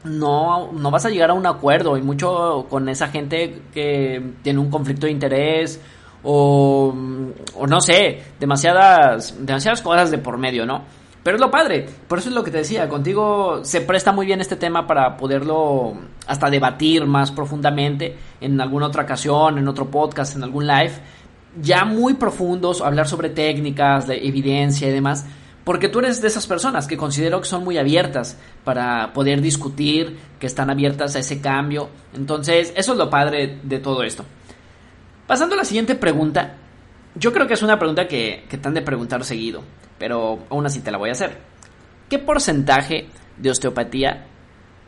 no, 0.04 0.72
no 0.72 0.90
vas 0.90 1.04
a 1.06 1.10
llegar 1.10 1.30
a 1.30 1.34
un 1.34 1.46
acuerdo 1.46 1.96
y 1.96 2.02
mucho 2.02 2.66
con 2.68 2.88
esa 2.88 3.08
gente 3.08 3.62
que 3.72 4.32
tiene 4.42 4.58
un 4.58 4.70
conflicto 4.70 5.06
de 5.06 5.12
interés 5.12 5.80
o, 6.22 6.94
o 7.54 7.66
no 7.66 7.80
sé, 7.80 8.22
demasiadas, 8.38 9.34
demasiadas 9.44 9.82
cosas 9.82 10.10
de 10.10 10.18
por 10.18 10.38
medio, 10.38 10.66
¿no? 10.66 10.84
Pero 11.22 11.36
es 11.36 11.40
lo 11.40 11.50
padre, 11.50 11.86
por 12.08 12.18
eso 12.18 12.30
es 12.30 12.34
lo 12.34 12.42
que 12.42 12.50
te 12.50 12.58
decía, 12.58 12.88
contigo 12.88 13.60
se 13.62 13.82
presta 13.82 14.10
muy 14.10 14.24
bien 14.24 14.40
este 14.40 14.56
tema 14.56 14.86
para 14.86 15.18
poderlo 15.18 15.92
hasta 16.26 16.48
debatir 16.48 17.04
más 17.04 17.30
profundamente 17.30 18.16
en 18.40 18.58
alguna 18.58 18.86
otra 18.86 19.02
ocasión, 19.02 19.58
en 19.58 19.68
otro 19.68 19.90
podcast, 19.90 20.36
en 20.36 20.44
algún 20.44 20.66
live, 20.66 20.92
ya 21.60 21.84
muy 21.84 22.14
profundos, 22.14 22.80
hablar 22.80 23.06
sobre 23.06 23.28
técnicas, 23.28 24.06
de 24.06 24.26
evidencia 24.26 24.88
y 24.88 24.92
demás, 24.92 25.26
porque 25.62 25.90
tú 25.90 25.98
eres 25.98 26.22
de 26.22 26.28
esas 26.28 26.46
personas 26.46 26.86
que 26.86 26.96
considero 26.96 27.40
que 27.42 27.48
son 27.48 27.64
muy 27.64 27.76
abiertas 27.76 28.38
para 28.64 29.12
poder 29.12 29.42
discutir, 29.42 30.18
que 30.38 30.46
están 30.46 30.70
abiertas 30.70 31.16
a 31.16 31.18
ese 31.18 31.42
cambio. 31.42 31.90
Entonces, 32.14 32.72
eso 32.76 32.92
es 32.92 32.98
lo 32.98 33.10
padre 33.10 33.58
de 33.62 33.78
todo 33.78 34.02
esto. 34.04 34.24
Pasando 35.26 35.54
a 35.54 35.58
la 35.58 35.64
siguiente 35.64 35.94
pregunta, 35.94 36.56
yo 37.14 37.32
creo 37.32 37.46
que 37.46 37.54
es 37.54 37.62
una 37.62 37.78
pregunta 37.78 38.06
que, 38.06 38.44
que 38.48 38.58
te 38.58 38.68
han 38.68 38.74
de 38.74 38.82
preguntar 38.82 39.24
seguido, 39.24 39.62
pero 39.98 40.40
aún 40.50 40.66
así 40.66 40.80
te 40.80 40.90
la 40.90 40.98
voy 40.98 41.10
a 41.10 41.12
hacer. 41.12 41.38
¿Qué 42.08 42.18
porcentaje 42.18 43.08
de 43.36 43.50
osteopatía 43.50 44.26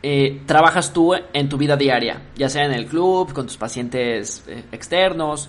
eh, 0.02 0.42
trabajas 0.46 0.92
tú 0.92 1.14
en 1.14 1.48
tu 1.48 1.56
vida 1.56 1.76
diaria? 1.76 2.30
Ya 2.36 2.48
sea 2.48 2.64
en 2.64 2.72
el 2.72 2.86
club, 2.86 3.32
con 3.32 3.46
tus 3.46 3.56
pacientes 3.56 4.44
eh, 4.48 4.64
externos. 4.72 5.48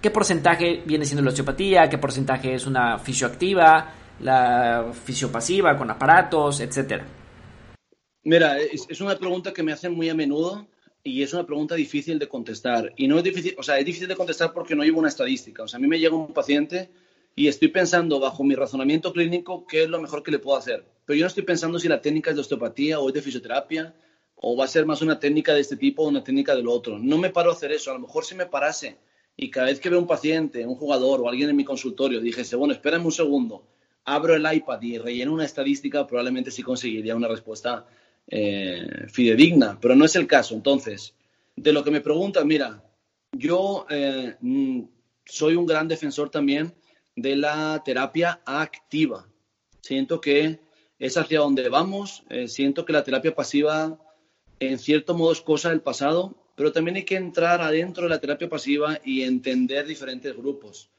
¿Qué 0.00 0.10
porcentaje 0.10 0.82
viene 0.84 1.04
siendo 1.04 1.22
la 1.22 1.30
osteopatía? 1.30 1.88
¿Qué 1.88 1.98
porcentaje 1.98 2.54
es 2.54 2.66
una 2.66 2.98
fisioactiva? 2.98 3.94
la 4.20 4.92
fisiopasiva 4.92 5.76
con 5.76 5.90
aparatos, 5.90 6.60
etcétera? 6.60 7.04
Mira, 8.24 8.58
es, 8.58 9.00
una 9.00 9.16
pregunta 9.16 9.52
que 9.52 9.62
me 9.62 9.72
hacen 9.72 9.94
muy 9.94 10.08
a 10.08 10.14
menudo 10.14 10.66
y 11.06 11.22
es 11.22 11.34
una 11.34 11.44
pregunta 11.44 11.74
difícil 11.74 12.18
de 12.18 12.26
contestar. 12.26 12.94
Y 12.96 13.06
no 13.06 13.18
es 13.18 13.24
difícil, 13.24 13.54
o 13.58 13.62
sea, 13.62 13.78
es 13.78 13.84
difícil 13.84 14.08
de 14.08 14.16
contestar 14.16 14.54
porque 14.54 14.74
no 14.74 14.82
llevo 14.82 14.98
una 14.98 15.08
estadística. 15.08 15.62
O 15.62 15.68
sea, 15.68 15.76
a 15.76 15.80
mí 15.80 15.86
me 15.86 16.00
llega 16.00 16.16
un 16.16 16.32
paciente 16.32 16.88
y 17.36 17.46
estoy 17.46 17.68
pensando 17.68 18.18
bajo 18.18 18.42
mi 18.42 18.54
razonamiento 18.54 19.12
clínico 19.12 19.66
qué 19.66 19.82
es 19.82 19.90
lo 19.90 20.00
mejor 20.00 20.22
que 20.22 20.30
le 20.30 20.38
puedo 20.38 20.56
hacer. 20.56 20.86
Pero 21.04 21.18
yo 21.18 21.24
no 21.24 21.28
estoy 21.28 21.42
pensando 21.42 21.78
si 21.78 21.88
la 21.88 22.00
técnica 22.00 22.30
es 22.30 22.36
de 22.36 22.40
osteopatía 22.40 23.00
o 23.00 23.08
es 23.08 23.14
de 23.14 23.20
fisioterapia 23.20 23.94
o 24.36 24.56
va 24.56 24.64
a 24.64 24.68
ser 24.68 24.86
más 24.86 25.02
una 25.02 25.20
técnica 25.20 25.52
de 25.52 25.60
este 25.60 25.76
tipo 25.76 26.02
o 26.02 26.08
una 26.08 26.24
técnica 26.24 26.56
del 26.56 26.68
otro. 26.68 26.98
No 26.98 27.18
me 27.18 27.28
paro 27.28 27.50
a 27.50 27.52
hacer 27.52 27.70
eso. 27.70 27.90
A 27.90 27.94
lo 27.94 28.00
mejor 28.00 28.24
si 28.24 28.34
me 28.34 28.46
parase 28.46 28.96
y 29.36 29.50
cada 29.50 29.66
vez 29.66 29.80
que 29.80 29.90
veo 29.90 29.98
un 29.98 30.06
paciente, 30.06 30.64
un 30.64 30.74
jugador 30.74 31.20
o 31.20 31.28
alguien 31.28 31.50
en 31.50 31.56
mi 31.56 31.64
consultorio, 31.64 32.22
dijese, 32.22 32.56
bueno, 32.56 32.72
espérame 32.72 33.04
un 33.04 33.12
segundo, 33.12 33.66
abro 34.06 34.34
el 34.34 34.50
iPad 34.50 34.80
y 34.80 34.96
relleno 34.96 35.34
una 35.34 35.44
estadística, 35.44 36.06
probablemente 36.06 36.50
sí 36.50 36.62
conseguiría 36.62 37.14
una 37.14 37.28
respuesta 37.28 37.86
eh, 38.26 39.06
fidedigna, 39.08 39.78
pero 39.80 39.94
no 39.94 40.04
es 40.04 40.16
el 40.16 40.26
caso. 40.26 40.54
Entonces, 40.54 41.14
de 41.56 41.72
lo 41.72 41.84
que 41.84 41.90
me 41.90 42.00
preguntan, 42.00 42.46
mira, 42.46 42.82
yo 43.32 43.86
eh, 43.90 44.36
mm, 44.40 44.82
soy 45.24 45.56
un 45.56 45.66
gran 45.66 45.88
defensor 45.88 46.30
también 46.30 46.74
de 47.16 47.36
la 47.36 47.82
terapia 47.84 48.40
activa. 48.44 49.28
Siento 49.80 50.20
que 50.20 50.60
es 50.98 51.16
hacia 51.16 51.40
donde 51.40 51.68
vamos, 51.68 52.24
eh, 52.30 52.48
siento 52.48 52.84
que 52.84 52.92
la 52.92 53.04
terapia 53.04 53.34
pasiva 53.34 53.98
en 54.60 54.78
cierto 54.78 55.14
modo 55.14 55.32
es 55.32 55.40
cosa 55.40 55.70
del 55.70 55.80
pasado, 55.80 56.34
pero 56.54 56.72
también 56.72 56.96
hay 56.96 57.04
que 57.04 57.16
entrar 57.16 57.60
adentro 57.60 58.04
de 58.04 58.10
la 58.10 58.20
terapia 58.20 58.48
pasiva 58.48 59.00
y 59.04 59.22
entender 59.22 59.86
diferentes 59.86 60.36
grupos. 60.36 60.90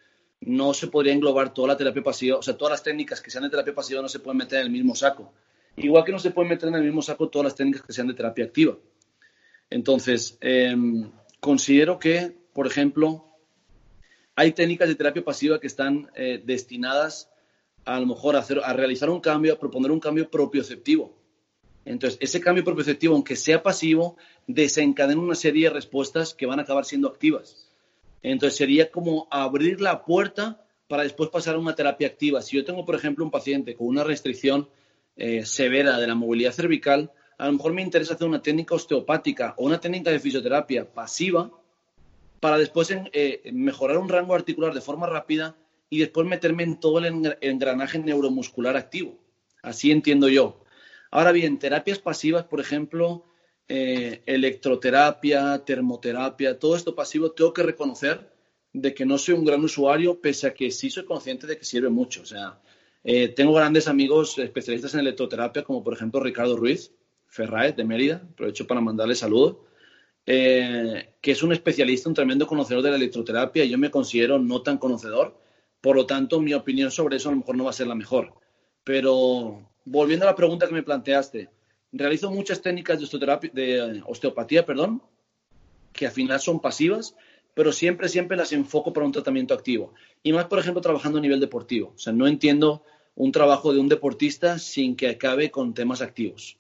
No 0.42 0.74
se 0.74 0.88
podría 0.88 1.14
englobar 1.14 1.54
toda 1.54 1.70
la 1.70 1.78
terapia 1.78 2.04
pasiva, 2.04 2.38
o 2.38 2.42
sea, 2.42 2.58
todas 2.58 2.74
las 2.74 2.84
técnicas 2.84 3.22
que 3.22 3.32
sean 3.32 3.46
de 3.46 3.50
terapia 3.50 3.74
pasiva 3.74 4.02
no 4.02 4.10
se 4.10 4.20
pueden 4.20 4.38
meter 4.38 4.60
en 4.60 4.66
el 4.66 4.72
mismo 4.72 4.94
saco. 4.96 5.34
Igual 5.78 6.06
que 6.06 6.12
no 6.12 6.20
se 6.20 6.32
pueden 6.32 6.50
meter 6.50 6.70
en 6.70 6.76
el 6.76 6.84
mismo 6.84 7.02
saco 7.02 7.30
todas 7.30 7.46
las 7.46 7.56
técnicas 7.56 7.82
que 7.82 7.94
sean 7.94 8.08
de 8.08 8.14
terapia 8.14 8.46
activa. 8.46 8.78
Entonces, 9.70 10.38
em, 10.42 11.12
considero 11.40 12.00
que, 12.00 12.36
por 12.54 12.68
ejemplo, 12.68 13.26
hay 14.36 14.52
técnicas 14.52 14.88
de 14.88 14.96
terapia 14.96 15.24
pasiva 15.24 15.60
que 15.60 15.68
están 15.68 16.10
eh, 16.16 16.42
destinadas 16.44 17.30
a, 17.84 18.00
lo 18.00 18.06
mejor 18.06 18.36
a, 18.36 18.40
hacer, 18.40 18.62
a 18.64 18.74
realizar 18.74 19.10
un 19.10 19.20
cambio, 19.20 19.54
a 19.54 19.60
proponer 19.60 19.92
un 19.92 20.00
cambio 20.00 20.30
propioceptivo. 20.30 21.16
Entonces, 21.84 22.18
ese 22.22 22.40
cambio 22.42 22.64
propioceptivo, 22.64 23.14
aunque 23.14 23.36
sea 23.36 23.62
pasivo, 23.62 24.18
desencadena 24.48 25.22
una 25.22 25.36
serie 25.36 25.68
de 25.68 25.74
respuestas 25.74 26.34
que 26.34 26.46
van 26.46 26.60
a 26.60 26.64
acabar 26.64 26.86
siendo 26.86 27.08
activas. 27.08 27.70
Entonces, 28.24 28.58
sería 28.58 28.90
como 28.90 29.28
abrir 29.30 29.82
la 29.82 30.04
puerta 30.04 30.66
para 30.88 31.04
después 31.04 31.30
pasar 31.30 31.56
a 31.56 31.60
una 31.60 31.76
terapia 31.76 32.08
activa. 32.08 32.42
Si 32.42 32.56
yo 32.56 32.66
tengo, 32.66 32.86
por 32.86 32.96
ejemplo, 32.96 33.24
un 33.24 33.32
paciente 33.32 33.76
con 33.76 33.88
una 33.88 34.04
restricción 34.04 34.68
eh, 35.16 35.46
severa 35.46 36.00
de 36.00 36.08
la 36.08 36.16
movilidad 36.16 36.52
cervical, 36.52 37.12
a 37.38 37.48
lo 37.48 37.54
mejor 37.54 37.74
me 37.74 37.82
interesa 37.82 38.14
hacer 38.14 38.28
una 38.28 38.42
técnica 38.42 38.76
osteopática 38.76 39.54
o 39.58 39.66
una 39.66 39.80
técnica 39.80 40.12
de 40.12 40.20
fisioterapia 40.20 40.92
pasiva 40.94 41.52
para 42.40 42.58
después 42.58 42.90
eh, 42.92 43.42
mejorar 43.52 43.98
un 43.98 44.10
rango 44.10 44.36
articular 44.36 44.74
de 44.74 44.82
forma 44.82 45.08
rápida 45.08 45.56
y 45.90 46.00
después 46.00 46.28
meterme 46.28 46.64
en 46.64 46.80
todo 46.80 47.00
el 47.00 47.36
engranaje 47.42 48.00
neuromuscular 48.00 48.76
activo. 48.76 49.18
Así 49.62 49.92
entiendo 49.92 50.30
yo. 50.30 50.64
Ahora 51.12 51.32
bien, 51.32 51.60
terapias 51.60 52.00
pasivas, 52.00 52.44
por 52.44 52.60
ejemplo, 52.60 53.26
eh, 53.68 54.22
electroterapia, 54.26 55.64
termoterapia, 55.66 56.60
todo 56.60 56.76
esto 56.76 56.94
pasivo, 56.94 57.32
tengo 57.32 57.54
que 57.54 57.64
reconocer 57.64 58.32
de 58.74 58.94
que 58.94 59.06
no 59.06 59.18
soy 59.18 59.36
un 59.36 59.46
gran 59.46 59.64
usuario, 59.64 60.20
pese 60.20 60.48
a 60.48 60.54
que 60.54 60.70
sí 60.70 60.90
soy 60.90 61.06
consciente 61.06 61.48
de 61.48 61.58
que 61.58 61.66
sirve 61.66 61.90
mucho. 61.90 62.22
O 62.22 62.26
sea, 62.26 62.60
eh, 63.08 63.28
tengo 63.28 63.54
grandes 63.54 63.88
amigos 63.88 64.40
especialistas 64.40 64.96
en 64.96 65.02
electroterapia, 65.02 65.64
como 65.64 65.84
por 65.84 65.94
ejemplo 65.94 66.20
Ricardo 66.20 66.58
Ruiz 66.58 66.92
Ferraez 67.28 67.76
de 67.76 67.84
Mérida, 67.84 68.28
aprovecho 68.32 68.66
para 68.66 68.82
mandarle 68.82 69.14
saludos, 69.14 69.58
eh, 70.26 71.14
que 71.22 71.32
es 71.32 71.44
un 71.44 71.54
especialista, 71.54 72.10
un 72.10 72.16
tremendo 72.16 72.48
conocedor 72.48 72.82
de 72.82 72.90
la 72.90 72.96
electroterapia, 72.96 73.64
y 73.64 73.70
yo 73.70 73.78
me 73.78 73.92
considero 73.92 74.40
no 74.40 74.64
tan 74.64 74.80
conocedor, 74.80 75.40
por 75.82 75.96
lo 75.96 76.08
tanto, 76.08 76.42
mi 76.42 76.56
opinión 76.56 76.90
sobre 76.90 77.18
eso 77.18 77.30
a 77.30 77.34
lo 77.34 77.38
mejor 77.38 77.56
no 77.56 77.66
va 77.66 77.70
a 77.70 77.74
ser 77.74 77.86
la 77.86 77.94
mejor. 77.94 78.34
Pero 78.84 79.70
volviendo 79.84 80.26
a 80.26 80.32
la 80.32 80.36
pregunta 80.36 80.68
que 80.68 80.74
me 80.74 80.82
planteaste, 80.82 81.52
realizo 81.92 82.32
muchas 82.32 82.60
técnicas 82.64 83.00
de, 83.00 83.50
de 83.54 84.02
osteopatía, 84.08 84.66
perdón, 84.66 85.04
que 85.94 86.08
al 86.08 86.12
final 86.12 86.40
son 86.40 86.60
pasivas, 86.60 87.16
pero 87.54 87.72
siempre, 87.72 88.10
siempre 88.10 88.36
las 88.36 88.52
enfoco 88.52 88.94
para 88.94 89.06
un 89.06 89.12
tratamiento 89.12 89.54
activo. 89.54 89.94
Y 90.24 90.34
más, 90.34 90.46
por 90.46 90.58
ejemplo, 90.58 90.82
trabajando 90.82 91.20
a 91.20 91.22
nivel 91.22 91.40
deportivo. 91.40 91.94
O 91.96 92.00
sea, 92.00 92.12
no 92.12 92.26
entiendo 92.28 92.84
un 93.16 93.32
trabajo 93.32 93.74
de 93.74 93.80
un 93.80 93.90
deportista 93.90 94.60
sin 94.60 94.96
que 94.96 95.10
acabe 95.10 95.50
con 95.50 95.74
temas 95.74 96.02
activos. 96.02 96.58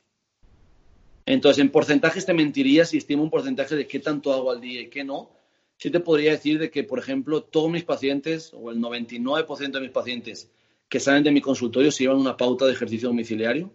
Entonces, 1.26 1.62
en 1.62 1.70
porcentajes 1.70 2.26
te 2.26 2.34
mentiría 2.34 2.86
si 2.86 2.97
estimo 2.97 3.24
un 3.24 3.30
porcentaje 3.30 3.76
de 3.76 3.88
qué 3.88 3.99
tanto 3.99 4.34
hago 4.34 4.51
al 4.51 4.62
día 4.62 4.82
y 4.82 4.89
qué 4.89 5.03
no. 5.03 5.32
Sí 5.78 5.89
te 5.89 5.99
podría 5.99 6.32
decir 6.32 6.60
de 6.60 6.70
que, 6.70 6.84
por 6.84 6.99
ejemplo, 6.99 7.43
todos 7.43 7.70
mis 7.70 7.84
pacientes, 7.84 8.51
o 8.53 8.72
el 8.72 8.80
99% 8.80 9.72
de 9.72 9.82
mis 9.82 9.89
pacientes 9.89 10.49
que 10.88 10.99
salen 10.99 11.24
de 11.24 11.32
mi 11.32 11.41
consultorio, 11.41 11.91
se 11.91 12.03
llevan 12.03 12.18
una 12.18 12.38
pauta 12.38 12.66
de 12.66 12.74
ejercicio 12.74 13.10
domiciliario, 13.10 13.72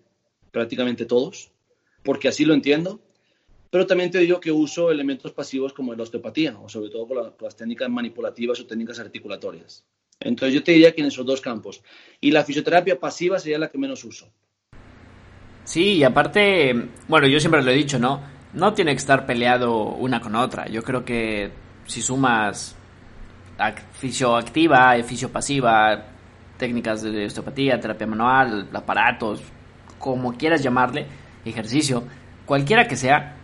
prácticamente 0.52 1.04
todos, 1.04 1.50
porque 2.02 2.28
así 2.28 2.44
lo 2.44 2.54
entiendo. 2.54 3.00
Pero 3.70 3.86
también 3.86 4.10
te 4.10 4.18
digo 4.18 4.40
que 4.40 4.50
uso 4.50 4.90
elementos 4.90 5.32
pasivos 5.32 5.72
como 5.72 5.94
la 5.94 6.04
osteopatía, 6.04 6.58
o 6.58 6.68
sobre 6.68 6.90
todo 6.90 7.06
con, 7.06 7.34
las 7.40 7.56
técnicas 7.56 7.90
manipulativas 7.90 8.60
o 8.60 8.66
técnicas 8.66 8.98
articulatorias. 8.98 9.84
Entonces 10.20 10.54
yo 10.54 10.62
te 10.62 10.72
diría 10.72 10.94
que 10.94 11.00
en 11.00 11.08
esos 11.08 11.24
dos 11.24 11.40
campos. 11.40 11.82
Y 12.20 12.30
la 12.30 12.44
fisioterapia 12.44 13.00
pasiva 13.00 13.38
sería 13.38 13.58
la 13.58 13.68
que 13.68 13.78
menos 13.78 14.04
uso. 14.04 14.30
Sí, 15.64 15.94
y 15.94 16.04
aparte, 16.04 16.88
bueno, 17.08 17.26
yo 17.26 17.40
siempre 17.40 17.62
lo 17.62 17.70
he 17.70 17.74
dicho, 17.74 17.98
¿no? 17.98 18.20
No 18.52 18.74
tiene 18.74 18.92
que 18.92 18.98
estar 18.98 19.24
peleado 19.24 19.72
una 19.94 20.20
con 20.20 20.36
otra. 20.36 20.68
Yo 20.68 20.82
creo 20.82 21.04
que 21.04 21.50
si 21.86 22.02
sumas 22.02 22.76
fisioactiva 23.92 24.94
fisiopasiva, 25.02 26.04
técnicas 26.56 27.02
de 27.02 27.26
osteopatía, 27.26 27.80
terapia 27.80 28.06
manual, 28.06 28.68
aparatos, 28.72 29.42
como 29.98 30.36
quieras 30.36 30.62
llamarle, 30.62 31.06
ejercicio, 31.44 32.04
cualquiera 32.46 32.86
que 32.86 32.96
sea, 32.96 33.36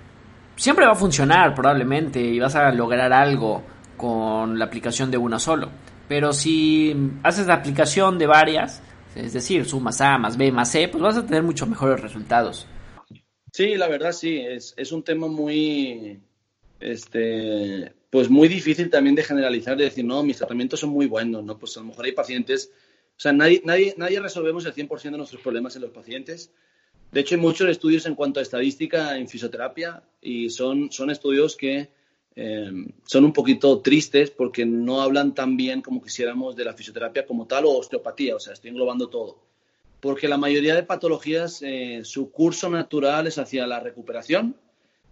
siempre 0.57 0.87
va 0.87 0.93
a 0.93 0.97
funcionar 0.97 1.55
probablemente 1.55 2.21
y 2.21 2.39
vas 2.39 2.55
a 2.57 2.71
lograr 2.73 3.13
algo 3.13 3.63
con 3.97 4.59
la 4.59 4.65
aplicación 4.65 5.11
de 5.11 5.19
una 5.19 5.39
solo. 5.39 5.71
Pero 6.09 6.33
si 6.33 6.95
haces 7.23 7.47
la 7.47 7.55
aplicación 7.55 8.19
de 8.19 8.27
varias, 8.27 8.83
es 9.15 9.33
decir, 9.33 9.65
sumas 9.65 10.01
A 10.01 10.19
más 10.19 10.37
B 10.37 10.53
más 10.53 10.71
C, 10.71 10.89
pues 10.89 11.03
vas 11.03 11.17
a 11.17 11.27
tener 11.27 11.43
mucho 11.43 11.67
mejores 11.67 12.01
resultados. 12.01 12.67
Sí, 13.53 13.75
la 13.77 13.89
verdad 13.89 14.13
sí, 14.13 14.39
es, 14.39 14.75
es 14.77 14.93
un 14.93 15.03
tema 15.03 15.29
muy, 15.29 16.21
este, 16.79 17.93
pues 18.11 18.29
muy 18.29 18.49
difícil 18.49 18.91
también 18.91 19.15
de 19.15 19.25
generalizar, 19.25 19.77
de 19.77 19.85
decir, 19.85 20.05
no, 20.05 20.23
mis 20.23 20.37
tratamientos 20.37 20.81
son 20.81 20.91
muy 20.91 21.07
buenos, 21.07 21.43
¿no? 21.43 21.59
Pues 21.59 21.77
a 21.77 21.81
lo 21.81 21.87
mejor 21.87 22.05
hay 22.05 22.13
pacientes, 22.13 22.71
o 23.17 23.21
sea, 23.21 23.33
nadie, 23.33 23.63
nadie, 23.65 23.95
nadie 23.97 24.21
resolvemos 24.21 24.67
el 24.67 24.75
100% 24.75 25.03
de 25.03 25.17
nuestros 25.17 25.41
problemas 25.41 25.75
en 25.77 25.83
los 25.83 25.91
pacientes. 25.91 26.51
De 27.13 27.21
hecho, 27.21 27.35
hay 27.35 27.41
muchos 27.41 27.69
estudios 27.71 28.05
en 28.05 28.15
cuanto 28.15 28.41
a 28.41 28.43
estadística 28.43 29.17
en 29.17 29.29
fisioterapia 29.29 30.03
y 30.21 30.51
son, 30.51 30.93
son 30.93 31.11
estudios 31.11 31.57
que 31.57 31.89
eh, 32.39 32.71
son 33.07 33.25
un 33.25 33.33
poquito 33.33 33.81
tristes 33.81 34.31
porque 34.31 34.67
no 34.67 35.01
hablan 35.01 35.35
tan 35.35 35.57
bien 35.57 35.81
como 35.81 36.03
quisiéramos 36.03 36.55
de 36.55 36.67
la 36.67 36.75
fisioterapia 36.75 37.25
como 37.25 37.47
tal 37.47 37.65
o 37.65 37.71
osteopatía, 37.71 38.37
o 38.37 38.41
sea, 38.41 38.53
estoy 38.53 38.71
englobando 38.71 39.09
todo. 39.09 39.39
Porque 40.01 40.29
la 40.29 40.37
mayoría 40.37 40.75
de 40.75 40.83
patologías, 40.83 41.63
eh, 41.63 42.03
su 42.05 42.31
curso 42.31 42.69
natural 42.69 43.27
es 43.27 43.39
hacia 43.39 43.67
la 43.67 43.81
recuperación 43.81 44.55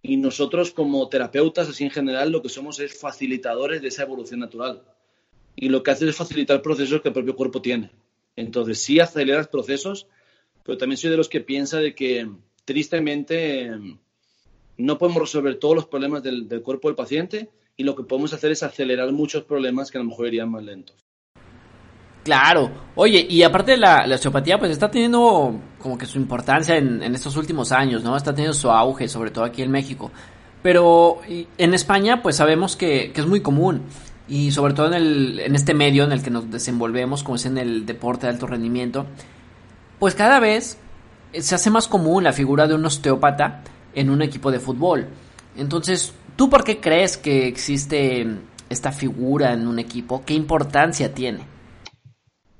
y 0.02 0.18
nosotros 0.18 0.70
como 0.70 1.08
terapeutas, 1.08 1.66
así 1.66 1.84
en 1.84 1.90
general, 1.90 2.30
lo 2.30 2.42
que 2.42 2.50
somos 2.50 2.78
es 2.78 3.00
facilitadores 3.00 3.80
de 3.80 3.88
esa 3.88 4.02
evolución 4.02 4.40
natural. 4.40 4.82
Y 5.56 5.70
lo 5.70 5.82
que 5.82 5.92
hace 5.92 6.06
es 6.06 6.14
facilitar 6.14 6.60
procesos 6.60 7.00
que 7.00 7.08
el 7.08 7.14
propio 7.14 7.34
cuerpo 7.34 7.62
tiene. 7.62 7.90
Entonces, 8.36 8.82
sí 8.82 9.00
aceleras 9.00 9.48
procesos, 9.48 10.06
pero 10.62 10.76
también 10.76 10.98
soy 10.98 11.10
de 11.10 11.16
los 11.16 11.30
que 11.30 11.40
piensa 11.40 11.78
de 11.78 11.94
que, 11.94 12.28
tristemente, 12.66 13.70
no 14.76 14.98
podemos 14.98 15.22
resolver 15.22 15.58
todos 15.58 15.74
los 15.74 15.86
problemas 15.86 16.22
del, 16.22 16.48
cuerpo 16.62 16.88
del 16.88 16.96
paciente 16.96 17.50
y 17.76 17.84
lo 17.84 17.94
que 17.94 18.04
podemos 18.04 18.32
hacer 18.32 18.52
es 18.52 18.62
acelerar 18.62 19.10
muchos 19.12 19.44
problemas 19.44 19.90
que 19.90 19.98
a 19.98 20.02
lo 20.02 20.08
mejor 20.08 20.28
irían 20.28 20.50
más 20.50 20.62
lentos. 20.62 20.96
Claro. 22.24 22.70
Oye, 22.94 23.26
y 23.28 23.42
aparte 23.42 23.72
de 23.72 23.76
la, 23.76 24.06
osteopatía, 24.12 24.58
pues 24.58 24.70
está 24.70 24.90
teniendo 24.90 25.60
como 25.78 25.98
que 25.98 26.06
su 26.06 26.18
importancia 26.18 26.76
en, 26.76 27.02
estos 27.14 27.36
últimos 27.36 27.70
años, 27.70 28.02
¿no? 28.02 28.16
Está 28.16 28.32
teniendo 28.32 28.54
su 28.54 28.70
auge, 28.70 29.08
sobre 29.08 29.30
todo 29.30 29.44
aquí 29.44 29.62
en 29.62 29.70
México. 29.70 30.10
Pero 30.62 31.20
en 31.26 31.74
España, 31.74 32.22
pues 32.22 32.36
sabemos 32.36 32.76
que, 32.76 33.12
es 33.14 33.26
muy 33.26 33.40
común. 33.40 33.82
Y 34.26 34.52
sobre 34.52 34.72
todo 34.72 34.86
en, 34.86 34.94
el, 34.94 35.40
en 35.40 35.54
este 35.54 35.74
medio 35.74 36.04
en 36.04 36.12
el 36.12 36.22
que 36.22 36.30
nos 36.30 36.50
desenvolvemos, 36.50 37.22
como 37.22 37.36
es 37.36 37.44
en 37.44 37.58
el 37.58 37.84
deporte 37.84 38.26
de 38.26 38.32
alto 38.32 38.46
rendimiento, 38.46 39.04
pues 39.98 40.14
cada 40.14 40.40
vez 40.40 40.78
se 41.32 41.54
hace 41.54 41.68
más 41.68 41.88
común 41.88 42.24
la 42.24 42.32
figura 42.32 42.66
de 42.66 42.74
un 42.74 42.86
osteópata 42.86 43.62
en 43.94 44.10
un 44.10 44.22
equipo 44.22 44.50
de 44.50 44.60
fútbol. 44.60 45.06
Entonces, 45.56 46.12
¿tú 46.36 46.50
por 46.50 46.64
qué 46.64 46.80
crees 46.80 47.16
que 47.16 47.46
existe 47.46 48.26
esta 48.68 48.92
figura 48.92 49.52
en 49.52 49.66
un 49.66 49.78
equipo? 49.78 50.24
¿Qué 50.24 50.34
importancia 50.34 51.14
tiene? 51.14 51.46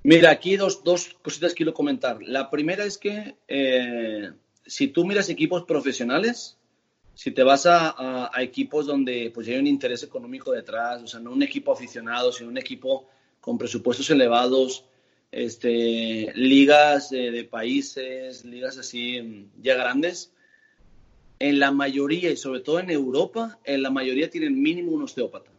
Mira, 0.02 0.30
aquí 0.30 0.56
dos, 0.56 0.84
dos 0.84 1.16
cositas 1.22 1.54
quiero 1.54 1.72
comentar. 1.72 2.18
La 2.22 2.50
primera 2.50 2.84
es 2.84 2.98
que 2.98 3.36
eh, 3.48 4.30
si 4.66 4.88
tú 4.88 5.04
miras 5.06 5.28
equipos 5.30 5.64
profesionales, 5.64 6.58
si 7.14 7.30
te 7.30 7.42
vas 7.42 7.64
a, 7.66 8.30
equipos 8.38 8.86
donde 8.86 9.30
pues 9.32 9.48
hay 9.48 9.56
un 9.56 9.66
interés 9.66 10.02
económico 10.02 10.52
detrás, 10.52 11.02
o 11.02 11.06
sea, 11.06 11.20
no 11.20 11.30
un 11.30 11.42
equipo 11.42 11.72
aficionado, 11.72 12.32
sino 12.32 12.50
un 12.50 12.58
equipo 12.58 13.08
con 13.40 13.56
presupuestos 13.56 14.10
elevados, 14.10 14.84
este, 15.30 16.32
ligas 16.34 17.10
de 17.10 17.46
países, 17.50 18.44
ligas 18.44 18.78
así 18.78 19.48
ya 19.60 19.74
grandes, 19.74 20.32
en 21.38 21.58
la 21.58 21.70
mayoría, 21.70 22.30
y 22.30 22.36
sobre 22.36 22.60
todo 22.60 22.78
en 22.78 22.90
Europa, 22.90 23.58
en 23.64 23.82
la 23.82 23.90
mayoría 23.90 24.30
tienen 24.30 24.60
mínimo 24.60 24.92
un 24.92 25.02
osteópata. 25.02 25.50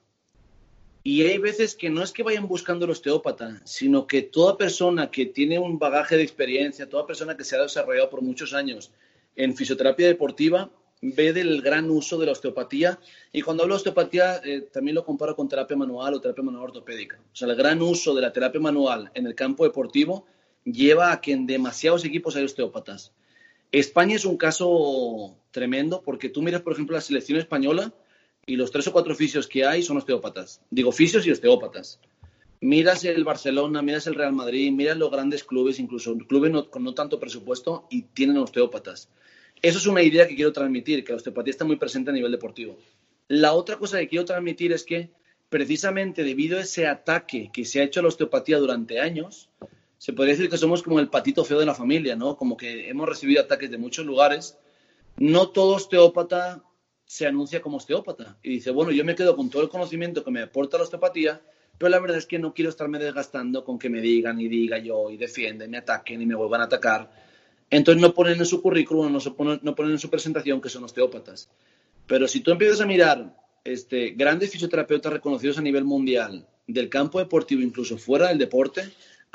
Y 1.03 1.21
hay 1.21 1.37
veces 1.37 1.75
que 1.75 1.91
no 1.91 2.01
es 2.01 2.11
que 2.11 2.23
vayan 2.23 2.47
buscando 2.47 2.85
el 2.85 2.91
osteópata, 2.91 3.61
sino 3.63 4.07
que 4.07 4.23
toda 4.23 4.57
persona 4.57 5.11
que 5.11 5.27
tiene 5.27 5.59
un 5.59 5.77
bagaje 5.77 6.17
de 6.17 6.23
experiencia, 6.23 6.89
toda 6.89 7.05
persona 7.05 7.37
que 7.37 7.43
se 7.43 7.55
ha 7.55 7.61
desarrollado 7.61 8.09
por 8.09 8.23
muchos 8.23 8.55
años 8.55 8.91
en 9.35 9.55
fisioterapia 9.55 10.07
deportiva, 10.07 10.71
ve 11.01 11.33
del 11.33 11.61
gran 11.61 11.91
uso 11.91 12.17
de 12.17 12.25
la 12.25 12.31
osteopatía. 12.31 12.99
Y 13.31 13.43
cuando 13.43 13.61
hablo 13.61 13.75
de 13.75 13.77
osteopatía, 13.77 14.41
eh, 14.43 14.61
también 14.61 14.95
lo 14.95 15.05
comparo 15.05 15.35
con 15.35 15.47
terapia 15.47 15.77
manual 15.77 16.15
o 16.15 16.21
terapia 16.21 16.43
manual 16.43 16.65
ortopédica. 16.65 17.19
O 17.19 17.35
sea, 17.35 17.47
el 17.49 17.55
gran 17.55 17.81
uso 17.81 18.15
de 18.15 18.21
la 18.21 18.33
terapia 18.33 18.59
manual 18.59 19.11
en 19.13 19.27
el 19.27 19.35
campo 19.35 19.63
deportivo 19.63 20.25
lleva 20.63 21.11
a 21.11 21.21
que 21.21 21.33
en 21.33 21.45
demasiados 21.45 22.03
equipos 22.05 22.35
hay 22.35 22.45
osteópatas. 22.45 23.13
España 23.79 24.15
es 24.15 24.23
un 24.23 24.37
caso 24.37 25.37
tremendo 25.51 26.01
porque 26.01 26.29
tú 26.29 26.41
miras, 26.41 26.61
por 26.61 26.71
ejemplo, 26.71 26.95
la 26.95 27.01
selección 27.01 27.37
española 27.37 27.93
y 28.45 28.55
los 28.55 28.71
tres 28.71 28.87
o 28.87 28.93
cuatro 28.93 29.13
fisios 29.15 29.47
que 29.47 29.65
hay 29.65 29.83
son 29.83 29.97
osteópatas. 29.97 30.61
Digo, 30.69 30.93
fisios 30.93 31.27
y 31.27 31.31
osteópatas. 31.31 31.99
Miras 32.61 33.03
el 33.03 33.25
Barcelona, 33.25 33.81
miras 33.81 34.07
el 34.07 34.15
Real 34.15 34.31
Madrid, 34.31 34.71
miras 34.71 34.97
los 34.97 35.11
grandes 35.11 35.43
clubes, 35.43 35.77
incluso 35.79 36.17
clubes 36.17 36.53
con 36.69 36.85
no 36.85 36.93
tanto 36.93 37.19
presupuesto 37.19 37.85
y 37.89 38.03
tienen 38.03 38.37
osteópatas. 38.37 39.09
Eso 39.61 39.77
es 39.77 39.87
una 39.87 40.03
idea 40.03 40.25
que 40.25 40.35
quiero 40.35 40.53
transmitir, 40.53 41.03
que 41.03 41.11
la 41.11 41.17
osteopatía 41.17 41.51
está 41.51 41.65
muy 41.65 41.75
presente 41.75 42.11
a 42.11 42.13
nivel 42.13 42.31
deportivo. 42.31 42.77
La 43.27 43.51
otra 43.51 43.77
cosa 43.77 43.99
que 43.99 44.07
quiero 44.07 44.23
transmitir 44.23 44.71
es 44.71 44.85
que 44.85 45.09
precisamente 45.49 46.23
debido 46.23 46.57
a 46.57 46.61
ese 46.61 46.87
ataque 46.87 47.49
que 47.51 47.65
se 47.65 47.81
ha 47.81 47.83
hecho 47.83 47.99
a 47.99 48.03
la 48.03 48.09
osteopatía 48.09 48.57
durante 48.57 49.01
años, 49.01 49.49
se 50.05 50.13
podría 50.13 50.35
decir 50.35 50.51
que 50.51 50.59
somos 50.59 50.83
como 50.83 50.99
el 50.99 51.09
patito 51.09 51.43
feo 51.43 51.57
de 51.57 51.65
la 51.65 51.73
familia, 51.73 52.15
¿no? 52.15 52.37
Como 52.37 52.55
que 52.55 52.89
hemos 52.89 53.09
recibido 53.09 53.41
ataques 53.41 53.71
de 53.71 53.79
muchos 53.79 54.05
lugares. 54.05 54.55
No 55.17 55.49
todo 55.49 55.77
osteópata 55.77 56.63
se 57.05 57.25
anuncia 57.25 57.59
como 57.59 57.77
osteópata 57.77 58.37
y 58.43 58.51
dice, 58.51 58.69
bueno, 58.69 58.91
yo 58.91 59.03
me 59.03 59.15
quedo 59.15 59.35
con 59.35 59.49
todo 59.49 59.63
el 59.63 59.69
conocimiento 59.69 60.23
que 60.23 60.29
me 60.29 60.43
aporta 60.43 60.77
la 60.77 60.83
osteopatía, 60.83 61.41
pero 61.79 61.89
la 61.89 61.97
verdad 61.97 62.19
es 62.19 62.27
que 62.27 62.37
no 62.37 62.53
quiero 62.53 62.69
estarme 62.69 62.99
desgastando 62.99 63.65
con 63.65 63.79
que 63.79 63.89
me 63.89 63.99
digan 63.99 64.39
y 64.39 64.47
diga 64.47 64.77
yo 64.77 65.09
y 65.09 65.17
defienden, 65.17 65.71
me 65.71 65.77
ataquen 65.77 66.21
y 66.21 66.27
me 66.27 66.35
vuelvan 66.35 66.61
a 66.61 66.65
atacar. 66.65 67.09
Entonces 67.71 67.99
no 67.99 68.13
ponen 68.13 68.37
en 68.37 68.45
su 68.45 68.61
currículum, 68.61 69.11
no, 69.11 69.19
ponen, 69.35 69.91
en 69.91 69.97
su 69.97 70.11
presentación 70.11 70.61
que 70.61 70.69
son 70.69 70.83
osteópatas. 70.83 71.49
Pero 72.05 72.27
si 72.27 72.41
tú 72.41 72.51
empiezas 72.51 72.79
a 72.79 72.85
mirar 72.85 73.35
este, 73.63 74.11
grandes 74.11 74.51
fisioterapeutas 74.51 75.13
reconocidos 75.13 75.57
a 75.57 75.63
nivel 75.63 75.83
mundial 75.83 76.47
del 76.67 76.89
campo 76.89 77.17
deportivo, 77.17 77.63
incluso 77.63 77.97
fuera 77.97 78.27
del 78.27 78.37
deporte, 78.37 78.83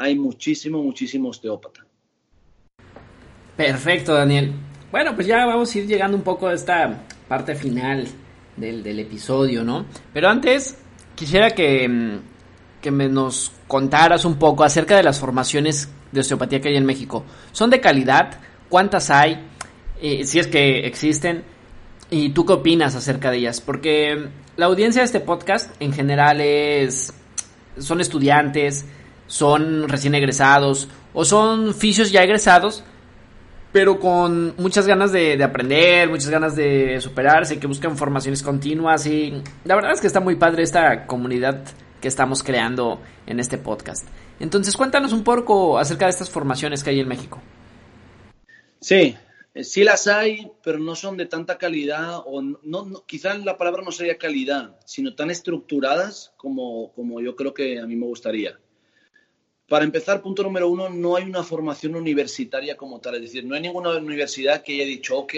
hay 0.00 0.18
muchísimo, 0.18 0.82
muchísimo 0.82 1.28
osteópata. 1.28 1.84
Perfecto, 3.56 4.14
Daniel. 4.14 4.52
Bueno, 4.90 5.14
pues 5.14 5.26
ya 5.26 5.44
vamos 5.44 5.74
a 5.74 5.78
ir 5.78 5.86
llegando 5.86 6.16
un 6.16 6.22
poco 6.22 6.48
a 6.48 6.54
esta 6.54 7.04
parte 7.28 7.54
final 7.54 8.08
del, 8.56 8.98
episodio, 8.98 9.62
¿no? 9.62 9.84
Pero 10.12 10.28
antes, 10.28 10.78
quisiera 11.14 11.50
que, 11.50 11.86
mm, 11.86 12.18
que 12.80 12.90
me 12.90 13.08
nos 13.08 13.52
contaras 13.68 14.24
un 14.24 14.38
poco 14.38 14.64
acerca 14.64 14.96
de 14.96 15.02
las 15.02 15.20
formaciones 15.20 15.88
de 16.10 16.20
osteopatía 16.20 16.60
que 16.60 16.70
hay 16.70 16.76
en 16.76 16.86
México. 16.86 17.24
¿Son 17.52 17.68
de 17.70 17.80
calidad? 17.80 18.40
¿Cuántas 18.68 19.10
hay? 19.10 19.46
Eh, 20.00 20.24
si 20.24 20.38
es 20.38 20.46
que 20.46 20.86
existen. 20.86 21.44
¿Y 22.10 22.30
tú 22.30 22.44
qué 22.44 22.54
opinas 22.54 22.96
acerca 22.96 23.30
de 23.30 23.38
ellas? 23.38 23.60
Porque 23.60 24.28
la 24.56 24.66
audiencia 24.66 25.02
de 25.02 25.06
este 25.06 25.20
podcast 25.20 25.70
en 25.80 25.92
general 25.92 26.40
es... 26.40 27.12
son 27.78 28.00
estudiantes, 28.00 28.86
son 29.30 29.88
recién 29.88 30.14
egresados 30.16 30.88
o 31.14 31.24
son 31.24 31.72
fisios 31.72 32.10
ya 32.10 32.24
egresados 32.24 32.82
pero 33.72 34.00
con 34.00 34.54
muchas 34.56 34.86
ganas 34.86 35.12
de, 35.12 35.42
aprender, 35.42 36.08
muchas 36.08 36.28
ganas 36.28 36.56
de 36.56 37.00
superarse, 37.00 37.60
que 37.60 37.66
buscan 37.66 37.96
formaciones 37.96 38.42
continuas 38.42 39.06
y 39.06 39.32
la 39.64 39.76
verdad 39.76 39.92
es 39.92 40.00
que 40.00 40.08
está 40.08 40.20
muy 40.20 40.34
padre 40.36 40.64
esta 40.64 41.06
comunidad 41.06 41.62
que 42.00 42.08
estamos 42.08 42.42
creando 42.42 43.00
en 43.26 43.38
este 43.38 43.58
podcast. 43.58 44.08
Entonces 44.40 44.76
cuéntanos 44.76 45.12
un 45.12 45.22
poco 45.22 45.78
acerca 45.78 46.06
de 46.06 46.10
estas 46.10 46.30
formaciones 46.30 46.82
que 46.82 46.90
hay 46.90 47.00
en 47.00 47.08
México. 47.08 47.40
Sí, 48.80 49.14
eh, 49.54 49.64
sí 49.64 49.84
las 49.84 50.06
hay, 50.06 50.50
pero 50.64 50.78
no 50.78 50.96
son 50.96 51.16
de 51.16 51.26
tanta 51.26 51.58
calidad, 51.58 52.22
o 52.24 52.42
no, 52.42 52.58
no 52.62 53.04
quizás 53.06 53.44
la 53.44 53.58
palabra 53.58 53.82
no 53.84 53.92
sería 53.92 54.18
calidad, 54.18 54.76
sino 54.84 55.14
tan 55.14 55.30
estructuradas 55.30 56.32
como, 56.36 56.92
como 56.94 57.20
yo 57.20 57.36
creo 57.36 57.54
que 57.54 57.78
a 57.78 57.86
mí 57.86 57.94
me 57.94 58.06
gustaría. 58.06 58.58
Para 59.70 59.84
empezar, 59.84 60.20
punto 60.20 60.42
número 60.42 60.68
uno, 60.68 60.90
no 60.90 61.14
hay 61.14 61.22
una 61.22 61.44
formación 61.44 61.94
universitaria 61.94 62.76
como 62.76 63.00
tal. 63.00 63.14
Es 63.14 63.20
decir, 63.20 63.44
no 63.44 63.54
hay 63.54 63.60
ninguna 63.60 63.96
universidad 63.98 64.64
que 64.64 64.72
haya 64.72 64.84
dicho, 64.84 65.16
ok, 65.16 65.32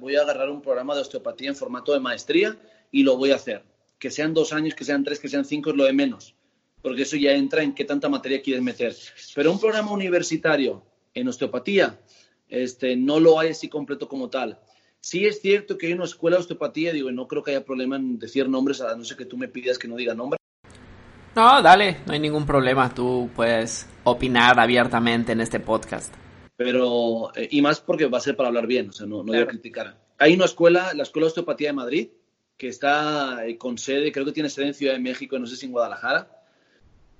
voy 0.00 0.16
a, 0.16 0.22
agarrar 0.22 0.50
un 0.50 0.60
programa 0.60 0.96
de 0.96 1.02
osteopatía 1.02 1.50
en 1.50 1.54
formato 1.54 1.92
de 1.92 2.00
maestría 2.00 2.58
y 2.90 3.04
lo 3.04 3.16
voy 3.16 3.30
a 3.30 3.36
hacer. 3.36 3.62
Que 4.00 4.10
sean 4.10 4.34
dos 4.34 4.52
años, 4.52 4.74
que 4.74 4.84
sean 4.84 5.04
tres, 5.04 5.20
que 5.20 5.28
sean 5.28 5.44
cinco, 5.44 5.70
es 5.70 5.76
lo 5.76 5.84
de 5.84 5.92
menos. 5.92 6.34
Porque 6.82 7.02
eso 7.02 7.14
ya 7.16 7.30
entra 7.30 7.62
en 7.62 7.76
qué 7.76 7.84
tanta 7.84 8.08
materia 8.08 8.42
quieres 8.42 8.60
meter. 8.60 8.92
Pero 9.36 9.52
un 9.52 9.60
programa 9.60 9.92
universitario 9.92 10.82
en 11.14 11.28
osteopatía, 11.28 12.00
este, 12.48 12.96
no 12.96 13.20
lo 13.20 13.38
hay 13.38 13.50
así 13.50 13.68
completo 13.68 14.08
como 14.08 14.28
tal. 14.28 14.58
Sí 14.98 15.26
es 15.26 15.40
cierto 15.40 15.78
que 15.78 15.86
hay 15.86 15.92
una 15.92 16.06
escuela 16.06 16.38
de 16.38 16.40
osteopatía, 16.40 16.92
digo, 16.92 17.12
no 17.12 17.28
creo 17.28 17.44
que 17.44 17.52
haya 17.52 17.64
problema 17.64 17.94
en 17.94 18.18
decir 18.18 18.48
nombres, 18.48 18.80
a 18.80 18.96
no 18.96 19.04
ser 19.04 19.16
que 19.16 19.26
tú 19.26 19.36
me 19.36 19.46
pidas 19.46 19.78
que 19.78 19.86
no 19.86 19.94
diga 19.94 20.12
nombres. 20.12 20.40
No, 21.36 21.60
dale, 21.60 21.98
no 22.06 22.14
hay 22.14 22.18
ningún 22.18 22.46
problema. 22.46 22.94
Tú 22.94 23.28
puedes 23.36 23.86
opinar 24.04 24.58
abiertamente 24.58 25.32
en 25.32 25.42
este 25.42 25.60
podcast. 25.60 26.14
Pero, 26.56 27.30
eh, 27.36 27.46
y 27.50 27.60
más 27.60 27.78
porque 27.78 28.06
va 28.06 28.16
a 28.16 28.22
ser 28.22 28.36
para 28.36 28.48
hablar 28.48 28.66
bien, 28.66 28.88
o 28.88 28.92
sea, 28.92 29.06
no, 29.06 29.18
no 29.18 29.24
voy 29.24 29.42
a 29.42 29.46
criticar. 29.46 29.98
Hay 30.16 30.32
una 30.32 30.46
escuela, 30.46 30.94
la 30.94 31.02
Escuela 31.02 31.26
de 31.26 31.28
Osteopatía 31.28 31.68
de 31.68 31.72
Madrid, 31.74 32.08
que 32.56 32.68
está 32.68 33.46
eh, 33.46 33.58
con 33.58 33.76
sede, 33.76 34.12
creo 34.12 34.24
que 34.24 34.32
tiene 34.32 34.48
sede 34.48 34.68
en 34.68 34.74
Ciudad 34.74 34.94
de 34.94 34.98
México, 34.98 35.38
no 35.38 35.46
sé 35.46 35.56
si 35.56 35.66
en 35.66 35.72
Guadalajara. 35.72 36.42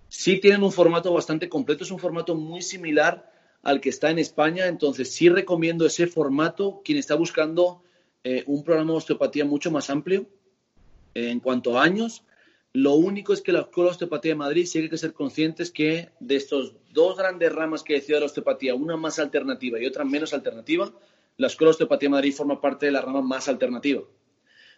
Sí 0.08 0.40
tienen 0.40 0.62
un 0.62 0.72
formato 0.72 1.12
bastante 1.12 1.50
completo, 1.50 1.84
es 1.84 1.90
un 1.90 1.98
formato 1.98 2.34
muy 2.34 2.62
similar 2.62 3.30
al 3.62 3.82
que 3.82 3.90
está 3.90 4.08
en 4.08 4.18
España, 4.18 4.66
entonces 4.66 5.12
sí 5.12 5.28
recomiendo 5.28 5.84
ese 5.84 6.06
formato 6.06 6.80
quien 6.82 6.96
está 6.96 7.16
buscando 7.16 7.82
eh, 8.24 8.44
un 8.46 8.64
programa 8.64 8.92
de 8.92 8.96
osteopatía 8.96 9.44
mucho 9.44 9.70
más 9.70 9.90
amplio 9.90 10.26
en 11.12 11.38
cuanto 11.40 11.78
a 11.78 11.82
años 11.82 12.22
lo 12.76 12.92
único 12.92 13.32
es 13.32 13.40
que 13.40 13.52
la 13.52 13.60
Escuela 13.60 13.88
de 13.88 13.92
Osteopatía 13.92 14.32
de 14.32 14.36
Madrid 14.36 14.66
sí 14.66 14.78
hay 14.78 14.90
que 14.90 14.98
ser 14.98 15.14
conscientes 15.14 15.70
que 15.70 16.10
de 16.20 16.36
estos 16.36 16.74
dos 16.92 17.16
grandes 17.16 17.50
ramas 17.50 17.82
que 17.82 17.94
decía 17.94 18.16
de 18.16 18.20
la 18.20 18.26
osteopatía, 18.26 18.74
una 18.74 18.98
más 18.98 19.18
alternativa 19.18 19.80
y 19.80 19.86
otra 19.86 20.04
menos 20.04 20.34
alternativa, 20.34 20.92
la 21.38 21.46
Escuela 21.46 21.70
de 21.70 21.70
Osteopatía 21.70 22.08
de 22.08 22.16
Madrid 22.16 22.34
forma 22.34 22.60
parte 22.60 22.84
de 22.84 22.92
la 22.92 23.00
rama 23.00 23.22
más 23.22 23.48
alternativa. 23.48 24.02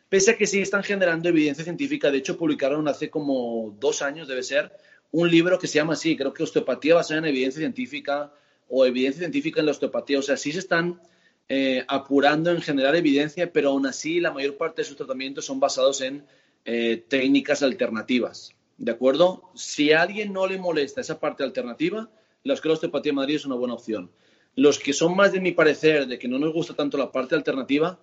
Pese 0.09 0.31
a 0.31 0.37
que 0.37 0.47
sí 0.47 0.61
están 0.61 0.85
generando 0.85 1.29
evidencia 1.29 1.65
científica, 1.65 2.13
de 2.13 2.19
hecho 2.19 2.39
publicaron 2.39 2.87
hace 2.87 3.11
como 3.11 3.77
dos 3.81 4.01
años, 4.01 4.29
debe 4.29 4.45
ser, 4.45 4.71
un 5.11 5.29
libro 5.29 5.59
que 5.59 5.67
se 5.67 5.81
llama 5.81 5.95
así, 5.95 6.17
creo 6.17 6.33
que 6.33 6.45
Osteopatía 6.45 6.95
basada 6.95 7.19
en 7.19 7.27
evidencia 7.27 7.59
científica 7.59 8.33
o 8.69 8.87
evidencia 8.87 9.23
científica 9.23 9.59
en 9.59 9.67
la 9.67 9.73
osteopatía. 9.73 10.21
O 10.21 10.23
sea, 10.23 10.37
sí 10.37 10.53
se 10.53 10.61
están 10.61 11.01
eh, 11.49 11.85
apurando 11.89 12.53
en 12.53 12.61
generar 12.61 12.95
evidencia, 12.95 13.53
pero 13.53 13.71
aún 13.71 13.87
así 13.87 14.21
la 14.21 14.31
mayor 14.31 14.57
parte 14.57 14.83
de 14.83 14.85
sus 14.87 14.97
tratamientos 14.97 15.47
son 15.47 15.59
basados 15.59 16.01
en 16.01 16.25
eh, 16.65 17.05
técnicas 17.09 17.63
alternativas. 17.63 18.55
¿De 18.77 18.93
acuerdo? 18.93 19.51
Si 19.55 19.93
a 19.93 20.03
alguien 20.03 20.33
no 20.33 20.47
le 20.47 20.59
molesta 20.59 21.01
esa 21.01 21.19
parte 21.19 21.43
alternativa, 21.43 22.11
la 22.45 22.55
Escuela 22.55 22.73
de 22.73 22.75
Osteopatía 22.75 23.11
de 23.11 23.17
Madrid 23.17 23.37
es 23.37 23.47
una 23.47 23.57
buena 23.57 23.75
opción. 23.75 24.11
Los 24.55 24.79
que 24.79 24.93
son 24.93 25.17
más 25.17 25.33
de 25.33 25.41
mi 25.41 25.53
parecer, 25.53 26.07
de 26.07 26.19
que 26.19 26.29
no 26.29 26.39
nos 26.39 26.53
gusta 26.53 26.75
tanto 26.75 26.97
la 26.97 27.11
parte 27.11 27.35
alternativa, 27.35 27.99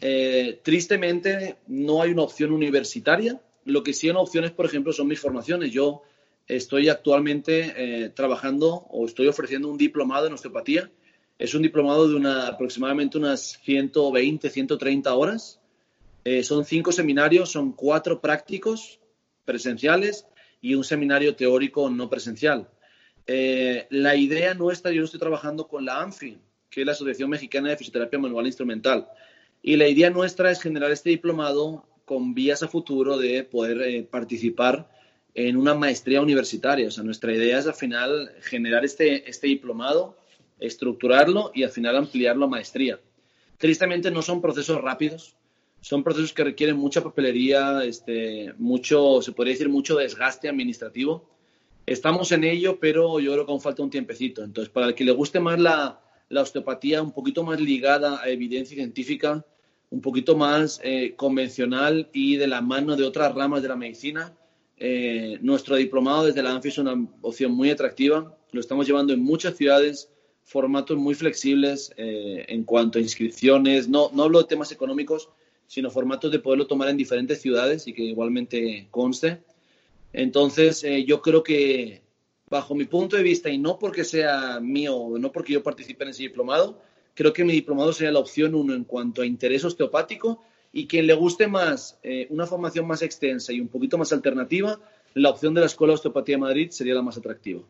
eh, 0.00 0.60
tristemente 0.62 1.56
no 1.66 2.02
hay 2.02 2.10
una 2.10 2.22
opción 2.22 2.52
universitaria. 2.52 3.40
Lo 3.64 3.82
que 3.82 3.92
sí 3.92 4.06
hay 4.06 4.12
una 4.12 4.20
opción 4.20 4.44
es, 4.44 4.50
por 4.50 4.66
ejemplo, 4.66 4.92
son 4.92 5.08
mis 5.08 5.20
formaciones. 5.20 5.72
Yo 5.72 6.02
estoy 6.46 6.88
actualmente 6.88 7.74
eh, 7.76 8.08
trabajando 8.10 8.86
o 8.90 9.06
estoy 9.06 9.28
ofreciendo 9.28 9.68
un 9.68 9.78
diplomado 9.78 10.26
en 10.26 10.34
osteopatía. 10.34 10.90
Es 11.38 11.54
un 11.54 11.62
diplomado 11.62 12.08
de 12.08 12.14
una, 12.14 12.48
aproximadamente 12.48 13.18
unas 13.18 13.60
120, 13.62 14.50
130 14.50 15.14
horas 15.14 15.60
eh, 16.24 16.42
son 16.42 16.64
cinco 16.64 16.90
seminarios, 16.90 17.50
son 17.50 17.72
cuatro 17.72 18.20
prácticos 18.20 19.00
presenciales 19.44 20.26
y 20.60 20.74
un 20.74 20.84
seminario 20.84 21.36
teórico 21.36 21.90
no 21.90 22.08
presencial. 22.08 22.68
Eh, 23.26 23.86
la 23.90 24.16
idea 24.16 24.54
nuestra, 24.54 24.92
yo 24.92 25.04
estoy 25.04 25.20
trabajando 25.20 25.68
con 25.68 25.84
la 25.84 26.00
ANFI, 26.00 26.38
que 26.70 26.80
es 26.80 26.86
la 26.86 26.92
Asociación 26.92 27.30
Mexicana 27.30 27.68
de 27.68 27.76
Fisioterapia 27.76 28.18
Manual 28.18 28.46
Instrumental, 28.46 29.08
y 29.62 29.76
la 29.76 29.88
idea 29.88 30.10
nuestra 30.10 30.50
es 30.50 30.60
generar 30.60 30.90
este 30.90 31.10
diplomado 31.10 31.86
con 32.04 32.34
vías 32.34 32.62
a 32.62 32.68
futuro 32.68 33.16
de 33.16 33.44
poder 33.44 33.82
eh, 33.82 34.02
participar 34.02 34.90
en 35.34 35.56
una 35.56 35.74
maestría 35.74 36.20
universitaria. 36.20 36.88
O 36.88 36.90
sea, 36.90 37.04
nuestra 37.04 37.32
idea 37.32 37.58
es 37.58 37.66
al 37.66 37.74
final 37.74 38.34
generar 38.42 38.84
este, 38.84 39.28
este 39.28 39.46
diplomado, 39.46 40.18
estructurarlo 40.58 41.50
y 41.54 41.62
al 41.62 41.70
final 41.70 41.96
ampliarlo 41.96 42.44
a 42.44 42.48
maestría. 42.48 43.00
Tristemente 43.58 44.10
no 44.10 44.22
son 44.22 44.40
procesos 44.40 44.80
rápidos, 44.80 45.36
son 45.84 46.02
procesos 46.02 46.32
que 46.32 46.44
requieren 46.44 46.78
mucha 46.78 47.02
papelería, 47.02 47.84
este, 47.84 48.54
mucho, 48.56 49.20
se 49.20 49.32
podría 49.32 49.52
decir, 49.52 49.68
mucho 49.68 49.96
desgaste 49.96 50.48
administrativo. 50.48 51.28
Estamos 51.84 52.32
en 52.32 52.44
ello, 52.44 52.78
pero 52.80 53.20
yo 53.20 53.32
creo 53.32 53.44
que 53.44 53.52
aún 53.52 53.60
falta 53.60 53.82
un 53.82 53.90
tiempecito. 53.90 54.42
Entonces, 54.42 54.72
para 54.72 54.86
el 54.86 54.94
que 54.94 55.04
le 55.04 55.12
guste 55.12 55.40
más 55.40 55.60
la, 55.60 56.00
la 56.30 56.40
osteopatía, 56.40 57.02
un 57.02 57.12
poquito 57.12 57.44
más 57.44 57.60
ligada 57.60 58.18
a 58.22 58.30
evidencia 58.30 58.74
científica, 58.74 59.44
un 59.90 60.00
poquito 60.00 60.34
más 60.38 60.80
eh, 60.82 61.12
convencional 61.16 62.08
y 62.14 62.38
de 62.38 62.46
la 62.46 62.62
mano 62.62 62.96
de 62.96 63.04
otras 63.04 63.34
ramas 63.34 63.60
de 63.60 63.68
la 63.68 63.76
medicina. 63.76 64.34
Eh, 64.78 65.36
nuestro 65.42 65.76
diplomado 65.76 66.24
desde 66.24 66.42
la 66.42 66.52
ANFI 66.52 66.68
es 66.70 66.78
una 66.78 66.94
opción 67.20 67.52
muy 67.52 67.68
atractiva. 67.68 68.34
Lo 68.52 68.60
estamos 68.60 68.86
llevando 68.86 69.12
en 69.12 69.22
muchas 69.22 69.54
ciudades, 69.58 70.08
formatos 70.44 70.96
muy 70.96 71.14
flexibles 71.14 71.92
eh, 71.98 72.46
en 72.48 72.64
cuanto 72.64 72.98
a 72.98 73.02
inscripciones. 73.02 73.86
No, 73.86 74.08
no 74.14 74.22
hablo 74.22 74.40
de 74.40 74.48
temas 74.48 74.72
económicos, 74.72 75.28
sino 75.66 75.90
formatos 75.90 76.30
de 76.30 76.38
poderlo 76.38 76.66
tomar 76.66 76.88
en 76.88 76.96
diferentes 76.96 77.40
ciudades 77.40 77.86
y 77.88 77.92
que 77.92 78.02
igualmente 78.02 78.88
conste. 78.90 79.42
Entonces, 80.12 80.84
yo 81.06 81.20
creo 81.20 81.42
que 81.42 82.04
bajo 82.48 82.74
mi 82.74 82.84
punto 82.84 83.16
de 83.16 83.22
vista, 83.22 83.50
y 83.50 83.58
no 83.58 83.78
porque 83.78 84.04
sea 84.04 84.60
mío, 84.60 85.08
no 85.18 85.32
porque 85.32 85.54
yo 85.54 85.62
participe 85.62 86.04
en 86.04 86.10
ese 86.10 86.22
diplomado, 86.22 86.80
creo 87.14 87.32
que 87.32 87.44
mi 87.44 87.52
diplomado 87.52 87.92
sería 87.92 88.12
la 88.12 88.18
opción 88.18 88.54
uno 88.54 88.74
en 88.74 88.84
cuanto 88.84 89.22
a 89.22 89.26
interés 89.26 89.64
osteopático 89.64 90.42
y 90.72 90.86
quien 90.86 91.06
le 91.06 91.14
guste 91.14 91.46
más 91.46 91.98
eh, 92.02 92.26
una 92.30 92.46
formación 92.46 92.86
más 92.86 93.02
extensa 93.02 93.52
y 93.52 93.60
un 93.60 93.68
poquito 93.68 93.96
más 93.96 94.12
alternativa, 94.12 94.78
la 95.14 95.30
opción 95.30 95.54
de 95.54 95.60
la 95.60 95.66
Escuela 95.66 95.92
de 95.92 95.94
Osteopatía 95.96 96.36
de 96.36 96.40
Madrid 96.40 96.70
sería 96.70 96.94
la 96.94 97.02
más 97.02 97.16
atractiva. 97.16 97.62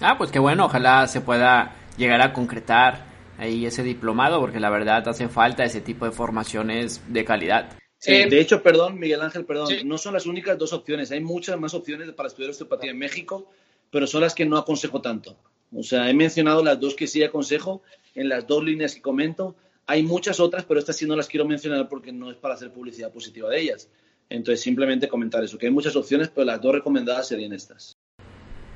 Ah, 0.00 0.16
pues 0.16 0.30
qué 0.30 0.38
bueno, 0.38 0.66
ojalá 0.66 1.06
se 1.06 1.20
pueda 1.20 1.74
llegar 1.96 2.22
a 2.22 2.32
concretar 2.32 3.09
ahí 3.40 3.66
ese 3.66 3.82
diplomado, 3.82 4.38
porque 4.38 4.60
la 4.60 4.70
verdad 4.70 5.08
hace 5.08 5.28
falta 5.28 5.64
ese 5.64 5.80
tipo 5.80 6.04
de 6.04 6.12
formaciones 6.12 7.02
de 7.08 7.24
calidad. 7.24 7.76
Sí, 7.98 8.12
eh, 8.12 8.26
de 8.28 8.40
hecho, 8.40 8.62
perdón, 8.62 8.98
Miguel 8.98 9.22
Ángel, 9.22 9.44
perdón, 9.44 9.68
no 9.84 9.98
son 9.98 10.14
las 10.14 10.26
únicas 10.26 10.56
dos 10.58 10.72
opciones, 10.72 11.10
hay 11.10 11.20
muchas 11.20 11.58
más 11.58 11.74
opciones 11.74 12.10
para 12.12 12.28
estudiar 12.28 12.50
osteopatía 12.50 12.90
en 12.90 12.98
México, 12.98 13.50
pero 13.90 14.06
son 14.06 14.20
las 14.20 14.34
que 14.34 14.46
no 14.46 14.56
aconsejo 14.56 15.00
tanto. 15.00 15.36
O 15.74 15.82
sea, 15.82 16.10
he 16.10 16.14
mencionado 16.14 16.62
las 16.62 16.78
dos 16.78 16.94
que 16.94 17.06
sí 17.06 17.22
aconsejo 17.22 17.82
en 18.14 18.28
las 18.28 18.46
dos 18.46 18.62
líneas 18.62 18.94
que 18.94 19.02
comento. 19.02 19.54
Hay 19.86 20.02
muchas 20.02 20.38
otras, 20.38 20.64
pero 20.64 20.80
estas 20.80 20.96
sí 20.96 21.06
no 21.06 21.16
las 21.16 21.26
quiero 21.26 21.46
mencionar 21.46 21.88
porque 21.88 22.12
no 22.12 22.30
es 22.30 22.36
para 22.36 22.54
hacer 22.54 22.72
publicidad 22.72 23.12
positiva 23.12 23.48
de 23.48 23.60
ellas. 23.60 23.88
Entonces, 24.28 24.60
simplemente 24.60 25.08
comentar 25.08 25.42
eso, 25.42 25.58
que 25.58 25.66
hay 25.66 25.72
muchas 25.72 25.96
opciones, 25.96 26.28
pero 26.28 26.44
las 26.44 26.60
dos 26.60 26.74
recomendadas 26.74 27.28
serían 27.28 27.52
estas. 27.52 27.96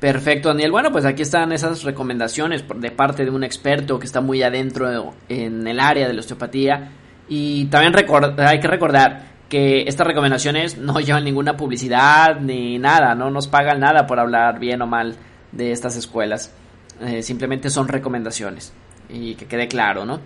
Perfecto, 0.01 0.49
Daniel. 0.49 0.71
Bueno, 0.71 0.93
pues 0.93 1.05
aquí 1.05 1.23
están 1.23 1.53
esas 1.53 1.83
recomendaciones 1.83 2.65
de 2.77 2.91
parte 2.91 3.25
de 3.25 3.31
un 3.31 3.45
experto 3.45 3.99
que 3.99 4.07
está 4.07 4.21
muy 4.21 4.43
adentro 4.43 5.15
en 5.29 5.67
el 5.67 5.81
área 5.81 6.07
de 6.07 6.15
la 6.15 6.21
osteopatía. 6.21 6.91
Y 7.29 7.67
también 7.67 7.95
hay 8.39 8.61
que 8.61 8.69
recordar 8.69 9.35
que 9.49 9.83
estas 9.83 10.07
recomendaciones 10.07 10.79
no 10.79 11.01
llevan 11.01 11.25
ninguna 11.25 11.57
publicidad 11.57 12.41
ni 12.41 12.79
nada, 12.79 13.15
no 13.15 13.31
nos 13.31 13.49
pagan 13.49 13.81
nada 13.81 14.07
por 14.07 14.19
hablar 14.19 14.59
bien 14.59 14.83
o 14.83 14.87
mal 14.87 15.17
de 15.53 15.73
estas 15.73 15.97
escuelas. 15.97 16.53
Eh, 17.01 17.23
simplemente 17.23 17.71
son 17.71 17.89
recomendaciones 17.89 18.73
y 19.09 19.35
que 19.35 19.47
quede 19.47 19.69
claro, 19.69 20.05
¿no? 20.05 20.21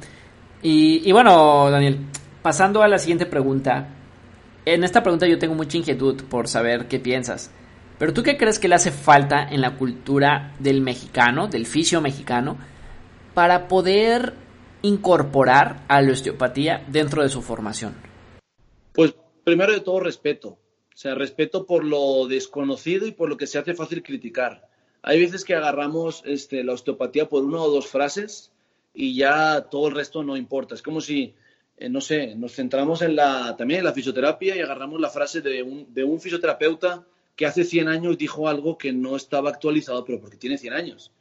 Y, 0.60 1.10
bueno, 1.12 1.70
Daniel, 1.70 1.98
pasando 2.42 2.82
a 2.82 2.88
la 2.88 2.98
siguiente 2.98 3.26
pregunta. 3.26 3.88
En 4.64 4.84
esta 4.84 5.02
pregunta 5.02 5.26
yo 5.26 5.38
tengo 5.38 5.54
mucha 5.54 5.78
inquietud 5.78 6.24
por 6.24 6.48
saber 6.48 6.88
qué 6.88 6.98
piensas. 6.98 7.50
Pero 7.98 8.14
tú 8.14 8.22
qué 8.22 8.36
crees 8.36 8.58
que 8.58 8.68
le 8.68 8.76
hace 8.76 8.92
falta 8.92 9.42
en 9.42 9.60
la 9.60 9.76
cultura 9.76 10.54
del 10.60 10.80
mexicano, 10.80 11.48
del 11.48 11.66
fisio 11.66 12.00
mexicano, 12.00 12.56
para 13.34 13.66
poder 13.68 14.34
incorporar 14.82 15.84
a 15.88 16.00
la 16.00 16.12
osteopatía 16.12 16.84
dentro 16.88 17.22
de 17.22 17.28
su 17.28 17.42
formación? 17.42 17.94
Pues 18.92 19.14
primero 19.44 19.72
de 19.72 19.80
todo 19.80 20.00
respeto. 20.00 20.48
O 20.50 21.00
sea, 21.00 21.14
respeto 21.14 21.66
por 21.66 21.84
lo 21.84 22.26
desconocido 22.26 23.06
y 23.06 23.12
por 23.12 23.28
lo 23.28 23.36
que 23.36 23.46
se 23.46 23.58
hace 23.58 23.74
fácil 23.74 24.02
criticar. 24.02 24.68
Hay 25.02 25.20
veces 25.20 25.44
que 25.44 25.54
agarramos 25.54 26.22
este, 26.26 26.64
la 26.64 26.72
osteopatía 26.72 27.28
por 27.28 27.44
una 27.44 27.62
o 27.62 27.70
dos 27.70 27.86
frases 27.86 28.52
y 28.94 29.14
ya 29.14 29.62
todo 29.70 29.88
el 29.88 29.94
resto 29.94 30.24
no 30.24 30.36
importa. 30.36 30.74
Es 30.74 30.82
como 30.82 31.00
si, 31.00 31.34
eh, 31.76 31.88
no 31.88 32.00
sé, 32.00 32.34
nos 32.34 32.54
centramos 32.54 33.02
en 33.02 33.14
la, 33.14 33.56
también 33.56 33.78
en 33.80 33.86
la 33.86 33.92
fisioterapia 33.92 34.56
y 34.56 34.60
agarramos 34.60 35.00
la 35.00 35.10
frase 35.10 35.40
de 35.40 35.62
un, 35.62 35.94
de 35.94 36.02
un 36.02 36.20
fisioterapeuta 36.20 37.04
que 37.38 37.46
hace 37.46 37.62
100 37.62 37.86
años 37.86 38.18
dijo 38.18 38.48
algo 38.48 38.76
que 38.76 38.92
no 38.92 39.14
estaba 39.14 39.48
actualizado, 39.50 40.04
pero 40.04 40.20
porque 40.20 40.36
tiene 40.36 40.58
100 40.58 40.72
años. 40.72 41.12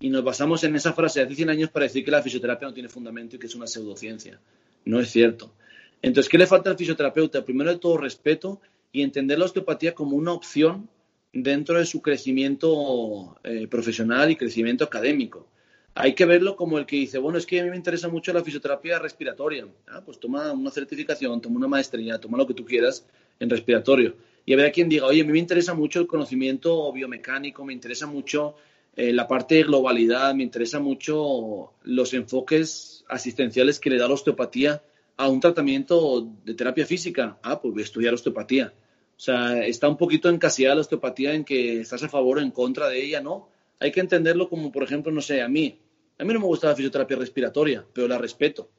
Y 0.00 0.08
nos 0.08 0.24
basamos 0.24 0.64
en 0.64 0.74
esa 0.74 0.94
frase 0.94 1.20
hace 1.20 1.34
100 1.34 1.50
años 1.50 1.68
para 1.68 1.84
decir 1.84 2.02
que 2.06 2.10
la 2.10 2.22
fisioterapia 2.22 2.66
no 2.66 2.72
tiene 2.72 2.88
fundamento 2.88 3.36
y 3.36 3.38
que 3.38 3.48
es 3.48 3.54
una 3.54 3.66
pseudociencia. 3.66 4.40
No 4.86 4.98
es 4.98 5.10
cierto. 5.10 5.52
Entonces, 6.00 6.30
¿qué 6.30 6.38
le 6.38 6.46
falta 6.46 6.70
al 6.70 6.78
fisioterapeuta? 6.78 7.44
Primero 7.44 7.68
de 7.68 7.76
todo, 7.76 7.98
respeto 7.98 8.62
y 8.92 9.02
entender 9.02 9.38
la 9.38 9.44
osteopatía 9.44 9.94
como 9.94 10.16
una 10.16 10.32
opción 10.32 10.88
dentro 11.34 11.78
de 11.78 11.84
su 11.84 12.00
crecimiento 12.00 13.38
eh, 13.44 13.66
profesional 13.68 14.30
y 14.30 14.36
crecimiento 14.36 14.84
académico. 14.84 15.48
Hay 15.94 16.14
que 16.14 16.24
verlo 16.24 16.56
como 16.56 16.78
el 16.78 16.86
que 16.86 16.96
dice, 16.96 17.18
bueno, 17.18 17.36
es 17.36 17.44
que 17.44 17.60
a 17.60 17.64
mí 17.64 17.68
me 17.68 17.76
interesa 17.76 18.08
mucho 18.08 18.32
la 18.32 18.42
fisioterapia 18.42 19.00
respiratoria. 19.00 19.66
Ah, 19.86 20.00
pues 20.02 20.18
toma 20.18 20.50
una 20.50 20.70
certificación, 20.70 21.42
toma 21.42 21.56
una 21.56 21.68
maestría, 21.68 22.18
toma 22.18 22.38
lo 22.38 22.46
que 22.46 22.54
tú 22.54 22.64
quieras 22.64 23.04
en 23.38 23.50
respiratorio. 23.50 24.14
Y 24.48 24.54
habrá 24.54 24.70
quien 24.70 24.88
diga, 24.88 25.04
oye, 25.04 25.20
a 25.20 25.24
mí 25.26 25.32
me 25.32 25.38
interesa 25.40 25.74
mucho 25.74 26.00
el 26.00 26.06
conocimiento 26.06 26.90
biomecánico, 26.90 27.66
me 27.66 27.74
interesa 27.74 28.06
mucho 28.06 28.54
eh, 28.96 29.12
la 29.12 29.28
parte 29.28 29.56
de 29.56 29.64
globalidad, 29.64 30.34
me 30.34 30.42
interesa 30.42 30.80
mucho 30.80 31.74
los 31.82 32.14
enfoques 32.14 33.04
asistenciales 33.10 33.78
que 33.78 33.90
le 33.90 33.98
da 33.98 34.08
la 34.08 34.14
osteopatía 34.14 34.82
a 35.18 35.28
un 35.28 35.38
tratamiento 35.40 36.32
de 36.46 36.54
terapia 36.54 36.86
física. 36.86 37.38
Ah, 37.42 37.60
pues 37.60 37.76
estudiar 37.84 38.14
osteopatía. 38.14 38.72
O 39.18 39.20
sea, 39.20 39.66
está 39.66 39.86
un 39.86 39.98
poquito 39.98 40.30
encasillada 40.30 40.76
la 40.76 40.80
osteopatía 40.80 41.34
en 41.34 41.44
que 41.44 41.82
estás 41.82 42.02
a 42.04 42.08
favor 42.08 42.38
o 42.38 42.40
en 42.40 42.50
contra 42.50 42.88
de 42.88 43.04
ella, 43.04 43.20
¿no? 43.20 43.50
Hay 43.80 43.92
que 43.92 44.00
entenderlo 44.00 44.48
como, 44.48 44.72
por 44.72 44.82
ejemplo, 44.82 45.12
no 45.12 45.20
sé, 45.20 45.42
a 45.42 45.48
mí. 45.48 45.78
A 46.18 46.24
mí 46.24 46.32
no 46.32 46.40
me 46.40 46.46
gusta 46.46 46.68
la 46.68 46.74
fisioterapia 46.74 47.18
respiratoria, 47.18 47.84
pero 47.92 48.08
la 48.08 48.16
respeto. 48.16 48.70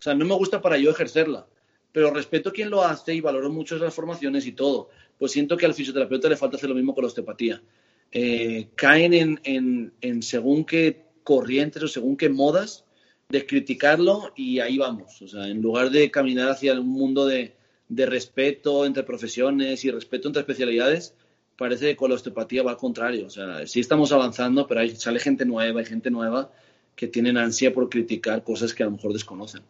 O 0.00 0.02
sea, 0.02 0.14
no 0.14 0.24
me 0.24 0.34
gusta 0.34 0.60
para 0.60 0.78
yo 0.78 0.90
ejercerla, 0.90 1.46
pero 1.94 2.10
respeto 2.10 2.48
a 2.48 2.52
quien 2.52 2.70
lo 2.70 2.82
hace 2.82 3.14
y 3.14 3.20
valoro 3.20 3.52
mucho 3.52 3.78
las 3.78 3.94
formaciones 3.94 4.48
y 4.48 4.52
todo. 4.52 4.90
Pues 5.16 5.30
siento 5.30 5.56
que 5.56 5.64
al 5.64 5.74
fisioterapeuta 5.74 6.28
le 6.28 6.36
falta 6.36 6.56
hacer 6.56 6.68
lo 6.68 6.74
mismo 6.74 6.92
con 6.92 7.04
la 7.04 7.06
osteopatía. 7.06 7.62
Eh, 8.10 8.70
caen 8.74 9.14
en, 9.14 9.40
en, 9.44 9.92
en 10.00 10.20
según 10.20 10.64
qué 10.64 11.04
corrientes 11.22 11.80
o 11.84 11.86
según 11.86 12.16
qué 12.16 12.28
modas 12.28 12.84
de 13.28 13.46
criticarlo 13.46 14.32
y 14.34 14.58
ahí 14.58 14.76
vamos. 14.76 15.22
O 15.22 15.28
sea, 15.28 15.46
en 15.46 15.62
lugar 15.62 15.90
de 15.90 16.10
caminar 16.10 16.50
hacia 16.50 16.72
un 16.72 16.88
mundo 16.88 17.26
de, 17.26 17.54
de 17.88 18.06
respeto 18.06 18.86
entre 18.86 19.04
profesiones 19.04 19.84
y 19.84 19.92
respeto 19.92 20.26
entre 20.26 20.40
especialidades, 20.40 21.14
parece 21.56 21.90
que 21.90 21.96
con 21.96 22.10
la 22.10 22.16
osteopatía 22.16 22.64
va 22.64 22.72
al 22.72 22.76
contrario. 22.76 23.26
O 23.26 23.30
sea, 23.30 23.68
sí 23.68 23.78
estamos 23.78 24.10
avanzando, 24.10 24.66
pero 24.66 24.80
hay, 24.80 24.96
sale 24.96 25.20
gente 25.20 25.44
nueva, 25.44 25.78
hay 25.78 25.86
gente 25.86 26.10
nueva 26.10 26.50
que 26.96 27.06
tienen 27.06 27.36
ansia 27.36 27.72
por 27.72 27.88
criticar 27.88 28.42
cosas 28.42 28.74
que 28.74 28.82
a 28.82 28.86
lo 28.86 28.92
mejor 28.92 29.12
desconocen. 29.12 29.62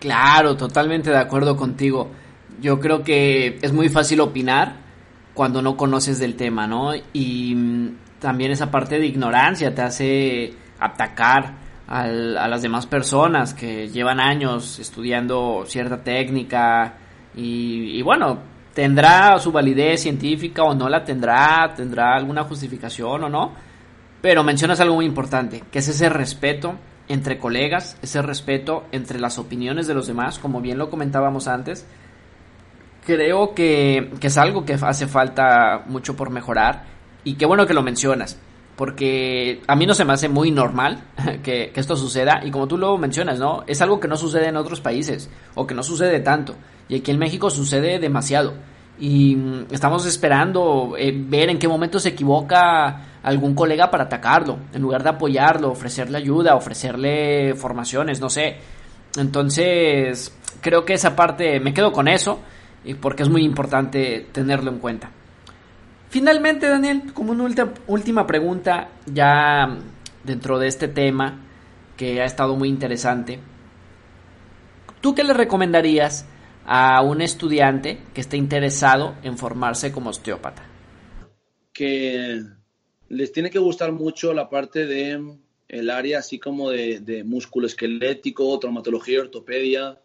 Claro, 0.00 0.56
totalmente 0.56 1.10
de 1.10 1.18
acuerdo 1.18 1.56
contigo. 1.56 2.10
Yo 2.60 2.80
creo 2.80 3.04
que 3.04 3.58
es 3.60 3.72
muy 3.72 3.90
fácil 3.90 4.20
opinar 4.20 4.76
cuando 5.34 5.62
no 5.62 5.76
conoces 5.76 6.18
del 6.18 6.36
tema, 6.36 6.66
¿no? 6.66 6.92
Y 7.12 7.54
mm, 7.54 7.96
también 8.18 8.50
esa 8.50 8.70
parte 8.70 8.98
de 8.98 9.06
ignorancia 9.06 9.74
te 9.74 9.82
hace 9.82 10.54
atacar 10.78 11.70
a 11.86 12.06
las 12.06 12.62
demás 12.62 12.86
personas 12.86 13.52
que 13.52 13.88
llevan 13.88 14.20
años 14.20 14.78
estudiando 14.78 15.64
cierta 15.66 16.04
técnica 16.04 16.94
y, 17.34 18.00
bueno, 18.02 18.38
tendrá 18.72 19.36
su 19.40 19.50
validez 19.50 20.02
científica 20.02 20.62
o 20.62 20.72
no 20.72 20.88
la 20.88 21.04
tendrá, 21.04 21.72
tendrá 21.74 22.14
alguna 22.14 22.44
justificación 22.44 23.24
o 23.24 23.28
no, 23.28 23.52
pero 24.22 24.44
mencionas 24.44 24.80
algo 24.80 24.94
muy 24.94 25.04
importante, 25.04 25.64
que 25.72 25.80
es 25.80 25.88
ese 25.88 26.08
respeto 26.08 26.76
entre 27.10 27.38
colegas, 27.38 27.98
ese 28.02 28.22
respeto 28.22 28.84
entre 28.92 29.20
las 29.20 29.38
opiniones 29.38 29.86
de 29.86 29.94
los 29.94 30.06
demás, 30.06 30.38
como 30.38 30.60
bien 30.60 30.78
lo 30.78 30.88
comentábamos 30.88 31.48
antes. 31.48 31.84
Creo 33.04 33.54
que, 33.54 34.12
que 34.20 34.28
es 34.28 34.38
algo 34.38 34.64
que 34.64 34.74
hace 34.74 35.06
falta 35.06 35.82
mucho 35.86 36.16
por 36.16 36.30
mejorar 36.30 36.84
y 37.24 37.34
qué 37.34 37.46
bueno 37.46 37.66
que 37.66 37.74
lo 37.74 37.82
mencionas 37.82 38.38
porque 38.80 39.60
a 39.66 39.76
mí 39.76 39.84
no 39.84 39.92
se 39.92 40.06
me 40.06 40.14
hace 40.14 40.30
muy 40.30 40.50
normal 40.50 41.02
que, 41.42 41.70
esto 41.74 41.96
suceda 41.96 42.40
y 42.42 42.50
como 42.50 42.66
tú 42.66 42.78
lo 42.78 42.96
mencionas, 42.96 43.38
¿no? 43.38 43.62
Es 43.66 43.82
algo 43.82 44.00
que 44.00 44.08
no 44.08 44.16
sucede 44.16 44.48
en 44.48 44.56
otros 44.56 44.80
países 44.80 45.28
o 45.54 45.66
que 45.66 45.74
no 45.74 45.82
sucede 45.82 46.20
tanto 46.20 46.54
y 46.88 46.96
aquí 46.96 47.10
en 47.10 47.18
México 47.18 47.50
sucede 47.50 47.98
demasiado 47.98 48.54
y 48.98 49.36
mm, 49.36 49.66
estamos 49.70 50.06
esperando 50.06 50.94
eh, 50.96 51.12
ver 51.14 51.50
en 51.50 51.58
qué 51.58 51.68
momento 51.68 52.00
se 52.00 52.08
equivoca 52.08 53.09
algún 53.22 53.54
colega 53.54 53.90
para 53.90 54.04
atacarlo, 54.04 54.58
en 54.72 54.82
lugar 54.82 55.02
de 55.02 55.10
apoyarlo, 55.10 55.70
ofrecerle 55.70 56.18
ayuda, 56.18 56.54
ofrecerle 56.54 57.54
formaciones, 57.54 58.20
no 58.20 58.30
sé. 58.30 58.56
Entonces, 59.18 60.34
creo 60.60 60.84
que 60.84 60.94
esa 60.94 61.16
parte 61.16 61.60
me 61.60 61.74
quedo 61.74 61.92
con 61.92 62.08
eso 62.08 62.40
porque 63.00 63.22
es 63.22 63.28
muy 63.28 63.44
importante 63.44 64.26
tenerlo 64.32 64.70
en 64.70 64.78
cuenta. 64.78 65.10
Finalmente, 66.08 66.68
Daniel, 66.68 67.12
como 67.12 67.32
una 67.32 67.44
última 67.86 68.26
pregunta, 68.26 68.88
ya 69.06 69.78
dentro 70.24 70.58
de 70.58 70.66
este 70.68 70.88
tema 70.88 71.40
que 71.96 72.20
ha 72.22 72.24
estado 72.24 72.56
muy 72.56 72.68
interesante, 72.68 73.38
¿tú 75.00 75.14
qué 75.14 75.22
le 75.22 75.34
recomendarías 75.34 76.26
a 76.66 77.02
un 77.02 77.20
estudiante 77.20 78.00
que 78.14 78.22
esté 78.22 78.36
interesado 78.36 79.14
en 79.22 79.36
formarse 79.36 79.92
como 79.92 80.10
osteópata? 80.10 80.62
Que 81.72 82.40
les 83.10 83.32
tiene 83.32 83.50
que 83.50 83.58
gustar 83.58 83.92
mucho 83.92 84.32
la 84.32 84.48
parte 84.48 84.86
de 84.86 85.36
el 85.68 85.90
área 85.90 86.20
así 86.20 86.38
como 86.38 86.70
de, 86.70 87.00
de 87.00 87.22
músculo 87.22 87.66
esquelético, 87.66 88.58
traumatología, 88.58 89.20
ortopedia, 89.20 90.00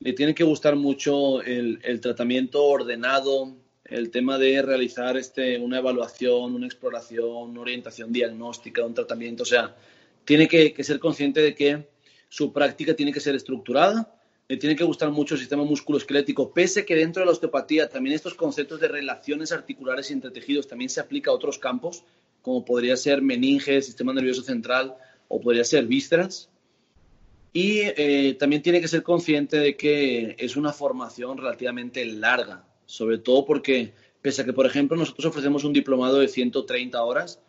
le 0.00 0.14
tiene 0.14 0.34
que 0.34 0.44
gustar 0.44 0.76
mucho 0.76 1.42
el, 1.42 2.00
tratamiento 2.00 2.64
ordenado, 2.64 3.54
el 3.84 4.10
tema 4.10 4.38
de 4.38 4.62
realizar 4.62 5.16
este, 5.18 5.58
una 5.58 5.78
evaluación, 5.78 6.54
una 6.54 6.66
exploración, 6.66 7.50
una 7.50 7.60
orientación 7.60 8.10
diagnóstica, 8.10 8.84
un 8.84 8.94
tratamiento. 8.94 9.42
O 9.42 9.46
sea, 9.46 9.76
tiene 10.24 10.48
que, 10.48 10.74
ser 10.82 10.98
consciente 10.98 11.42
de 11.42 11.54
que 11.54 11.86
su 12.30 12.50
práctica 12.52 12.94
tiene 12.94 13.12
que 13.12 13.20
ser 13.20 13.34
estructurada, 13.34 14.16
le 14.48 14.56
tiene 14.56 14.74
que 14.74 14.84
gustar 14.84 15.10
mucho 15.10 15.34
el 15.34 15.40
sistema 15.40 15.64
musculoesquelético, 15.64 16.52
pese 16.52 16.86
que 16.86 16.96
dentro 16.96 17.20
de 17.20 17.26
la 17.26 17.32
osteopatía 17.32 17.88
también 17.88 18.16
estos 18.16 18.34
conceptos 18.34 18.80
de 18.80 18.88
relaciones 18.88 19.52
articulares 19.52 20.10
y 20.10 20.14
entre 20.14 20.30
tejidos 20.30 20.66
también 20.66 20.88
se 20.88 21.00
aplica 21.00 21.30
a 21.30 21.34
otros 21.34 21.58
campos, 21.58 22.04
como 22.42 22.64
podría 22.64 22.96
ser 22.96 23.22
meninge, 23.22 23.82
sistema 23.82 24.12
nervioso 24.12 24.42
central 24.42 24.94
o 25.28 25.40
podría 25.40 25.64
ser 25.64 25.86
vísceras. 25.86 26.48
Y 27.52 27.80
eh, 27.80 28.36
también 28.38 28.62
tiene 28.62 28.80
que 28.80 28.88
ser 28.88 29.02
consciente 29.02 29.58
de 29.58 29.76
que 29.76 30.36
es 30.38 30.56
una 30.56 30.72
formación 30.72 31.36
relativamente 31.36 32.04
larga, 32.04 32.64
sobre 32.86 33.18
todo 33.18 33.44
porque, 33.44 33.92
pese 34.22 34.42
a 34.42 34.44
que, 34.44 34.52
por 34.52 34.66
ejemplo, 34.66 34.96
nosotros 34.96 35.26
ofrecemos 35.26 35.64
un 35.64 35.72
diplomado 35.72 36.18
de 36.18 36.28
130 36.28 37.02
horas, 37.02 37.40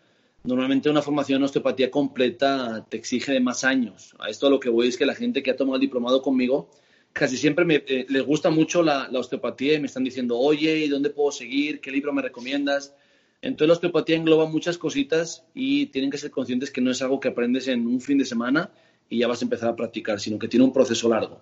normalmente 0.44 0.90
una 0.90 1.04
formación 1.04 1.38
en 1.38 1.44
osteopatía 1.44 1.92
completa 1.92 2.86
te 2.90 2.98
exige 2.98 3.32
de 3.32 3.40
más 3.40 3.64
años. 3.64 4.16
A 4.18 4.30
esto 4.30 4.48
a 4.48 4.50
lo 4.50 4.60
que 4.60 4.70
voy 4.70 4.88
es 4.88 4.98
que 4.98 5.06
la 5.06 5.14
gente 5.14 5.44
que 5.44 5.52
ha 5.52 5.56
tomado 5.56 5.76
el 5.76 5.82
diplomado 5.82 6.22
conmigo 6.24 6.72
casi 7.14 7.38
siempre 7.38 7.66
me, 7.66 7.84
eh, 7.88 8.06
les 8.10 8.26
gusta 8.26 8.50
mucho 8.50 8.82
la, 8.82 9.08
la, 9.12 9.20
osteopatía 9.20 9.74
y 9.74 9.80
me 9.80 9.88
están 9.88 10.04
diciendo, 10.04 10.38
oye, 10.40 10.78
¿y 10.78 10.88
dónde 10.88 11.10
puedo 11.10 11.32
seguir? 11.32 11.82
¿Qué 11.82 11.92
libro 11.92 12.14
me 12.14 12.22
recomiendas? 12.22 12.96
Entonces 13.42 13.68
la 13.68 13.74
osteopatía 13.74 14.18
engloba 14.18 14.46
muchas 14.46 14.78
cositas 14.78 15.44
y 15.56 15.88
tienen 15.88 16.12
que 16.12 16.18
ser 16.18 16.30
conscientes 16.30 16.70
que 16.70 16.82
no 16.82 16.92
es 16.92 17.02
algo 17.02 17.20
que 17.20 17.30
aprendes 17.30 17.68
en 17.68 17.88
un 17.88 18.00
fin 18.00 18.18
de 18.18 18.26
semana 18.26 18.70
y 19.10 19.20
ya 19.20 19.28
vas 19.28 19.42
a 19.42 19.46
empezar 19.46 19.70
a 19.70 19.76
practicar, 19.76 20.20
sino 20.20 20.38
que 20.38 20.48
tiene 20.48 20.64
un 20.64 20.72
proceso 20.72 21.10
largo. 21.10 21.42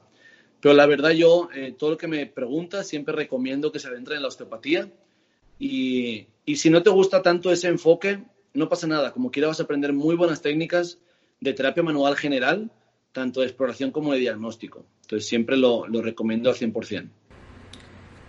Pero 0.62 0.74
la 0.74 0.86
verdad 0.86 1.12
yo, 1.12 1.50
eh, 1.54 1.76
todo 1.78 1.92
lo 1.92 1.98
que 1.98 2.08
me 2.08 2.26
preguntas, 2.26 2.88
siempre 2.88 3.14
recomiendo 3.14 3.72
que 3.72 3.80
se 3.80 3.88
adentre 3.88 4.16
en 4.16 4.22
la 4.22 4.30
osteopatía 4.30 4.90
y, 5.58 6.28
y, 6.46 6.56
si 6.56 6.70
no 6.70 6.84
te 6.84 6.90
gusta 6.90 7.22
tanto 7.22 7.52
ese 7.52 7.68
enfoque, 7.68 8.24
no 8.54 8.70
pasa 8.70 8.88
nada. 8.88 9.12
Como 9.12 9.30
quiera 9.30 9.50
vas 9.50 9.60
a 9.60 9.64
aprender 9.64 9.92
muy 9.92 10.16
buenas 10.16 10.42
técnicas 10.42 11.00
de 11.42 11.54
terapia 11.54 11.84
manual 11.84 12.16
general, 12.16 12.72
tanto 13.12 13.42
de 13.42 13.48
exploración 13.48 13.92
como 13.92 14.14
de 14.14 14.20
diagnóstico. 14.20 14.86
Entonces 15.02 15.28
siempre 15.28 15.58
lo, 15.58 15.86
lo 15.88 16.02
recomiendo 16.02 16.50
al 16.50 16.56
100%. 16.56 17.10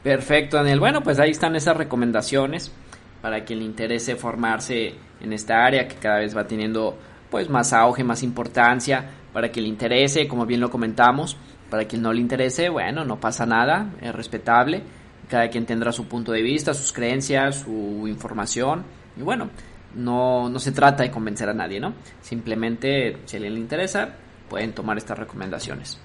Perfecto, 0.02 0.56
Daniel. 0.56 0.80
Bueno, 0.80 1.02
pues 1.02 1.18
ahí 1.18 1.30
están 1.30 1.54
esas 1.54 1.76
recomendaciones 1.76 2.72
para 3.20 3.44
quien 3.44 3.60
le 3.60 3.64
interese 3.64 4.16
formarse 4.16 4.94
en 5.20 5.32
esta 5.32 5.64
área 5.64 5.86
que 5.86 5.96
cada 5.96 6.18
vez 6.18 6.36
va 6.36 6.46
teniendo 6.46 6.98
pues 7.30 7.48
más 7.48 7.72
auge, 7.72 8.02
más 8.02 8.22
importancia 8.22 9.10
para 9.32 9.50
quien 9.50 9.64
le 9.64 9.68
interese, 9.68 10.26
como 10.26 10.46
bien 10.46 10.60
lo 10.60 10.70
comentamos, 10.70 11.36
para 11.68 11.84
quien 11.84 12.02
no 12.02 12.12
le 12.12 12.20
interese, 12.20 12.68
bueno, 12.68 13.04
no 13.04 13.20
pasa 13.20 13.46
nada, 13.46 13.92
es 14.00 14.12
respetable, 14.12 14.82
cada 15.28 15.48
quien 15.48 15.66
tendrá 15.66 15.92
su 15.92 16.08
punto 16.08 16.32
de 16.32 16.42
vista, 16.42 16.74
sus 16.74 16.92
creencias, 16.92 17.60
su 17.60 18.06
información, 18.08 18.84
y 19.16 19.22
bueno, 19.22 19.50
no, 19.94 20.48
no 20.48 20.58
se 20.58 20.72
trata 20.72 21.04
de 21.04 21.10
convencer 21.10 21.48
a 21.48 21.54
nadie, 21.54 21.78
¿no? 21.80 21.94
Simplemente, 22.20 23.18
si 23.24 23.36
a 23.36 23.40
le 23.40 23.48
interesa, 23.48 24.08
pueden 24.48 24.72
tomar 24.72 24.98
estas 24.98 25.18
recomendaciones. 25.18 26.00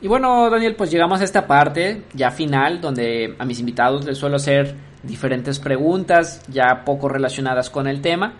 Y 0.00 0.08
bueno, 0.08 0.50
Daniel, 0.50 0.76
pues 0.76 0.90
llegamos 0.90 1.20
a 1.20 1.24
esta 1.24 1.46
parte 1.46 2.04
ya 2.12 2.30
final, 2.30 2.80
donde 2.80 3.34
a 3.38 3.44
mis 3.44 3.58
invitados 3.58 4.04
les 4.04 4.18
suelo 4.18 4.36
hacer 4.36 4.74
diferentes 5.06 5.58
preguntas 5.58 6.42
ya 6.48 6.84
poco 6.84 7.08
relacionadas 7.08 7.70
con 7.70 7.86
el 7.86 8.00
tema. 8.00 8.34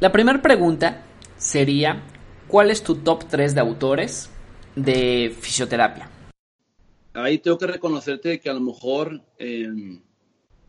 La 0.00 0.12
primera 0.12 0.40
pregunta 0.40 1.04
sería, 1.36 2.02
¿cuál 2.46 2.70
es 2.70 2.82
tu 2.82 2.96
top 2.96 3.24
3 3.28 3.54
de 3.54 3.60
autores 3.60 4.30
de 4.76 5.34
fisioterapia? 5.40 6.10
Ahí 7.14 7.38
tengo 7.38 7.58
que 7.58 7.66
reconocerte 7.66 8.38
que 8.38 8.48
a 8.48 8.54
lo 8.54 8.60
mejor 8.60 9.20
em, 9.38 10.00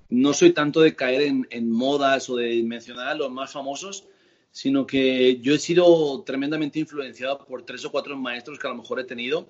no 0.10 0.34
soy 0.34 0.52
tanto 0.52 0.82
de 0.82 0.96
caer 0.96 1.22
en, 1.50 1.72
modas 1.72 2.30
o 2.30 2.38
de 2.38 2.64
mencionar 2.64 3.10
a 3.10 3.16
los 3.16 3.32
más 3.32 3.52
famosos, 3.52 4.06
sino 4.52 4.88
que 4.88 5.40
yo 5.42 5.54
he 5.54 5.60
sido 5.60 6.24
tremendamente 6.24 6.80
influenciado 6.80 7.46
por 7.46 7.64
tres 7.64 7.86
o 7.86 7.92
cuatro 7.92 8.18
maestros 8.18 8.58
que 8.58 8.68
a 8.68 8.72
lo 8.72 8.78
mejor 8.78 9.00
he 9.00 9.04
tenido 9.04 9.48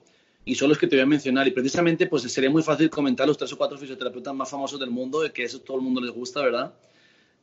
y 0.49 0.55
son 0.55 0.69
los 0.69 0.79
que 0.79 0.87
te 0.87 0.95
voy 0.95 1.03
a 1.03 1.05
mencionar. 1.05 1.47
Y 1.47 1.51
precisamente 1.51 2.07
pues 2.07 2.23
sería 2.23 2.49
muy 2.49 2.63
fácil 2.63 2.89
comentar 2.89 3.27
los 3.27 3.37
tres 3.37 3.53
o 3.53 3.57
cuatro 3.57 3.77
fisioterapeutas 3.77 4.33
más 4.33 4.49
famosos 4.49 4.79
del 4.79 4.89
mundo, 4.89 5.21
de 5.21 5.31
que 5.31 5.43
eso 5.43 5.59
todo 5.59 5.77
el 5.77 5.83
mundo 5.83 6.01
les 6.01 6.09
gusta, 6.09 6.41
¿verdad? 6.41 6.73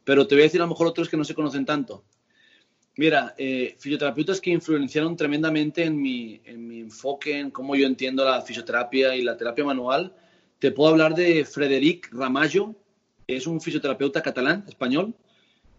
Pero 0.03 0.27
te 0.27 0.35
voy 0.35 0.43
a 0.43 0.47
decir 0.47 0.61
a 0.61 0.65
lo 0.65 0.71
mejor 0.71 0.89
otros 0.89 1.09
que 1.09 1.17
no 1.17 1.23
se 1.23 1.33
conocen 1.33 1.65
tanto. 1.65 2.03
Mira, 2.97 3.37
eh, 3.39 3.77
fisioterapeutas 3.79 4.41
que 4.41 4.51
influenciaron 4.51 5.17
tremendamente 5.17 5.85
en 5.85 6.03
mi, 6.03 6.41
en 6.47 6.67
mi 6.67 6.81
enfoque, 6.81 7.39
en 7.39 7.53
cómo 7.53 7.77
yo 7.77 7.87
entiendo 7.87 8.25
la 8.25 8.43
fisioterapia 8.43 9.15
y 9.15 9.23
la 9.23 9.37
terapia 9.37 9.65
manual. 9.65 10.13
Te 10.59 10.73
puedo 10.73 10.91
hablar 10.91 11.15
de 11.15 11.45
Frederic 11.45 12.13
Ramallo, 12.13 12.75
es 13.29 13.47
un 13.47 13.61
fisioterapeuta 13.61 14.21
catalán, 14.21 14.65
español, 14.67 15.15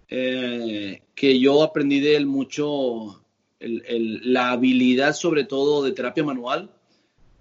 eh, 0.08 1.02
que 1.14 1.38
yo 1.38 1.62
aprendí 1.62 2.00
de 2.00 2.16
él 2.16 2.26
mucho 2.26 3.22
la 3.60 4.52
habilidad 4.52 5.14
sobre 5.14 5.44
todo 5.44 5.84
de 5.84 5.92
terapia 5.92 6.24
manual, 6.24 6.72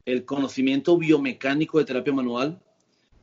el 0.07 0.25
conocimiento 0.25 0.97
biomecánico 0.97 1.79
de 1.79 1.85
terapia 1.85 2.13
manual, 2.13 2.59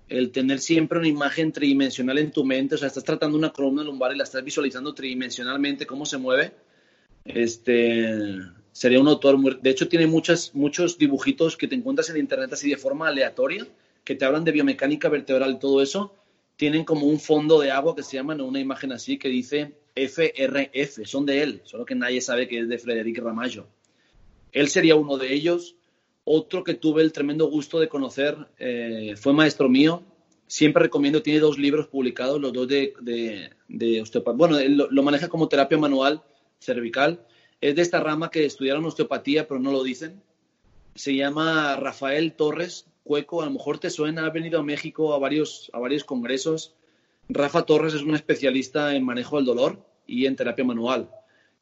el 0.09 0.31
tener 0.31 0.59
siempre 0.59 0.99
una 0.99 1.07
imagen 1.07 1.51
tridimensional 1.51 2.19
en 2.19 2.31
tu 2.31 2.43
mente, 2.43 2.75
o 2.75 2.77
sea, 2.77 2.89
estás 2.89 3.03
tratando 3.03 3.37
una 3.37 3.51
columna 3.51 3.83
lumbar 3.83 4.13
y 4.13 4.17
la 4.17 4.25
estás 4.25 4.43
visualizando 4.43 4.93
tridimensionalmente 4.93 5.87
cómo 5.87 6.05
se 6.05 6.17
mueve, 6.17 6.53
este, 7.25 8.37
sería 8.73 8.99
un 8.99 9.07
autor. 9.07 9.61
De 9.61 9.69
hecho, 9.69 9.87
tiene 9.87 10.07
muchas, 10.07 10.53
muchos 10.53 10.97
dibujitos 10.97 11.55
que 11.55 11.67
te 11.67 11.75
encuentras 11.75 12.09
en 12.09 12.17
internet 12.17 12.51
así 12.51 12.69
de 12.69 12.77
forma 12.77 13.07
aleatoria, 13.07 13.65
que 14.03 14.15
te 14.15 14.25
hablan 14.25 14.43
de 14.43 14.51
biomecánica 14.51 15.07
vertebral 15.07 15.53
y 15.53 15.59
todo 15.59 15.81
eso. 15.81 16.13
Tienen 16.57 16.83
como 16.83 17.07
un 17.07 17.19
fondo 17.19 17.59
de 17.61 17.71
agua 17.71 17.95
que 17.95 18.03
se 18.03 18.17
llama, 18.17 18.35
una 18.35 18.59
imagen 18.59 18.91
así 18.91 19.17
que 19.17 19.29
dice 19.29 19.73
FRF, 19.95 21.05
son 21.05 21.25
de 21.25 21.41
él, 21.41 21.61
solo 21.63 21.85
que 21.85 21.95
nadie 21.95 22.21
sabe 22.21 22.47
que 22.47 22.59
es 22.59 22.67
de 22.67 22.77
Frederic 22.77 23.19
Ramallo. 23.19 23.67
Él 24.51 24.67
sería 24.67 24.95
uno 24.95 25.17
de 25.17 25.33
ellos. 25.33 25.75
Otro 26.25 26.63
que 26.63 26.75
tuve 26.75 27.01
el 27.01 27.11
tremendo 27.11 27.47
gusto 27.47 27.79
de 27.79 27.89
conocer 27.89 28.37
eh, 28.57 29.15
fue 29.17 29.33
maestro 29.33 29.67
mío. 29.67 30.03
Siempre 30.47 30.83
recomiendo, 30.83 31.21
tiene 31.21 31.39
dos 31.39 31.57
libros 31.57 31.87
publicados, 31.87 32.39
los 32.39 32.53
dos 32.53 32.67
de, 32.67 32.93
de, 33.67 34.01
osteopatía. 34.01 34.37
Bueno, 34.37 34.57
él 34.57 34.77
lo, 34.89 35.03
maneja 35.03 35.27
como 35.27 35.49
terapia 35.49 35.77
manual 35.77 36.23
cervical. 36.59 37.25
Es 37.59 37.75
de 37.75 37.81
esta 37.81 37.99
rama 37.99 38.29
que 38.29 38.45
estudiaron 38.45 38.85
osteopatía, 38.85 39.47
pero 39.47 39.59
no 39.59 39.71
lo 39.71 39.83
dicen. 39.83 40.21
Se 40.95 41.15
llama 41.15 41.75
Rafael 41.75 42.33
Torres 42.33 42.87
Cueco. 43.03 43.41
A 43.41 43.45
lo 43.45 43.51
mejor 43.51 43.79
te 43.79 43.89
suena, 43.89 44.25
ha 44.25 44.29
venido 44.29 44.59
a 44.59 44.63
México 44.63 45.13
a 45.13 45.19
varios, 45.19 45.69
a 45.73 45.79
varios 45.79 46.03
congresos. 46.03 46.75
Rafa 47.29 47.63
Torres 47.63 47.93
es 47.93 48.03
un 48.03 48.15
especialista 48.15 48.95
en 48.95 49.03
manejo 49.03 49.37
del 49.37 49.45
dolor 49.45 49.85
y 50.05 50.25
en 50.25 50.35
terapia 50.35 50.63
manual. 50.63 51.09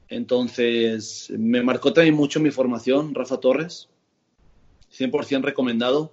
Entonces, 0.08 1.32
me 1.36 1.62
marcó 1.62 1.92
también 1.92 2.14
mucho 2.14 2.38
mi 2.40 2.50
formación, 2.50 3.14
Rafa 3.14 3.38
Torres. 3.38 3.88
100% 4.96 5.42
recomendado. 5.42 6.12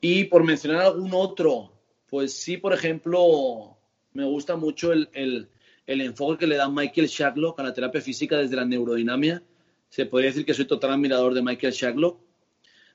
Y 0.00 0.24
por 0.24 0.44
mencionar 0.44 0.82
algún 0.82 1.10
otro, 1.12 1.72
pues 2.08 2.32
sí, 2.34 2.56
por 2.56 2.72
ejemplo, 2.72 3.76
me 4.12 4.24
gusta 4.24 4.56
mucho 4.56 4.92
el, 4.92 5.08
el, 5.12 6.00
enfoque 6.00 6.38
que 6.38 6.46
le 6.46 6.56
da 6.56 6.68
Michael 6.68 7.08
Shacklock 7.08 7.58
a 7.58 7.62
la 7.62 7.74
terapia 7.74 8.00
física 8.00 8.38
desde 8.38 8.56
la 8.56 8.64
neurodinamia. 8.64 9.42
Se 9.88 10.06
podría 10.06 10.30
decir 10.30 10.44
que 10.44 10.54
soy 10.54 10.66
total 10.66 10.92
admirador 10.92 11.34
de 11.34 11.42
Michael 11.42 11.72
Shacklock. 11.72 12.20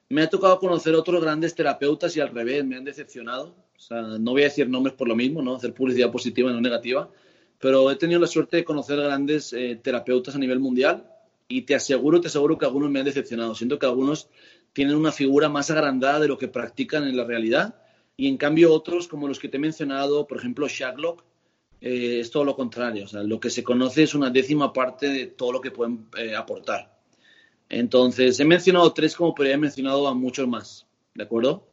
Me 0.10 0.22
ha 0.22 0.30
tocado 0.30 0.60
conocer 0.60 0.94
otros 0.96 1.22
grandes 1.22 1.56
terapeutas 1.56 2.16
y 2.16 2.20
al 2.20 2.30
revés, 2.30 2.64
me 2.66 2.76
han 2.76 2.84
decepcionado. 2.84 3.56
O 3.76 3.80
sea, 3.80 4.02
no 4.02 4.32
voy 4.32 4.42
a 4.42 4.46
decir 4.46 4.70
nombres 4.70 4.96
por 4.96 5.08
lo 5.08 5.16
mismo, 5.16 5.42
¿no? 5.42 5.56
Hacer 5.56 5.74
publicidad 5.74 6.12
positiva 6.12 6.52
y 6.52 6.54
no 6.54 6.62
negativa. 6.62 7.10
Pero 7.60 7.90
he 7.90 7.96
tenido 7.96 8.20
la 8.20 8.28
suerte 8.28 8.58
de 8.58 8.64
conocer 8.64 9.00
grandes 9.00 9.54
eh, 9.54 9.80
terapeutas 9.82 10.36
a 10.36 10.40
nivel 10.40 10.60
mundial 10.60 11.10
y 11.48 11.64
te 11.64 11.76
aseguro, 11.76 12.22
te 12.22 12.28
aseguro 12.28 12.58
que 12.58 12.66
algunos 12.66 12.90
me 12.90 13.00
han 13.00 13.06
decepcionado. 13.06 13.56
Siento 13.56 13.80
que 13.80 13.86
algunos 13.86 14.30
tienen 14.74 14.96
una 14.96 15.12
figura 15.12 15.50
más 15.50 15.72
agrandada 15.72 16.20
de 16.20 16.28
lo 16.28 16.38
que 16.38 16.48
practican 16.48 17.08
en 17.08 17.16
la 17.16 17.24
realidad 17.24 17.76
y 18.18 18.28
en 18.28 18.38
cambio 18.38 18.74
otros, 18.74 19.08
como 19.08 19.28
los 19.28 19.40
que 19.40 19.48
te 19.50 19.58
he 19.58 19.60
mencionado, 19.60 20.28
por 20.28 20.38
ejemplo, 20.38 20.68
Shacklock, 20.68 21.24
eh, 21.82 22.20
es 22.20 22.32
todo 22.32 22.44
lo 22.44 22.56
contrario. 22.56 23.06
O 23.06 23.08
sea, 23.08 23.24
lo 23.24 23.40
que 23.40 23.50
se 23.50 23.64
conoce 23.64 24.04
es 24.04 24.14
una 24.14 24.30
décima 24.30 24.72
parte 24.72 25.10
de 25.10 25.28
todo 25.28 25.52
lo 25.52 25.62
que 25.62 25.72
pueden 25.72 26.08
eh, 26.18 26.36
aportar. 26.36 27.00
Entonces, 27.70 28.40
he 28.40 28.46
mencionado 28.46 28.94
tres 28.94 29.16
como 29.16 29.34
podría 29.34 29.54
haber 29.54 29.62
mencionado 29.62 30.08
a 30.08 30.14
muchos 30.14 30.48
más, 30.48 30.86
¿de 31.16 31.24
acuerdo? 31.24 31.68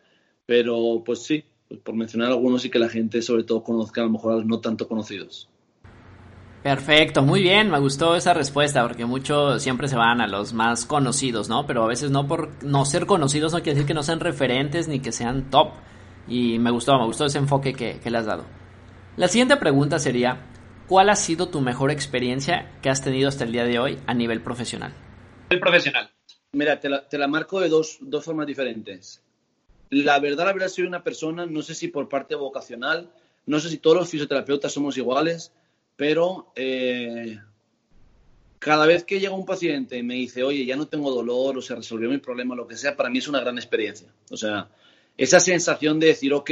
Pero, 0.46 1.02
pues 1.04 1.22
sí, 1.22 1.44
pues 1.68 1.80
por 1.80 1.94
mencionar 1.94 2.30
algunos 2.30 2.64
y 2.64 2.70
que 2.70 2.78
la 2.78 2.88
gente 2.88 3.20
sobre 3.22 3.44
todo 3.44 3.62
conozca 3.62 4.00
a 4.00 4.04
lo 4.04 4.10
mejor 4.10 4.32
a 4.32 4.36
los 4.36 4.46
no 4.46 4.60
tanto 4.60 4.88
conocidos. 4.88 5.49
Perfecto, 6.62 7.22
muy 7.22 7.40
bien, 7.40 7.70
me 7.70 7.78
gustó 7.78 8.16
esa 8.16 8.34
respuesta 8.34 8.86
porque 8.86 9.06
muchos 9.06 9.62
siempre 9.62 9.88
se 9.88 9.96
van 9.96 10.20
a 10.20 10.26
los 10.26 10.52
más 10.52 10.84
conocidos, 10.84 11.48
¿no? 11.48 11.66
Pero 11.66 11.84
a 11.84 11.86
veces 11.86 12.10
no 12.10 12.28
por 12.28 12.50
no 12.62 12.84
ser 12.84 13.06
conocidos 13.06 13.52
no 13.52 13.62
quiere 13.62 13.76
decir 13.76 13.86
que 13.86 13.94
no 13.94 14.02
sean 14.02 14.20
referentes 14.20 14.86
ni 14.86 15.00
que 15.00 15.10
sean 15.10 15.50
top. 15.50 15.70
Y 16.28 16.58
me 16.58 16.70
gustó, 16.70 16.98
me 16.98 17.06
gustó 17.06 17.24
ese 17.24 17.38
enfoque 17.38 17.72
que, 17.72 17.98
le 18.04 18.18
has 18.18 18.26
dado. 18.26 18.44
La 19.16 19.28
siguiente 19.28 19.56
pregunta 19.56 19.98
sería, 19.98 20.42
¿cuál 20.86 21.08
ha 21.08 21.16
sido 21.16 21.48
tu 21.48 21.62
mejor 21.62 21.90
experiencia 21.90 22.70
que 22.82 22.90
has 22.90 23.02
tenido 23.02 23.30
hasta 23.30 23.44
el 23.44 23.52
día 23.52 23.64
de 23.64 23.78
hoy 23.78 23.98
a 24.06 24.12
nivel 24.12 24.42
profesional? 24.42 24.92
El 25.48 25.60
profesional. 25.60 26.10
Mira, 26.52 26.78
te 26.78 26.90
la, 26.90 27.08
te 27.08 27.16
la 27.16 27.26
marco 27.26 27.58
de 27.60 27.70
dos, 27.70 27.96
dos 28.02 28.22
formas 28.22 28.46
diferentes. 28.46 29.22
la 29.88 30.20
verdad, 30.20 30.44
la 30.44 30.52
verdad, 30.52 30.68
soy 30.68 30.84
una 30.84 31.02
persona, 31.02 31.46
no 31.46 31.62
sé 31.62 31.74
si 31.74 31.88
por 31.88 32.08
parte 32.10 32.34
vocacional, 32.34 33.10
no 33.46 33.60
sé 33.60 33.70
si 33.70 33.78
todos 33.78 33.96
los 33.96 34.10
fisioterapeutas 34.10 34.72
somos 34.72 34.98
iguales, 34.98 35.52
pero 36.00 36.50
eh, 36.56 37.38
cada 38.58 38.86
vez 38.86 39.04
que 39.04 39.20
llega 39.20 39.34
un 39.34 39.44
paciente 39.44 39.98
y 39.98 40.02
me 40.02 40.14
dice, 40.14 40.42
oye, 40.42 40.64
ya 40.64 40.74
no 40.74 40.88
tengo 40.88 41.10
dolor 41.10 41.58
o 41.58 41.60
se 41.60 41.74
resolvió 41.74 42.08
mi 42.08 42.16
problema, 42.16 42.54
lo 42.54 42.66
que 42.66 42.74
sea, 42.74 42.96
para 42.96 43.10
mí 43.10 43.18
es 43.18 43.28
una 43.28 43.40
gran 43.40 43.58
experiencia. 43.58 44.08
O 44.30 44.36
sea, 44.38 44.70
esa 45.18 45.38
sensación 45.40 46.00
de 46.00 46.06
decir, 46.06 46.32
ok, 46.32 46.50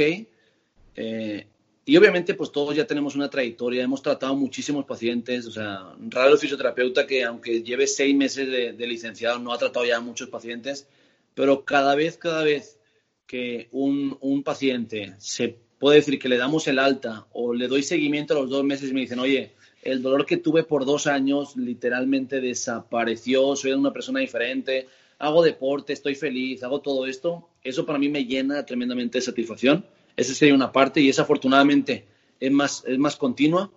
eh, 0.95 1.47
y 1.83 1.97
obviamente 1.97 2.35
pues 2.35 2.51
todos 2.51 2.75
ya 2.75 2.85
tenemos 2.85 3.15
una 3.15 3.27
trayectoria, 3.27 3.81
hemos 3.81 4.03
tratado 4.03 4.35
muchísimos 4.35 4.85
pacientes, 4.85 5.47
o 5.47 5.51
sea, 5.51 5.95
raro 6.09 6.33
el 6.33 6.37
fisioterapeuta 6.37 7.07
que 7.07 7.23
aunque 7.23 7.63
lleve 7.63 7.87
seis 7.87 8.15
meses 8.15 8.77
de, 8.77 8.85
licenciado 8.85 9.39
no 9.39 9.51
ha 9.51 9.57
tratado 9.57 9.83
ya 9.83 9.99
muchos 9.99 10.29
pacientes, 10.29 10.87
pero 11.33 11.65
cada 11.65 11.95
vez, 11.95 12.19
cada 12.19 12.43
vez 12.43 12.77
que 13.25 13.67
un, 13.71 14.15
un, 14.21 14.43
paciente 14.43 15.15
se 15.17 15.57
puede 15.79 15.97
decir 15.97 16.19
que 16.19 16.29
le 16.29 16.37
damos 16.37 16.67
el 16.67 16.79
alta 16.79 17.25
o 17.31 17.53
le 17.53 17.67
doy 17.67 17.83
seguimiento 17.83 18.33
a 18.33 18.41
los 18.41 18.49
dos 18.49 18.63
meses 18.63 18.89
y 18.89 18.93
me 18.93 19.01
dicen, 19.01 19.19
oye, 19.19 19.53
el 19.81 20.01
dolor 20.01 20.25
que 20.25 20.37
tuve 20.37 20.63
por 20.63 20.85
dos 20.85 21.07
años 21.07 21.55
literalmente 21.55 22.41
desapareció, 22.41 23.55
soy 23.55 23.71
una 23.71 23.93
persona 23.93 24.19
diferente, 24.19 24.87
hago 25.19 25.41
deporte, 25.41 25.93
estoy 25.93 26.15
feliz, 26.15 26.63
hago 26.63 26.81
todo 26.81 27.05
esto, 27.05 27.49
eso 27.63 27.85
para 27.85 27.99
mí 27.99 28.09
me 28.09 28.25
llena 28.25 28.65
tremendamente 28.65 29.17
de 29.17 29.21
satisfacción 29.21 29.85
esa 30.19 30.33
sería 30.33 30.53
una 30.53 30.71
parte 30.71 30.99
y 30.99 31.07
esa 31.07 31.21
afortunadamente 31.21 32.05
es 32.39 32.51
más, 32.51 32.83
es 32.85 32.97
más 32.97 33.15
continua. 33.15 33.71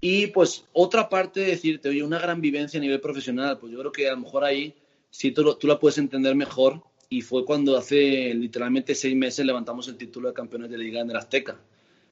Y 0.00 0.28
pues 0.28 0.64
otra 0.72 1.08
parte 1.08 1.40
de 1.40 1.46
decirte, 1.48 1.90
oye, 1.90 2.02
una 2.02 2.18
gran 2.18 2.40
vivencia 2.40 2.78
a 2.78 2.80
nivel 2.80 3.00
profesional, 3.00 3.58
pues 3.58 3.72
yo 3.72 3.78
creo 3.80 3.92
que 3.92 4.08
a 4.08 4.12
lo 4.12 4.20
mejor 4.20 4.44
ahí 4.44 4.74
sí 5.10 5.32
tú, 5.32 5.54
tú 5.56 5.66
la 5.66 5.78
puedes 5.78 5.98
entender 5.98 6.34
mejor 6.34 6.82
y 7.08 7.20
fue 7.22 7.44
cuando 7.44 7.76
hace 7.76 8.34
literalmente 8.34 8.94
seis 8.94 9.16
meses 9.16 9.46
levantamos 9.46 9.88
el 9.88 9.96
título 9.96 10.28
de 10.28 10.34
campeones 10.34 10.70
de 10.70 10.78
liga 10.78 11.00
en 11.00 11.10
el 11.10 11.16
Azteca. 11.16 11.60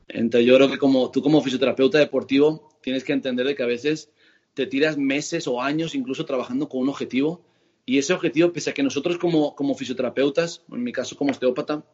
Entonces 0.08 0.46
yo 0.46 0.56
creo 0.56 0.70
que 0.70 0.78
como 0.78 1.10
tú 1.10 1.22
como 1.22 1.42
fisioterapeuta 1.42 1.98
deportivo 1.98 2.68
tienes 2.82 3.04
que 3.04 3.12
entender 3.12 3.46
de 3.46 3.54
que 3.54 3.62
a 3.62 3.66
veces 3.66 4.10
te 4.54 4.66
tiras 4.66 4.96
meses 4.96 5.48
o 5.48 5.60
años 5.60 5.94
incluso 5.94 6.24
trabajando 6.24 6.68
con 6.68 6.82
un 6.82 6.88
objetivo 6.90 7.44
y 7.86 7.98
ese 7.98 8.12
objetivo, 8.12 8.52
pese 8.52 8.70
a 8.70 8.74
que 8.74 8.82
nosotros 8.82 9.18
como, 9.18 9.54
como 9.54 9.74
fisioterapeutas, 9.74 10.62
en 10.70 10.82
mi 10.82 10.92
caso 10.92 11.16
como 11.16 11.32
osteópata, 11.32 11.84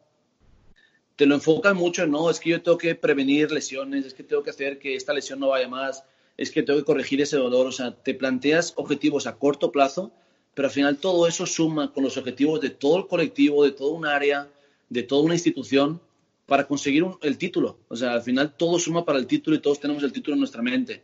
te 1.17 1.25
lo 1.25 1.35
enfocas 1.35 1.75
mucho, 1.75 2.07
no, 2.07 2.29
es 2.29 2.39
que 2.39 2.51
yo 2.51 2.61
tengo 2.61 2.77
que 2.77 2.95
prevenir 2.95 3.51
lesiones, 3.51 4.05
es 4.05 4.13
que 4.13 4.23
tengo 4.23 4.41
que 4.41 4.51
hacer 4.51 4.79
que 4.79 4.95
esta 4.95 5.13
lesión 5.13 5.39
no 5.39 5.49
vaya 5.49 5.67
más, 5.67 6.05
es 6.37 6.49
que 6.49 6.63
tengo 6.63 6.79
que 6.79 6.85
corregir 6.85 7.21
ese 7.21 7.37
dolor, 7.37 7.67
o 7.67 7.71
sea, 7.71 7.91
te 7.91 8.13
planteas 8.13 8.73
objetivos 8.77 9.27
a 9.27 9.37
corto 9.37 9.71
plazo, 9.71 10.13
pero 10.53 10.67
al 10.67 10.73
final 10.73 10.97
todo 10.97 11.27
eso 11.27 11.45
suma 11.45 11.93
con 11.93 12.03
los 12.03 12.17
objetivos 12.17 12.59
de 12.61 12.69
todo 12.71 12.97
el 12.97 13.07
colectivo, 13.07 13.63
de 13.63 13.71
toda 13.71 13.93
un 13.93 14.05
área, 14.05 14.49
de 14.89 15.03
toda 15.03 15.23
una 15.23 15.35
institución 15.35 16.01
para 16.45 16.67
conseguir 16.67 17.05
el 17.21 17.37
título. 17.37 17.79
O 17.87 17.95
sea, 17.95 18.13
al 18.13 18.21
final 18.21 18.55
todo 18.57 18.77
suma 18.77 19.05
para 19.05 19.19
el 19.19 19.27
título 19.27 19.55
y 19.55 19.59
todos 19.59 19.79
tenemos 19.79 20.03
el 20.03 20.11
título 20.11 20.35
en 20.35 20.39
nuestra 20.39 20.61
mente. 20.61 21.03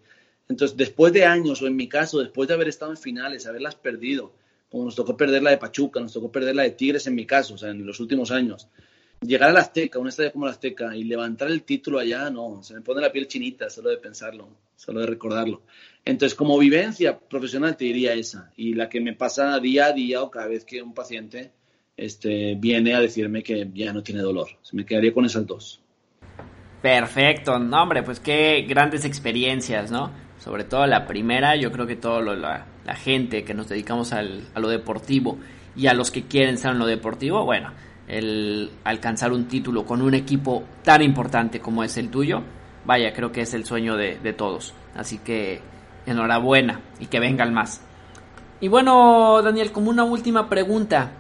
Entonces, 0.50 0.76
después 0.76 1.14
de 1.14 1.26
años, 1.26 1.62
o 1.62 1.68
en 1.68 1.76
mi 1.76 1.88
caso, 1.88 2.20
después 2.20 2.48
de 2.48 2.54
haber 2.54 2.68
estado 2.68 2.92
en 2.92 2.98
finales, 2.98 3.46
haberlas 3.48 3.76
perdido, 3.76 4.34
como 4.70 4.86
nos 4.86 4.96
tocó 4.96 5.16
perder 5.16 5.44
la 5.44 5.52
de 5.52 5.58
Pachuca, 5.58 6.00
nos 6.00 6.14
tocó 6.14 6.32
perder 6.32 6.56
la 6.56 6.64
de 6.64 6.72
Tigres 6.72 7.08
en 7.08 7.16
mi 7.16 7.26
caso, 7.26 7.54
o 7.54 7.58
sea, 7.58 7.70
en 7.70 7.86
los 7.86 8.00
últimos 8.00 8.32
años, 8.32 8.68
llegar 9.22 9.50
a 9.50 9.54
la 9.54 9.62
Azteca, 9.62 10.00
una 10.00 10.10
estadio 10.10 10.32
como 10.32 10.46
la 10.46 10.52
Azteca, 10.52 10.96
y 10.96 11.04
levantar 11.04 11.50
el 11.50 11.64
título 11.64 12.00
allá, 12.00 12.30
no, 12.30 12.62
se 12.64 12.74
me 12.74 12.82
pone 12.82 13.02
la 13.02 13.12
piel 13.12 13.28
chinita 13.28 13.70
solo 13.70 13.90
de 13.90 13.98
pensarlo, 13.98 14.50
solo 14.76 15.02
de 15.02 15.08
recordarlo. 15.08 15.64
Entonces, 16.06 16.36
como 16.36 16.58
vivencia 16.58 17.18
profesional 17.18 17.76
te 17.76 17.86
diría 17.86 18.14
esa, 18.14 18.52
y 18.56 18.74
la 18.74 18.90
que 18.90 19.02
me 19.02 19.14
pasa 19.14 19.60
día 19.60 19.88
a 19.88 19.94
día 19.94 20.22
o 20.22 20.32
cada 20.32 20.48
vez 20.48 20.64
que 20.64 20.82
un 20.82 20.94
paciente 20.94 21.52
este, 21.98 22.56
viene 22.56 22.94
a 22.94 23.02
decirme 23.02 23.44
que 23.44 23.70
ya 23.74 23.92
no 23.92 24.04
tiene 24.04 24.22
dolor. 24.22 24.48
Se 24.62 24.76
me 24.76 24.86
quedaría 24.86 25.14
con 25.14 25.26
esas 25.26 25.46
dos. 25.46 25.82
Perfecto, 26.82 27.58
no 27.58 27.82
hombre, 27.82 28.04
pues 28.04 28.20
qué 28.20 28.66
grandes 28.68 29.04
experiencias, 29.04 29.92
¿no? 29.92 30.12
Sobre 30.40 30.64
todo 30.64 30.86
la 30.86 31.08
primera, 31.08 31.56
yo 31.56 31.72
creo 31.72 31.88
que 31.88 31.96
todo 31.96 32.22
la, 32.22 32.68
la, 32.86 32.96
gente 32.96 33.44
que 33.44 33.56
nos 33.56 33.68
dedicamos 33.68 34.14
al, 34.14 34.48
a 34.54 34.60
lo 34.60 34.70
deportivo 34.70 35.40
y 35.76 35.88
a 35.88 35.94
los 35.94 36.12
que 36.12 36.24
quieren 36.24 36.56
estar 36.56 36.72
en 36.72 36.80
lo 36.80 36.86
deportivo, 36.86 37.44
bueno, 37.44 37.74
el 38.08 38.72
alcanzar 38.84 39.34
un 39.34 39.48
título 39.48 39.86
con 39.86 40.02
un 40.02 40.14
equipo 40.14 40.64
tan 40.84 41.02
importante 41.02 41.60
como 41.60 41.84
es 41.84 41.98
el 41.98 42.10
tuyo, 42.10 42.42
vaya, 42.86 43.14
creo 43.14 43.32
que 43.32 43.42
es 43.42 43.54
el 43.54 43.66
sueño 43.66 43.98
de, 43.98 44.34
todos. 44.34 44.74
Así 44.96 45.20
que 45.20 45.62
enhorabuena 46.06 46.82
y 47.00 47.08
que 47.08 47.20
vengan 47.20 47.54
más. 47.54 47.82
Y 48.60 48.70
bueno, 48.70 49.42
Daniel, 49.44 49.72
como 49.72 49.90
una 49.90 50.04
última 50.04 50.50
pregunta, 50.50 51.12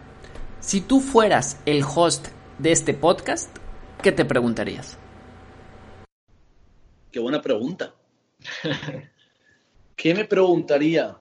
si 0.60 0.82
tú 0.82 1.02
fueras 1.02 1.62
el 1.66 1.84
host 1.84 2.30
de 2.58 2.72
este 2.72 2.94
podcast, 2.94 3.56
¿qué 4.02 4.12
te 4.12 4.26
preguntarías? 4.26 4.98
Qué 7.12 7.20
buena 7.20 7.42
pregunta. 7.42 7.94
¿Qué 9.96 10.14
me 10.14 10.26
preguntaría? 10.26 11.18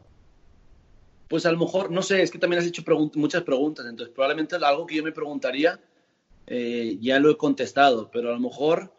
Pues 1.28 1.46
a 1.46 1.52
lo 1.52 1.58
mejor, 1.58 1.90
no 1.90 2.02
sé, 2.02 2.22
es 2.22 2.30
que 2.30 2.38
también 2.38 2.60
has 2.60 2.68
hecho 2.68 2.82
muchas 3.14 3.42
preguntas, 3.42 3.86
entonces 3.86 4.14
probablemente 4.14 4.56
algo 4.56 4.86
que 4.86 4.96
yo 4.96 5.02
me 5.02 5.12
preguntaría 5.12 5.80
eh, 6.46 6.98
ya 7.00 7.18
lo 7.18 7.30
he 7.30 7.36
contestado, 7.36 8.10
pero 8.10 8.30
a 8.30 8.32
lo 8.32 8.40
mejor 8.40 8.92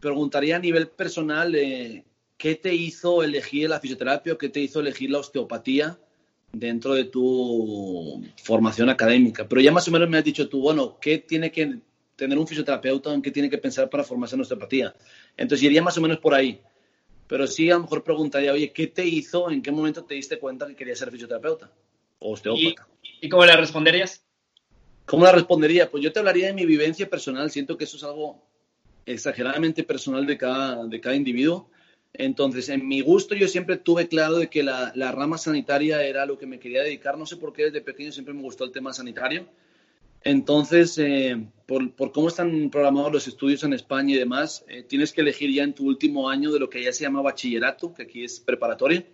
preguntaría 0.00 0.56
a 0.56 0.60
nivel 0.60 0.88
personal 0.88 1.54
eh, 1.54 2.04
qué 2.36 2.54
te 2.54 2.74
hizo 2.74 3.22
elegir 3.22 3.70
la 3.70 3.80
fisioterapia 3.80 4.34
o 4.34 4.38
qué 4.38 4.48
te 4.48 4.60
hizo 4.60 4.80
elegir 4.80 5.10
la 5.10 5.18
osteopatía 5.18 5.98
dentro 6.52 6.94
de 6.94 7.04
tu 7.04 8.22
formación 8.42 8.90
académica. 8.90 9.48
Pero 9.48 9.60
ya 9.60 9.72
más 9.72 9.88
o 9.88 9.90
menos 9.90 10.08
me 10.08 10.18
has 10.18 10.24
dicho 10.24 10.48
tú, 10.48 10.60
bueno, 10.60 10.98
¿qué 11.00 11.18
tiene 11.18 11.50
que 11.50 11.78
tener 12.16 12.38
un 12.38 12.46
fisioterapeuta 12.46 13.12
en 13.14 13.22
qué 13.22 13.30
tiene 13.30 13.48
que 13.48 13.58
pensar 13.58 13.88
para 13.88 14.04
formarse 14.04 14.34
en 14.34 14.42
osteopatía? 14.42 14.94
Entonces 15.36 15.64
iría 15.64 15.82
más 15.82 15.96
o 15.96 16.02
menos 16.02 16.18
por 16.18 16.34
ahí. 16.34 16.60
Pero 17.28 17.46
sí, 17.46 17.70
a 17.70 17.74
lo 17.74 17.82
mejor 17.82 18.02
preguntaría, 18.02 18.52
oye, 18.52 18.72
¿qué 18.72 18.86
te 18.86 19.04
hizo? 19.04 19.50
¿En 19.50 19.60
qué 19.60 19.70
momento 19.70 20.04
te 20.04 20.14
diste 20.14 20.38
cuenta 20.38 20.66
que 20.66 20.74
querías 20.74 20.98
ser 20.98 21.10
fisioterapeuta 21.10 21.70
o 22.18 22.32
osteópata? 22.32 22.88
¿Y, 23.20 23.28
cómo 23.28 23.44
le 23.44 23.54
responderías? 23.54 24.24
¿Cómo 25.04 25.24
la 25.24 25.32
respondería? 25.32 25.90
Pues 25.90 26.02
yo 26.02 26.10
te 26.10 26.18
hablaría 26.18 26.46
de 26.46 26.54
mi 26.54 26.64
vivencia 26.64 27.08
personal. 27.08 27.50
Siento 27.50 27.76
que 27.76 27.84
eso 27.84 27.98
es 27.98 28.04
algo 28.04 28.42
exageradamente 29.04 29.84
personal 29.84 30.26
de 30.26 30.38
cada, 30.38 30.86
de 30.86 31.00
cada 31.00 31.16
individuo. 31.16 31.70
Entonces, 32.14 32.70
en 32.70 32.88
mi 32.88 33.02
gusto 33.02 33.34
yo 33.34 33.46
siempre 33.46 33.76
tuve 33.76 34.08
claro 34.08 34.38
de 34.38 34.48
que 34.48 34.62
la, 34.62 34.92
la, 34.94 35.12
rama 35.12 35.36
sanitaria 35.36 36.02
era 36.02 36.24
lo 36.24 36.38
que 36.38 36.46
me 36.46 36.58
quería 36.58 36.82
dedicar. 36.82 37.18
No 37.18 37.26
sé 37.26 37.36
por 37.36 37.52
qué 37.52 37.64
desde 37.64 37.82
pequeño 37.82 38.10
siempre 38.10 38.32
me 38.32 38.42
gustó 38.42 38.64
el 38.64 38.72
tema 38.72 38.94
sanitario. 38.94 39.46
Entonces, 40.22 40.98
eh, 40.98 41.48
por, 41.66 42.12
cómo 42.12 42.28
están 42.28 42.70
programados 42.70 43.12
los 43.12 43.28
estudios 43.28 43.62
en 43.62 43.72
España 43.72 44.14
y 44.14 44.18
demás, 44.18 44.64
eh, 44.68 44.82
tienes 44.82 45.12
que 45.12 45.20
elegir 45.20 45.52
ya 45.52 45.62
en 45.62 45.74
tu 45.74 45.86
último 45.86 46.30
año 46.30 46.50
de 46.50 46.58
lo 46.58 46.70
que 46.70 46.82
ya 46.82 46.92
se 46.92 47.04
llama 47.04 47.22
bachillerato, 47.22 47.92
que 47.92 48.04
aquí 48.04 48.24
es 48.24 48.40
preparatoria. 48.40 49.04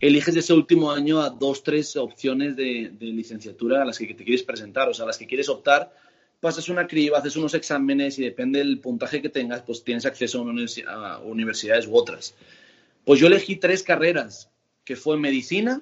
Eliges 0.00 0.36
ese 0.36 0.52
último 0.52 0.90
año 0.90 1.20
a 1.20 1.30
dos, 1.30 1.62
tres 1.62 1.96
opciones 1.96 2.56
de, 2.56 2.92
licenciatura 3.00 3.82
a 3.82 3.84
las 3.84 3.96
que 3.96 4.12
te 4.12 4.24
quieres 4.24 4.42
presentar, 4.42 4.88
o 4.88 4.94
sea, 4.94 5.04
a 5.04 5.06
las 5.06 5.18
que 5.18 5.26
quieres 5.26 5.48
optar. 5.48 5.96
Pasas 6.40 6.68
una 6.68 6.86
criba, 6.86 7.18
haces 7.18 7.36
unos 7.36 7.54
exámenes 7.54 8.18
y 8.18 8.24
depende 8.24 8.58
del 8.58 8.80
puntaje 8.80 9.22
que 9.22 9.30
tengas, 9.30 9.62
pues 9.62 9.82
tienes 9.82 10.04
acceso 10.04 10.44
a 10.88 11.18
universidades 11.20 11.86
u 11.86 11.96
otras. 11.96 12.34
Pues 13.04 13.20
yo 13.20 13.28
elegí 13.28 13.56
tres 13.56 13.82
carreras, 13.82 14.50
que 14.84 14.96
fue 14.96 15.16
medicina, 15.16 15.80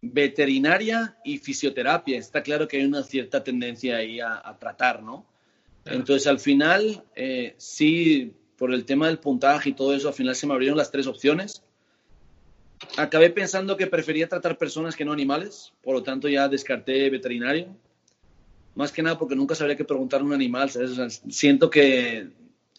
veterinaria 0.00 1.16
y 1.24 1.38
fisioterapia. 1.38 2.18
Está 2.18 2.42
claro 2.42 2.68
que 2.68 2.78
hay 2.78 2.84
una 2.84 3.02
cierta 3.02 3.42
tendencia 3.42 3.96
ahí 3.96 4.20
a, 4.20 4.56
tratar, 4.58 5.02
¿no? 5.02 5.26
Entonces, 5.84 6.26
al 6.26 6.38
final, 6.38 7.02
eh, 7.16 7.54
sí, 7.56 8.34
por 8.56 8.72
el 8.74 8.84
tema 8.84 9.06
del 9.06 9.18
puntaje 9.18 9.70
y 9.70 9.72
todo 9.72 9.94
eso, 9.94 10.08
al 10.08 10.14
final 10.14 10.34
se 10.34 10.46
me 10.46 10.52
abrieron 10.52 10.76
las 10.76 10.90
tres 10.90 11.06
opciones. 11.06 11.62
Acabé 12.96 13.30
pensando 13.30 13.76
que 13.76 13.86
prefería 13.86 14.28
tratar 14.28 14.58
personas 14.58 14.94
que 14.94 15.04
no 15.04 15.12
animales, 15.12 15.72
por 15.82 15.94
lo 15.94 16.02
tanto 16.02 16.28
ya 16.28 16.48
descarté 16.48 17.08
veterinario. 17.10 17.68
Más 18.74 18.92
que 18.92 19.02
nada 19.02 19.18
porque 19.18 19.34
nunca 19.34 19.54
sabría 19.54 19.76
qué 19.76 19.84
preguntar 19.84 20.20
a 20.20 20.24
un 20.24 20.32
animal, 20.32 20.70
siento 21.28 21.70
que 21.70 22.28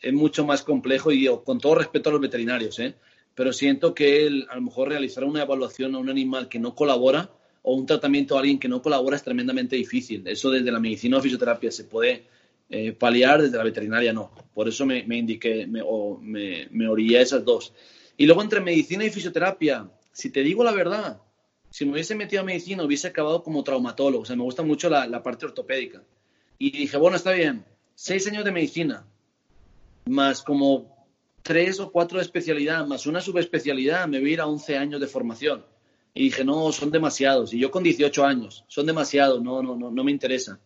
es 0.02 0.14
mucho 0.14 0.46
más 0.46 0.64
complejo 0.64 1.12
y 1.12 1.28
con 1.44 1.60
todo 1.60 1.76
respeto 1.76 2.10
a 2.10 2.14
los 2.14 2.22
veterinarios, 2.22 2.80
¿eh? 2.80 2.96
Pero 3.40 3.54
siento 3.54 3.96
que 3.96 4.44
a 4.50 4.56
lo 4.56 4.62
mejor 4.62 4.90
realizar 4.90 5.24
una 5.24 5.44
evaluación 5.44 5.96
a 5.96 5.98
un 5.98 6.10
animal 6.10 6.50
que 6.50 6.60
no 6.60 6.76
colabora 6.76 7.32
o 7.62 7.74
un 7.74 7.86
tratamiento 7.86 8.36
a 8.36 8.42
alguien 8.42 8.60
que 8.60 8.68
no 8.68 8.82
colabora 8.82 9.16
es 9.16 9.24
tremendamente 9.24 9.78
difícil. 9.78 10.28
Eso 10.28 10.52
desde 10.52 10.70
la 10.74 10.80
medicina 10.82 11.20
o 11.20 11.22
fisioterapia 11.22 11.72
se 11.72 11.86
puede 11.86 12.26
eh, 12.70 12.92
paliar, 12.92 13.42
desde 13.42 13.56
la 13.56 13.64
veterinaria 13.64 14.12
no. 14.12 14.30
Por 14.54 14.68
eso 14.68 14.86
me, 14.86 15.06
indiqué 15.08 15.66
me, 15.68 15.82
o 15.82 16.20
me, 16.22 16.68
me 16.72 16.90
orillé 16.90 17.20
a 17.20 17.22
esas 17.22 17.46
dos. 17.46 17.72
Y 18.18 18.26
luego 18.26 18.42
entre 18.42 18.60
medicina 18.60 19.06
y 19.06 19.10
fisioterapia, 19.10 19.90
si 20.12 20.32
te 20.32 20.44
digo 20.44 20.66
la 20.66 20.74
verdad, 20.74 21.22
si 21.70 21.86
me 21.86 21.94
hubiese 21.94 22.16
metido 22.16 22.42
a 22.42 22.46
medicina 22.46 22.84
hubiese 22.84 23.08
acabado 23.08 23.42
como 23.42 23.64
traumatólogo. 23.64 24.24
O 24.24 24.26
sea, 24.26 24.36
me 24.36 24.44
gusta 24.44 24.64
mucho 24.64 24.90
la, 24.90 25.08
la 25.08 25.24
parte 25.24 25.46
ortopédica. 25.46 26.04
Y 26.58 26.72
dije, 26.72 26.98
bueno, 26.98 27.16
está 27.16 27.32
bien, 27.32 27.64
seis 27.96 28.28
años 28.28 28.44
de 28.44 28.52
medicina, 28.52 29.08
más 30.08 30.42
como 30.42 30.99
tres 31.42 31.80
o 31.80 31.92
cuatro 31.92 32.18
de 32.18 32.24
especialidad 32.24 32.86
más 32.86 33.06
una 33.06 33.22
subespecialidad, 33.22 34.08
me 34.08 34.20
voy 34.20 34.32
a 34.32 34.34
ir 34.34 34.42
a 34.42 34.48
11 34.48 34.78
años 34.78 35.02
de 35.02 35.08
formación. 35.08 35.66
Y 36.14 36.24
dije, 36.24 36.44
no, 36.44 36.72
son 36.72 36.92
demasiados. 36.92 37.54
Y 37.54 37.60
yo 37.60 37.72
con 37.72 37.84
18 37.84 38.26
años, 38.26 38.66
son 38.68 38.86
demasiados, 38.86 39.42
no, 39.42 39.62
no, 39.62 39.76
no, 39.76 39.92
no 39.92 40.04
me 40.04 40.12
interesa. 40.12 40.60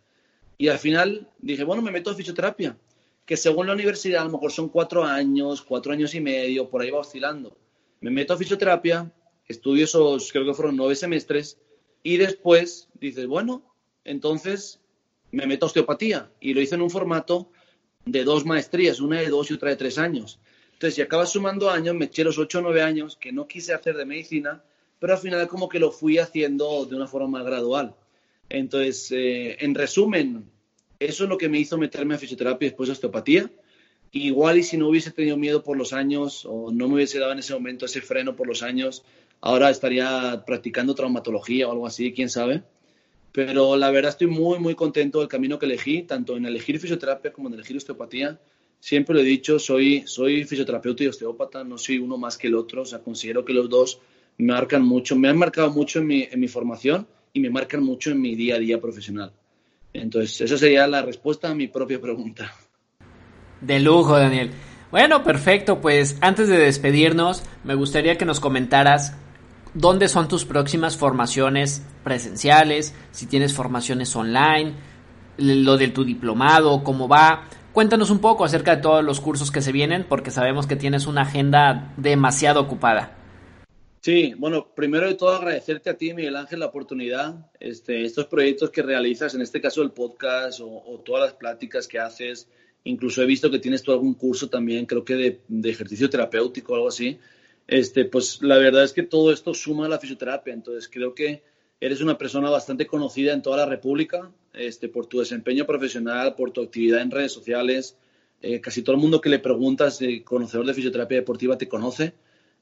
Y 0.57 0.67
al 0.67 0.79
final 0.79 1.29
dije, 1.39 1.63
bueno, 1.63 1.81
me 1.81 1.91
meto 1.91 2.11
a 2.11 2.15
fisioterapia, 2.15 2.77
que 3.25 3.37
según 3.37 3.67
la 3.67 3.73
universidad 3.73 4.21
a 4.21 4.25
lo 4.25 4.31
mejor 4.31 4.51
son 4.51 4.69
cuatro 4.69 5.03
años, 5.03 5.61
cuatro 5.61 5.93
años 5.93 6.13
y 6.15 6.21
medio, 6.21 6.69
por 6.69 6.81
ahí 6.81 6.91
va 6.91 6.99
oscilando. 6.99 7.57
Me 8.01 8.11
meto 8.11 8.33
a 8.33 8.37
fisioterapia, 8.37 9.11
estudio 9.47 9.85
esos, 9.85 10.31
creo 10.31 10.45
que 10.45 10.53
fueron 10.53 10.75
nueve 10.75 10.95
semestres, 10.95 11.57
y 12.01 12.17
después 12.17 12.89
dices, 12.99 13.27
bueno, 13.27 13.63
entonces 14.03 14.81
me 15.31 15.47
meto 15.47 15.65
a 15.65 15.67
osteopatía. 15.67 16.31
Y 16.39 16.53
lo 16.53 16.61
hice 16.61 16.75
en 16.75 16.81
un 16.81 16.89
formato 16.89 17.49
de 18.05 18.23
dos 18.23 18.45
maestrías, 18.45 18.99
una 18.99 19.21
de 19.21 19.29
dos 19.29 19.49
y 19.49 19.53
otra 19.53 19.69
de 19.69 19.77
tres 19.77 19.97
años. 19.97 20.39
Entonces, 20.83 20.95
si 20.95 21.01
acabas 21.01 21.31
sumando 21.31 21.69
años, 21.69 21.95
me 21.95 22.03
eché 22.03 22.25
los 22.25 22.37
ocho 22.37 22.59
o 22.59 22.61
nueve 22.61 22.81
años 22.81 23.15
que 23.15 23.31
no 23.31 23.47
quise 23.47 23.73
hacer 23.73 23.95
de 23.95 24.03
medicina, 24.03 24.61
pero 24.99 25.13
al 25.13 25.19
final 25.19 25.47
como 25.47 25.69
que 25.69 25.79
lo 25.79 25.91
fui 25.91 26.17
haciendo 26.17 26.85
de 26.85 26.93
una 26.97 27.07
forma 27.07 27.39
más 27.39 27.45
gradual. 27.45 27.95
Entonces, 28.49 29.09
eh, 29.13 29.55
en 29.63 29.75
resumen, 29.75 30.43
eso 30.99 31.23
es 31.23 31.29
lo 31.29 31.37
que 31.37 31.47
me 31.47 31.57
hizo 31.57 31.77
meterme 31.77 32.15
a 32.15 32.17
fisioterapia 32.17 32.65
y 32.65 32.69
después 32.71 32.89
a 32.89 32.91
osteopatía. 32.91 33.49
Igual 34.11 34.57
y 34.57 34.63
si 34.63 34.75
no 34.75 34.89
hubiese 34.89 35.11
tenido 35.11 35.37
miedo 35.37 35.63
por 35.63 35.77
los 35.77 35.93
años 35.93 36.45
o 36.45 36.69
no 36.69 36.89
me 36.89 36.95
hubiese 36.95 37.17
dado 37.17 37.31
en 37.31 37.39
ese 37.39 37.53
momento 37.53 37.85
ese 37.85 38.01
freno 38.01 38.35
por 38.35 38.45
los 38.45 38.61
años, 38.61 39.05
ahora 39.39 39.69
estaría 39.69 40.43
practicando 40.45 40.95
traumatología 40.95 41.69
o 41.69 41.71
algo 41.71 41.87
así, 41.87 42.11
quién 42.11 42.29
sabe. 42.29 42.61
Pero 43.31 43.77
la 43.77 43.89
verdad 43.89 44.09
estoy 44.09 44.27
muy, 44.27 44.59
muy 44.59 44.75
contento 44.75 45.19
del 45.19 45.29
camino 45.29 45.57
que 45.57 45.65
elegí, 45.65 46.01
tanto 46.01 46.35
en 46.35 46.45
elegir 46.45 46.77
fisioterapia 46.77 47.31
como 47.31 47.47
en 47.47 47.53
elegir 47.53 47.77
osteopatía. 47.77 48.37
Siempre 48.83 49.15
lo 49.15 49.21
he 49.21 49.23
dicho, 49.23 49.59
soy, 49.59 50.03
soy 50.05 50.43
fisioterapeuta 50.43 51.05
y 51.05 51.07
osteópata, 51.07 51.63
no 51.63 51.77
soy 51.77 51.99
uno 51.99 52.17
más 52.17 52.37
que 52.37 52.47
el 52.47 52.55
otro. 52.55 52.81
O 52.81 52.85
sea, 52.85 52.99
considero 52.99 53.45
que 53.45 53.53
los 53.53 53.69
dos 53.69 54.01
me 54.37 54.51
marcan 54.51 54.83
mucho, 54.83 55.15
me 55.15 55.29
han 55.29 55.37
marcado 55.37 55.71
mucho 55.71 55.99
en 55.99 56.07
mi, 56.07 56.27
en 56.29 56.37
mi 56.37 56.49
formación 56.49 57.07
y 57.31 57.39
me 57.39 57.49
marcan 57.49 57.81
mucho 57.81 58.11
en 58.11 58.19
mi 58.19 58.35
día 58.35 58.55
a 58.55 58.59
día 58.59 58.81
profesional. 58.81 59.31
Entonces, 59.93 60.41
esa 60.41 60.57
sería 60.57 60.85
la 60.87 61.01
respuesta 61.01 61.49
a 61.49 61.55
mi 61.55 61.69
propia 61.69 62.01
pregunta. 62.01 62.53
De 63.61 63.79
lujo, 63.79 64.17
Daniel. 64.17 64.51
Bueno, 64.91 65.23
perfecto. 65.23 65.79
Pues 65.79 66.17
antes 66.19 66.49
de 66.49 66.57
despedirnos, 66.57 67.41
me 67.63 67.75
gustaría 67.75 68.17
que 68.17 68.25
nos 68.25 68.41
comentaras 68.41 69.15
dónde 69.73 70.09
son 70.09 70.27
tus 70.27 70.43
próximas 70.43 70.97
formaciones 70.97 71.85
presenciales, 72.03 72.93
si 73.11 73.27
tienes 73.27 73.53
formaciones 73.53 74.13
online, 74.13 74.73
lo 75.37 75.77
de 75.77 75.87
tu 75.87 76.03
diplomado, 76.03 76.83
cómo 76.83 77.07
va. 77.07 77.45
Cuéntanos 77.73 78.11
un 78.11 78.19
poco 78.19 78.45
acerca 78.45 78.75
de 78.75 78.83
todos 78.83 79.03
los 79.03 79.19
cursos 79.19 79.49
que 79.49 79.63
se 79.63 79.71
vienen, 79.71 80.05
porque 80.07 80.29
sabemos 80.29 80.67
que 80.67 80.75
tienes 80.75 81.07
una 81.07 81.23
agenda 81.23 81.91
demasiado 81.97 82.61
ocupada. 82.61 83.17
Sí, 83.99 84.35
bueno, 84.37 84.67
primero 84.75 85.07
de 85.07 85.15
todo 85.15 85.33
agradecerte 85.33 85.89
a 85.89 85.97
ti, 85.97 86.13
Miguel 86.13 86.35
Ángel, 86.35 86.59
la 86.59 86.67
oportunidad, 86.67 87.49
este, 87.59 88.03
estos 88.03 88.27
proyectos 88.27 88.69
que 88.69 88.83
realizas, 88.83 89.33
en 89.33 89.41
este 89.41 89.59
caso 89.59 89.81
el 89.81 89.89
podcast 89.89 90.59
o, 90.61 91.01
todas 91.03 91.23
las 91.23 91.33
pláticas 91.33 91.87
que 91.87 91.97
haces, 91.97 92.47
incluso 92.83 93.23
he 93.23 93.25
visto 93.25 93.49
que 93.49 93.57
tienes 93.57 93.81
tú 93.81 93.91
algún 93.91 94.13
curso 94.13 94.49
también, 94.49 94.85
creo 94.85 95.03
que 95.03 95.15
de, 95.15 95.41
de, 95.47 95.69
ejercicio 95.71 96.11
terapéutico 96.11 96.73
o 96.73 96.75
algo 96.75 96.89
así, 96.89 97.17
este, 97.65 98.05
pues 98.05 98.39
la 98.43 98.57
verdad 98.57 98.83
es 98.83 98.93
que 98.93 99.01
todo 99.01 99.31
esto 99.31 99.55
suma 99.55 99.87
a 99.87 99.89
la 99.89 99.97
fisioterapia, 99.97 100.53
entonces 100.53 100.87
creo 100.93 101.15
que 101.15 101.41
eres 101.79 102.01
una 102.01 102.19
persona 102.19 102.51
bastante 102.51 102.85
conocida 102.85 103.33
en 103.33 103.41
toda 103.41 103.57
la 103.57 103.65
República, 103.65 104.29
este, 104.53 104.89
por 104.89 105.07
tu 105.07 105.19
desempeño 105.19 105.65
profesional, 105.65 106.35
por 106.35 106.51
tu 106.51 106.61
actividad 106.61 107.01
en 107.01 107.11
redes 107.11 107.31
sociales, 107.31 107.97
eh, 108.41 108.59
casi 108.61 108.81
todo 108.81 108.95
el 108.95 109.01
mundo 109.01 109.21
que 109.21 109.29
le 109.29 109.39
preguntas, 109.39 110.01
eh, 110.01 110.23
conocedor 110.23 110.65
de 110.65 110.73
fisioterapia 110.73 111.17
deportiva, 111.17 111.57
te 111.57 111.67
conoce. 111.67 112.13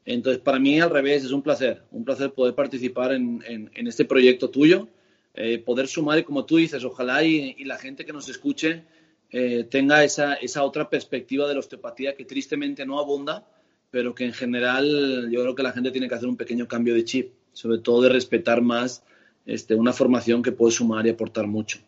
Entonces, 0.06 0.42
para 0.42 0.60
mí 0.60 0.80
al 0.80 0.90
revés, 0.90 1.24
es 1.24 1.32
un 1.32 1.42
placer, 1.42 1.84
un 1.92 2.04
placer 2.04 2.32
poder 2.32 2.56
participar 2.56 3.14
en, 3.14 3.70
este 3.76 4.06
proyecto 4.06 4.50
tuyo, 4.50 4.88
eh, 5.34 5.60
poder 5.60 5.88
sumar 5.88 6.20
y 6.20 6.24
como 6.24 6.46
tú 6.46 6.58
dices, 6.58 6.84
ojalá 6.84 7.24
y, 7.24 7.64
la 7.64 7.78
gente 7.78 8.06
que 8.06 8.14
nos 8.14 8.28
escuche 8.28 8.84
eh, 9.32 9.66
tenga 9.70 10.04
esa, 10.04 10.34
esa 10.36 10.64
otra 10.64 10.90
perspectiva 10.90 11.48
de 11.48 11.54
la 11.54 11.60
osteopatía 11.60 12.16
que 12.16 12.26
tristemente 12.26 12.86
no 12.86 13.00
abunda, 13.00 13.46
pero 13.92 14.16
que 14.16 14.26
en 14.26 14.34
general 14.34 15.30
yo 15.32 15.42
creo 15.42 15.56
que 15.56 15.64
la 15.64 15.72
gente 15.72 15.92
tiene 15.92 16.10
que 16.10 16.16
hacer 16.16 16.28
un 16.28 16.38
pequeño 16.38 16.68
cambio 16.68 16.94
de 16.96 17.06
chip, 17.06 17.34
sobre 17.54 17.80
todo 17.80 18.02
de 18.02 18.10
respetar 18.10 18.62
más 18.62 19.04
este, 19.46 19.76
una 19.76 19.94
formación 19.94 20.42
que 20.42 20.52
puede 20.52 20.72
sumar 20.72 21.06
y 21.06 21.10
aportar 21.10 21.48
mucho. 21.48 21.80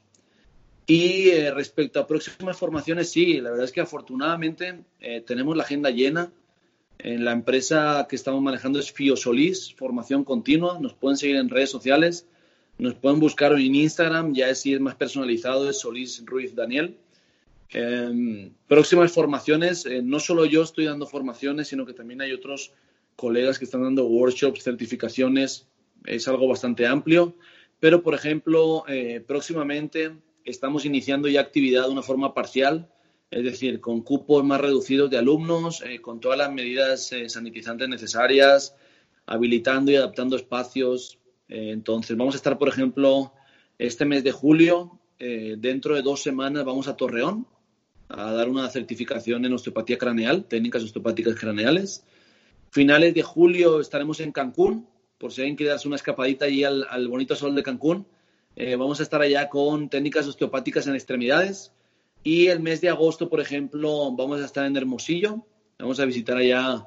Y 0.85 1.29
eh, 1.29 1.51
respecto 1.51 1.99
a 1.99 2.07
próximas 2.07 2.57
formaciones, 2.57 3.09
sí, 3.09 3.39
la 3.39 3.51
verdad 3.51 3.65
es 3.65 3.71
que 3.71 3.81
afortunadamente 3.81 4.83
tenemos 5.25 5.55
la 5.55 5.63
agenda 5.63 5.89
llena. 5.89 6.31
En 6.99 7.25
la 7.25 7.31
empresa 7.31 8.05
que 8.09 8.15
estamos 8.15 8.41
manejando 8.41 8.79
es 8.79 8.91
Fiosolis, 8.91 9.73
formación 9.73 10.23
continua. 10.23 10.79
Nos 10.79 10.93
pueden 10.93 11.17
seguir 11.17 11.37
en 11.37 11.49
redes 11.49 11.69
sociales, 11.69 12.27
nos 12.77 12.95
pueden 12.95 13.19
buscar 13.19 13.53
en 13.53 13.75
Instagram, 13.75 14.33
ya 14.33 14.49
es 14.49 14.61
si 14.61 14.73
es 14.73 14.79
más 14.79 14.95
personalizado, 14.95 15.69
es 15.69 15.79
Solís 15.79 16.23
Ruiz 16.25 16.55
Daniel. 16.55 16.97
Em, 17.69 18.53
próximas 18.67 19.11
formaciones, 19.11 19.85
eh, 19.85 20.01
no 20.03 20.19
solo 20.19 20.45
yo 20.45 20.63
estoy 20.63 20.85
dando 20.85 21.07
formaciones, 21.07 21.67
sino 21.67 21.85
que 21.85 21.93
también 21.93 22.21
hay 22.21 22.31
otros 22.31 22.71
colegas 23.15 23.57
que 23.57 23.65
están 23.65 23.83
dando 23.83 24.05
workshops, 24.05 24.63
certificaciones, 24.63 25.67
es 26.05 26.27
algo 26.27 26.47
bastante 26.47 26.85
amplio. 26.85 27.35
Pero, 27.79 28.01
por 28.01 28.13
ejemplo, 28.15 28.85
eh, 28.87 29.23
próximamente 29.25 30.15
estamos 30.45 30.85
iniciando 30.85 31.27
ya 31.27 31.41
actividad 31.41 31.83
de 31.83 31.91
una 31.91 32.01
forma 32.01 32.33
parcial 32.33 32.89
es 33.29 33.43
decir, 33.43 33.81
con 33.81 34.01
cupos 34.01 34.43
más 34.43 34.61
reducidos 34.61 35.09
de 35.09 35.17
alumnos, 35.17 35.81
eh, 35.81 35.99
con 35.99 36.19
todas 36.19 36.37
las 36.37 36.53
medidas 36.53 37.11
eh, 37.13 37.27
sanitizantes 37.27 37.89
necesarias, 37.89 38.75
habilitando 39.25 39.91
y 39.91 39.95
adaptando 39.95 40.35
espacios. 40.35 41.17
Entonces, 41.47 42.15
vamos 42.15 42.35
a 42.35 42.37
estar, 42.37 42.59
por 42.59 42.67
ejemplo, 42.69 43.33
este 43.79 44.05
mes 44.05 44.23
de 44.23 44.31
julio, 44.31 44.99
dentro 45.17 45.95
de 45.95 46.03
dos 46.03 46.21
semanas 46.21 46.63
vamos 46.63 46.87
a 46.87 46.95
Torreón 46.95 47.47
a 48.09 48.31
dar 48.31 48.49
una 48.49 48.69
certificación 48.69 49.45
en 49.45 49.53
osteopatía 49.53 49.97
craneal, 49.97 50.45
técnicas 50.45 50.83
osteopáticas 50.83 51.35
craneales. 51.35 52.05
Finales 52.69 53.13
de 53.13 53.23
julio 53.23 53.79
estaremos 53.79 54.19
en 54.19 54.31
Cancún, 54.31 54.87
por 55.23 55.31
si 55.31 55.39
alguien 55.39 55.55
quiere 55.55 55.69
darse 55.69 55.87
una 55.87 55.95
escapadita 55.95 56.43
allí 56.43 56.65
al, 56.65 56.85
al 56.89 57.07
bonito 57.07 57.33
sol 57.33 57.55
de 57.55 57.63
Cancún. 57.63 58.05
vamos 58.77 58.99
a 58.99 59.03
estar 59.03 59.21
allá 59.21 59.47
con 59.47 59.87
técnicas 59.87 60.27
osteopáticas 60.27 60.85
en 60.87 60.95
extremidades 60.95 61.71
y 62.23 62.47
el 62.47 62.61
mes 62.61 62.79
de 62.79 62.89
agosto, 62.89 63.29
por 63.29 63.41
ejemplo, 63.41 64.11
vamos 64.11 64.41
a 64.41 64.45
estar 64.45 64.65
en 64.65 64.77
Hermosillo. 64.77 65.45
Vamos 65.77 65.99
a 65.99 66.05
visitar 66.05 66.37
allá 66.37 66.85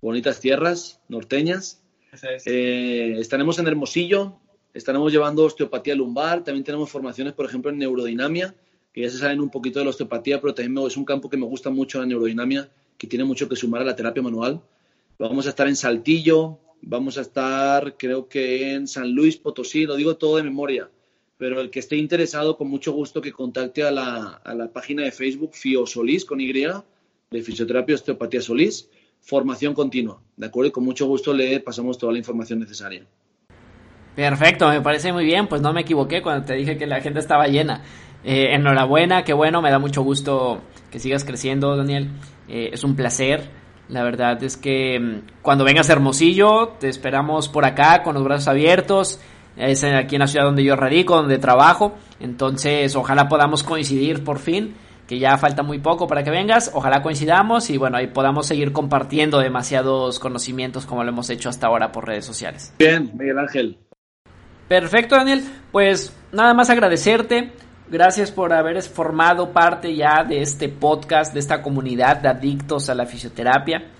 bonitas 0.00 0.40
tierras 0.40 1.00
norteñas. 1.08 1.82
Eh, 2.46 3.16
estaremos 3.18 3.58
en 3.58 3.66
Hermosillo. 3.66 4.40
Estaremos 4.72 5.12
llevando 5.12 5.44
osteopatía 5.44 5.94
lumbar. 5.94 6.42
También 6.42 6.64
tenemos 6.64 6.90
formaciones, 6.90 7.34
por 7.34 7.44
ejemplo, 7.44 7.70
en 7.70 7.78
neurodinamia, 7.78 8.54
que 8.92 9.02
ya 9.02 9.10
se 9.10 9.18
saben 9.18 9.40
un 9.40 9.50
poquito 9.50 9.80
de 9.80 9.84
la 9.84 9.90
osteopatía, 9.90 10.40
pero 10.40 10.54
también 10.54 10.86
es 10.86 10.96
un 10.96 11.04
campo 11.04 11.28
que 11.28 11.36
me 11.36 11.46
gusta 11.46 11.68
mucho 11.68 12.00
la 12.00 12.06
neurodinamia, 12.06 12.70
que 12.96 13.06
tiene 13.06 13.24
mucho 13.24 13.48
que 13.48 13.56
sumar 13.56 13.82
a 13.82 13.84
la 13.84 13.94
terapia 13.94 14.22
manual. 14.22 14.62
Vamos 15.18 15.46
a 15.46 15.50
estar 15.50 15.68
en 15.68 15.76
Saltillo. 15.76 16.58
Vamos 16.86 17.18
a 17.18 17.22
estar, 17.22 17.96
creo 17.96 18.28
que 18.28 18.74
en 18.74 18.86
San 18.86 19.12
Luis 19.12 19.36
Potosí. 19.36 19.86
Lo 19.86 19.96
digo 19.96 20.16
todo 20.16 20.36
de 20.36 20.42
memoria 20.42 20.90
pero 21.36 21.60
el 21.60 21.70
que 21.70 21.80
esté 21.80 21.96
interesado, 21.96 22.56
con 22.56 22.68
mucho 22.68 22.92
gusto 22.92 23.20
que 23.20 23.32
contacte 23.32 23.82
a 23.82 23.90
la, 23.90 24.40
a 24.44 24.54
la 24.54 24.68
página 24.68 25.02
de 25.02 25.10
Facebook 25.10 25.50
Fio 25.54 25.86
Solís 25.86 26.24
con 26.24 26.40
Y, 26.40 26.52
de 26.52 27.42
Fisioterapia 27.42 27.96
Osteopatía 27.96 28.40
Solís, 28.40 28.88
formación 29.20 29.74
continua, 29.74 30.20
¿de 30.36 30.46
acuerdo? 30.46 30.68
Y 30.68 30.72
con 30.72 30.84
mucho 30.84 31.06
gusto 31.06 31.34
le 31.34 31.60
pasamos 31.60 31.98
toda 31.98 32.12
la 32.12 32.18
información 32.18 32.60
necesaria. 32.60 33.04
Perfecto, 34.14 34.68
me 34.68 34.80
parece 34.80 35.12
muy 35.12 35.24
bien, 35.24 35.48
pues 35.48 35.60
no 35.60 35.72
me 35.72 35.80
equivoqué 35.80 36.22
cuando 36.22 36.46
te 36.46 36.54
dije 36.54 36.78
que 36.78 36.86
la 36.86 37.00
gente 37.00 37.18
estaba 37.18 37.48
llena. 37.48 37.82
Eh, 38.22 38.54
enhorabuena, 38.54 39.24
qué 39.24 39.32
bueno, 39.32 39.60
me 39.60 39.70
da 39.70 39.78
mucho 39.78 40.02
gusto 40.02 40.62
que 40.90 41.00
sigas 41.00 41.24
creciendo, 41.24 41.76
Daniel. 41.76 42.08
Eh, 42.48 42.70
es 42.72 42.84
un 42.84 42.94
placer. 42.94 43.50
La 43.88 44.02
verdad 44.02 44.42
es 44.42 44.56
que 44.56 44.98
mm, 44.98 45.42
cuando 45.42 45.64
vengas 45.64 45.90
a 45.90 45.92
Hermosillo, 45.92 46.74
te 46.80 46.88
esperamos 46.88 47.48
por 47.48 47.64
acá 47.64 48.02
con 48.02 48.14
los 48.14 48.24
brazos 48.24 48.48
abiertos 48.48 49.20
es 49.56 49.84
aquí 49.84 50.16
en 50.16 50.20
la 50.20 50.26
ciudad 50.26 50.46
donde 50.46 50.64
yo 50.64 50.76
radico, 50.76 51.16
donde 51.16 51.38
trabajo. 51.38 51.94
Entonces, 52.20 52.94
ojalá 52.96 53.28
podamos 53.28 53.62
coincidir 53.62 54.24
por 54.24 54.38
fin, 54.38 54.74
que 55.06 55.18
ya 55.18 55.36
falta 55.38 55.62
muy 55.62 55.78
poco 55.78 56.06
para 56.06 56.24
que 56.24 56.30
vengas. 56.30 56.72
Ojalá 56.74 57.02
coincidamos 57.02 57.70
y 57.70 57.76
bueno, 57.76 57.96
ahí 57.96 58.08
podamos 58.08 58.46
seguir 58.46 58.72
compartiendo 58.72 59.38
demasiados 59.38 60.18
conocimientos 60.18 60.86
como 60.86 61.04
lo 61.04 61.10
hemos 61.10 61.30
hecho 61.30 61.48
hasta 61.48 61.68
ahora 61.68 61.92
por 61.92 62.06
redes 62.06 62.24
sociales. 62.24 62.74
Bien, 62.78 63.10
Miguel 63.14 63.38
Ángel. 63.38 63.78
Perfecto, 64.66 65.14
Daniel. 65.16 65.44
Pues 65.70 66.16
nada 66.32 66.54
más 66.54 66.70
agradecerte. 66.70 67.52
Gracias 67.88 68.30
por 68.30 68.52
haber 68.52 68.80
formado 68.82 69.52
parte 69.52 69.94
ya 69.94 70.24
de 70.24 70.40
este 70.40 70.68
podcast, 70.68 71.34
de 71.34 71.40
esta 71.40 71.62
comunidad 71.62 72.16
de 72.16 72.28
adictos 72.28 72.88
a 72.88 72.94
la 72.94 73.04
fisioterapia. 73.04 73.90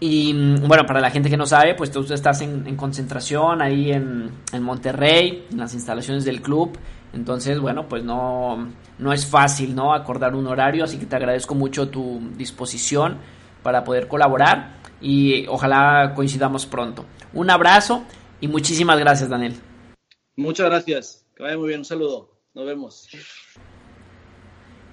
Y 0.00 0.34
mm, 0.34 0.66
bueno, 0.66 0.84
para 0.84 1.00
la 1.00 1.10
gente 1.10 1.30
que 1.30 1.36
no 1.36 1.46
sabe, 1.46 1.74
pues 1.74 1.90
tú 1.90 2.00
estás 2.12 2.40
en, 2.40 2.76
concentración 2.76 3.62
ahí 3.62 3.92
en, 3.92 4.32
Monterrey, 4.60 5.46
en 5.50 5.58
las 5.58 5.74
instalaciones 5.74 6.24
del 6.24 6.42
club. 6.42 6.76
Entonces, 7.12 7.58
bueno, 7.60 7.88
pues 7.88 8.02
no, 8.02 8.68
no 8.98 9.12
es 9.12 9.26
fácil, 9.26 9.74
¿no? 9.74 9.94
Acordar 9.94 10.34
un 10.34 10.46
horario, 10.46 10.84
así 10.84 10.98
que 10.98 11.06
te 11.06 11.16
agradezco 11.16 11.54
mucho 11.54 11.88
tu 11.88 12.20
disposición 12.36 13.18
para 13.62 13.84
poder 13.84 14.08
colaborar 14.08 14.78
y 15.00 15.46
ojalá 15.46 16.12
coincidamos 16.14 16.66
pronto. 16.66 17.04
Un 17.32 17.50
abrazo 17.50 18.04
y 18.40 18.48
muchísimas 18.48 18.98
gracias, 18.98 19.28
Daniel. 19.28 19.54
Muchas 20.36 20.66
gracias. 20.66 21.26
Que 21.36 21.42
vaya 21.44 21.56
muy 21.56 21.68
bien. 21.68 21.80
Un 21.80 21.84
saludo. 21.84 22.37
Nos 22.54 22.66
vemos. 22.66 23.08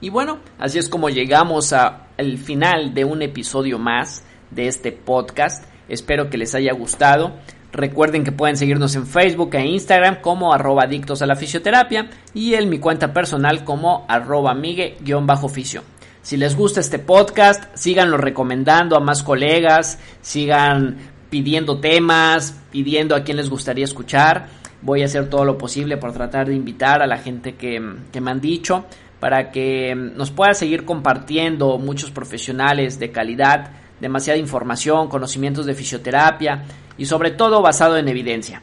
Y 0.01 0.10
bueno, 0.10 0.39
así 0.60 0.78
es 0.78 0.89
como 0.89 1.10
llegamos 1.10 1.74
al 1.74 2.38
final 2.38 2.93
de 2.93 3.06
un 3.06 3.22
episodio 3.22 3.80
más 3.80 4.24
de 4.51 4.68
este 4.68 4.91
podcast. 4.91 5.66
Espero 5.88 6.30
que 6.30 6.38
les 6.38 6.53
haya 6.53 6.74
gustado. 6.74 7.34
Recuerden 7.72 8.24
que 8.24 8.32
pueden 8.32 8.56
seguirnos 8.56 8.95
en 8.95 9.06
Facebook 9.06 9.56
e 9.56 9.66
Instagram 9.66 10.22
como 10.22 10.53
arroba 10.53 10.84
adictos 10.84 11.22
a 11.22 11.26
la 11.26 11.36
fisioterapia 11.36 12.10
y 12.34 12.53
en 12.53 12.70
mi 12.70 12.80
cuenta 12.80 13.14
personal 13.14 13.64
como 13.64 14.06
arroba 14.08 14.53
migue-fisio. 14.53 15.84
Si 16.22 16.38
les 16.38 16.56
gusta 16.56 16.80
este 16.80 16.99
podcast, 16.99 17.76
síganlo 17.76 18.18
recomendando 18.18 18.95
a 18.95 18.99
más 18.99 19.24
colegas, 19.24 19.99
sigan 20.22 20.97
pidiendo 21.30 21.80
temas, 21.80 22.60
pidiendo 22.72 23.16
a 23.16 23.24
quién 23.24 23.38
les 23.38 23.49
gustaría 23.49 23.86
escuchar. 23.86 24.47
Voy 24.86 25.01
a 25.01 25.05
hacer 25.05 25.29
todo 25.29 25.43
lo 25.43 25.57
posible 25.57 25.97
por 25.97 26.13
tratar 26.13 26.47
de 26.47 26.53
invitar 26.53 27.01
a 27.01 27.07
la 27.07 27.17
gente 27.17 27.55
que, 27.55 27.81
que 28.11 28.21
me 28.21 28.29
han 28.29 28.39
dicho 28.39 28.86
para 29.19 29.49
que 29.49 29.95
nos 29.95 30.29
pueda 30.29 30.53
seguir 30.53 30.86
compartiendo 30.86 31.79
muchos 31.79 32.11
profesionales 32.11 32.99
de 32.99 33.11
calidad, 33.11 33.71
demasiada 33.99 34.38
información, 34.38 35.09
conocimientos 35.09 35.65
de 35.65 35.73
fisioterapia 35.73 36.65
y 36.99 37.07
sobre 37.07 37.31
todo 37.31 37.63
basado 37.63 37.97
en 37.97 38.07
evidencia. 38.07 38.61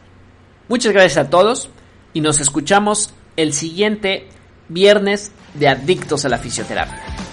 Muchas 0.68 0.92
gracias 0.92 1.26
a 1.26 1.30
todos 1.30 1.70
y 2.12 2.20
nos 2.20 2.38
escuchamos 2.38 3.12
el 3.36 3.52
siguiente 3.52 4.28
viernes 4.68 5.32
de 5.54 5.66
Adictos 5.66 6.24
a 6.24 6.28
la 6.28 6.38
Fisioterapia. 6.38 7.31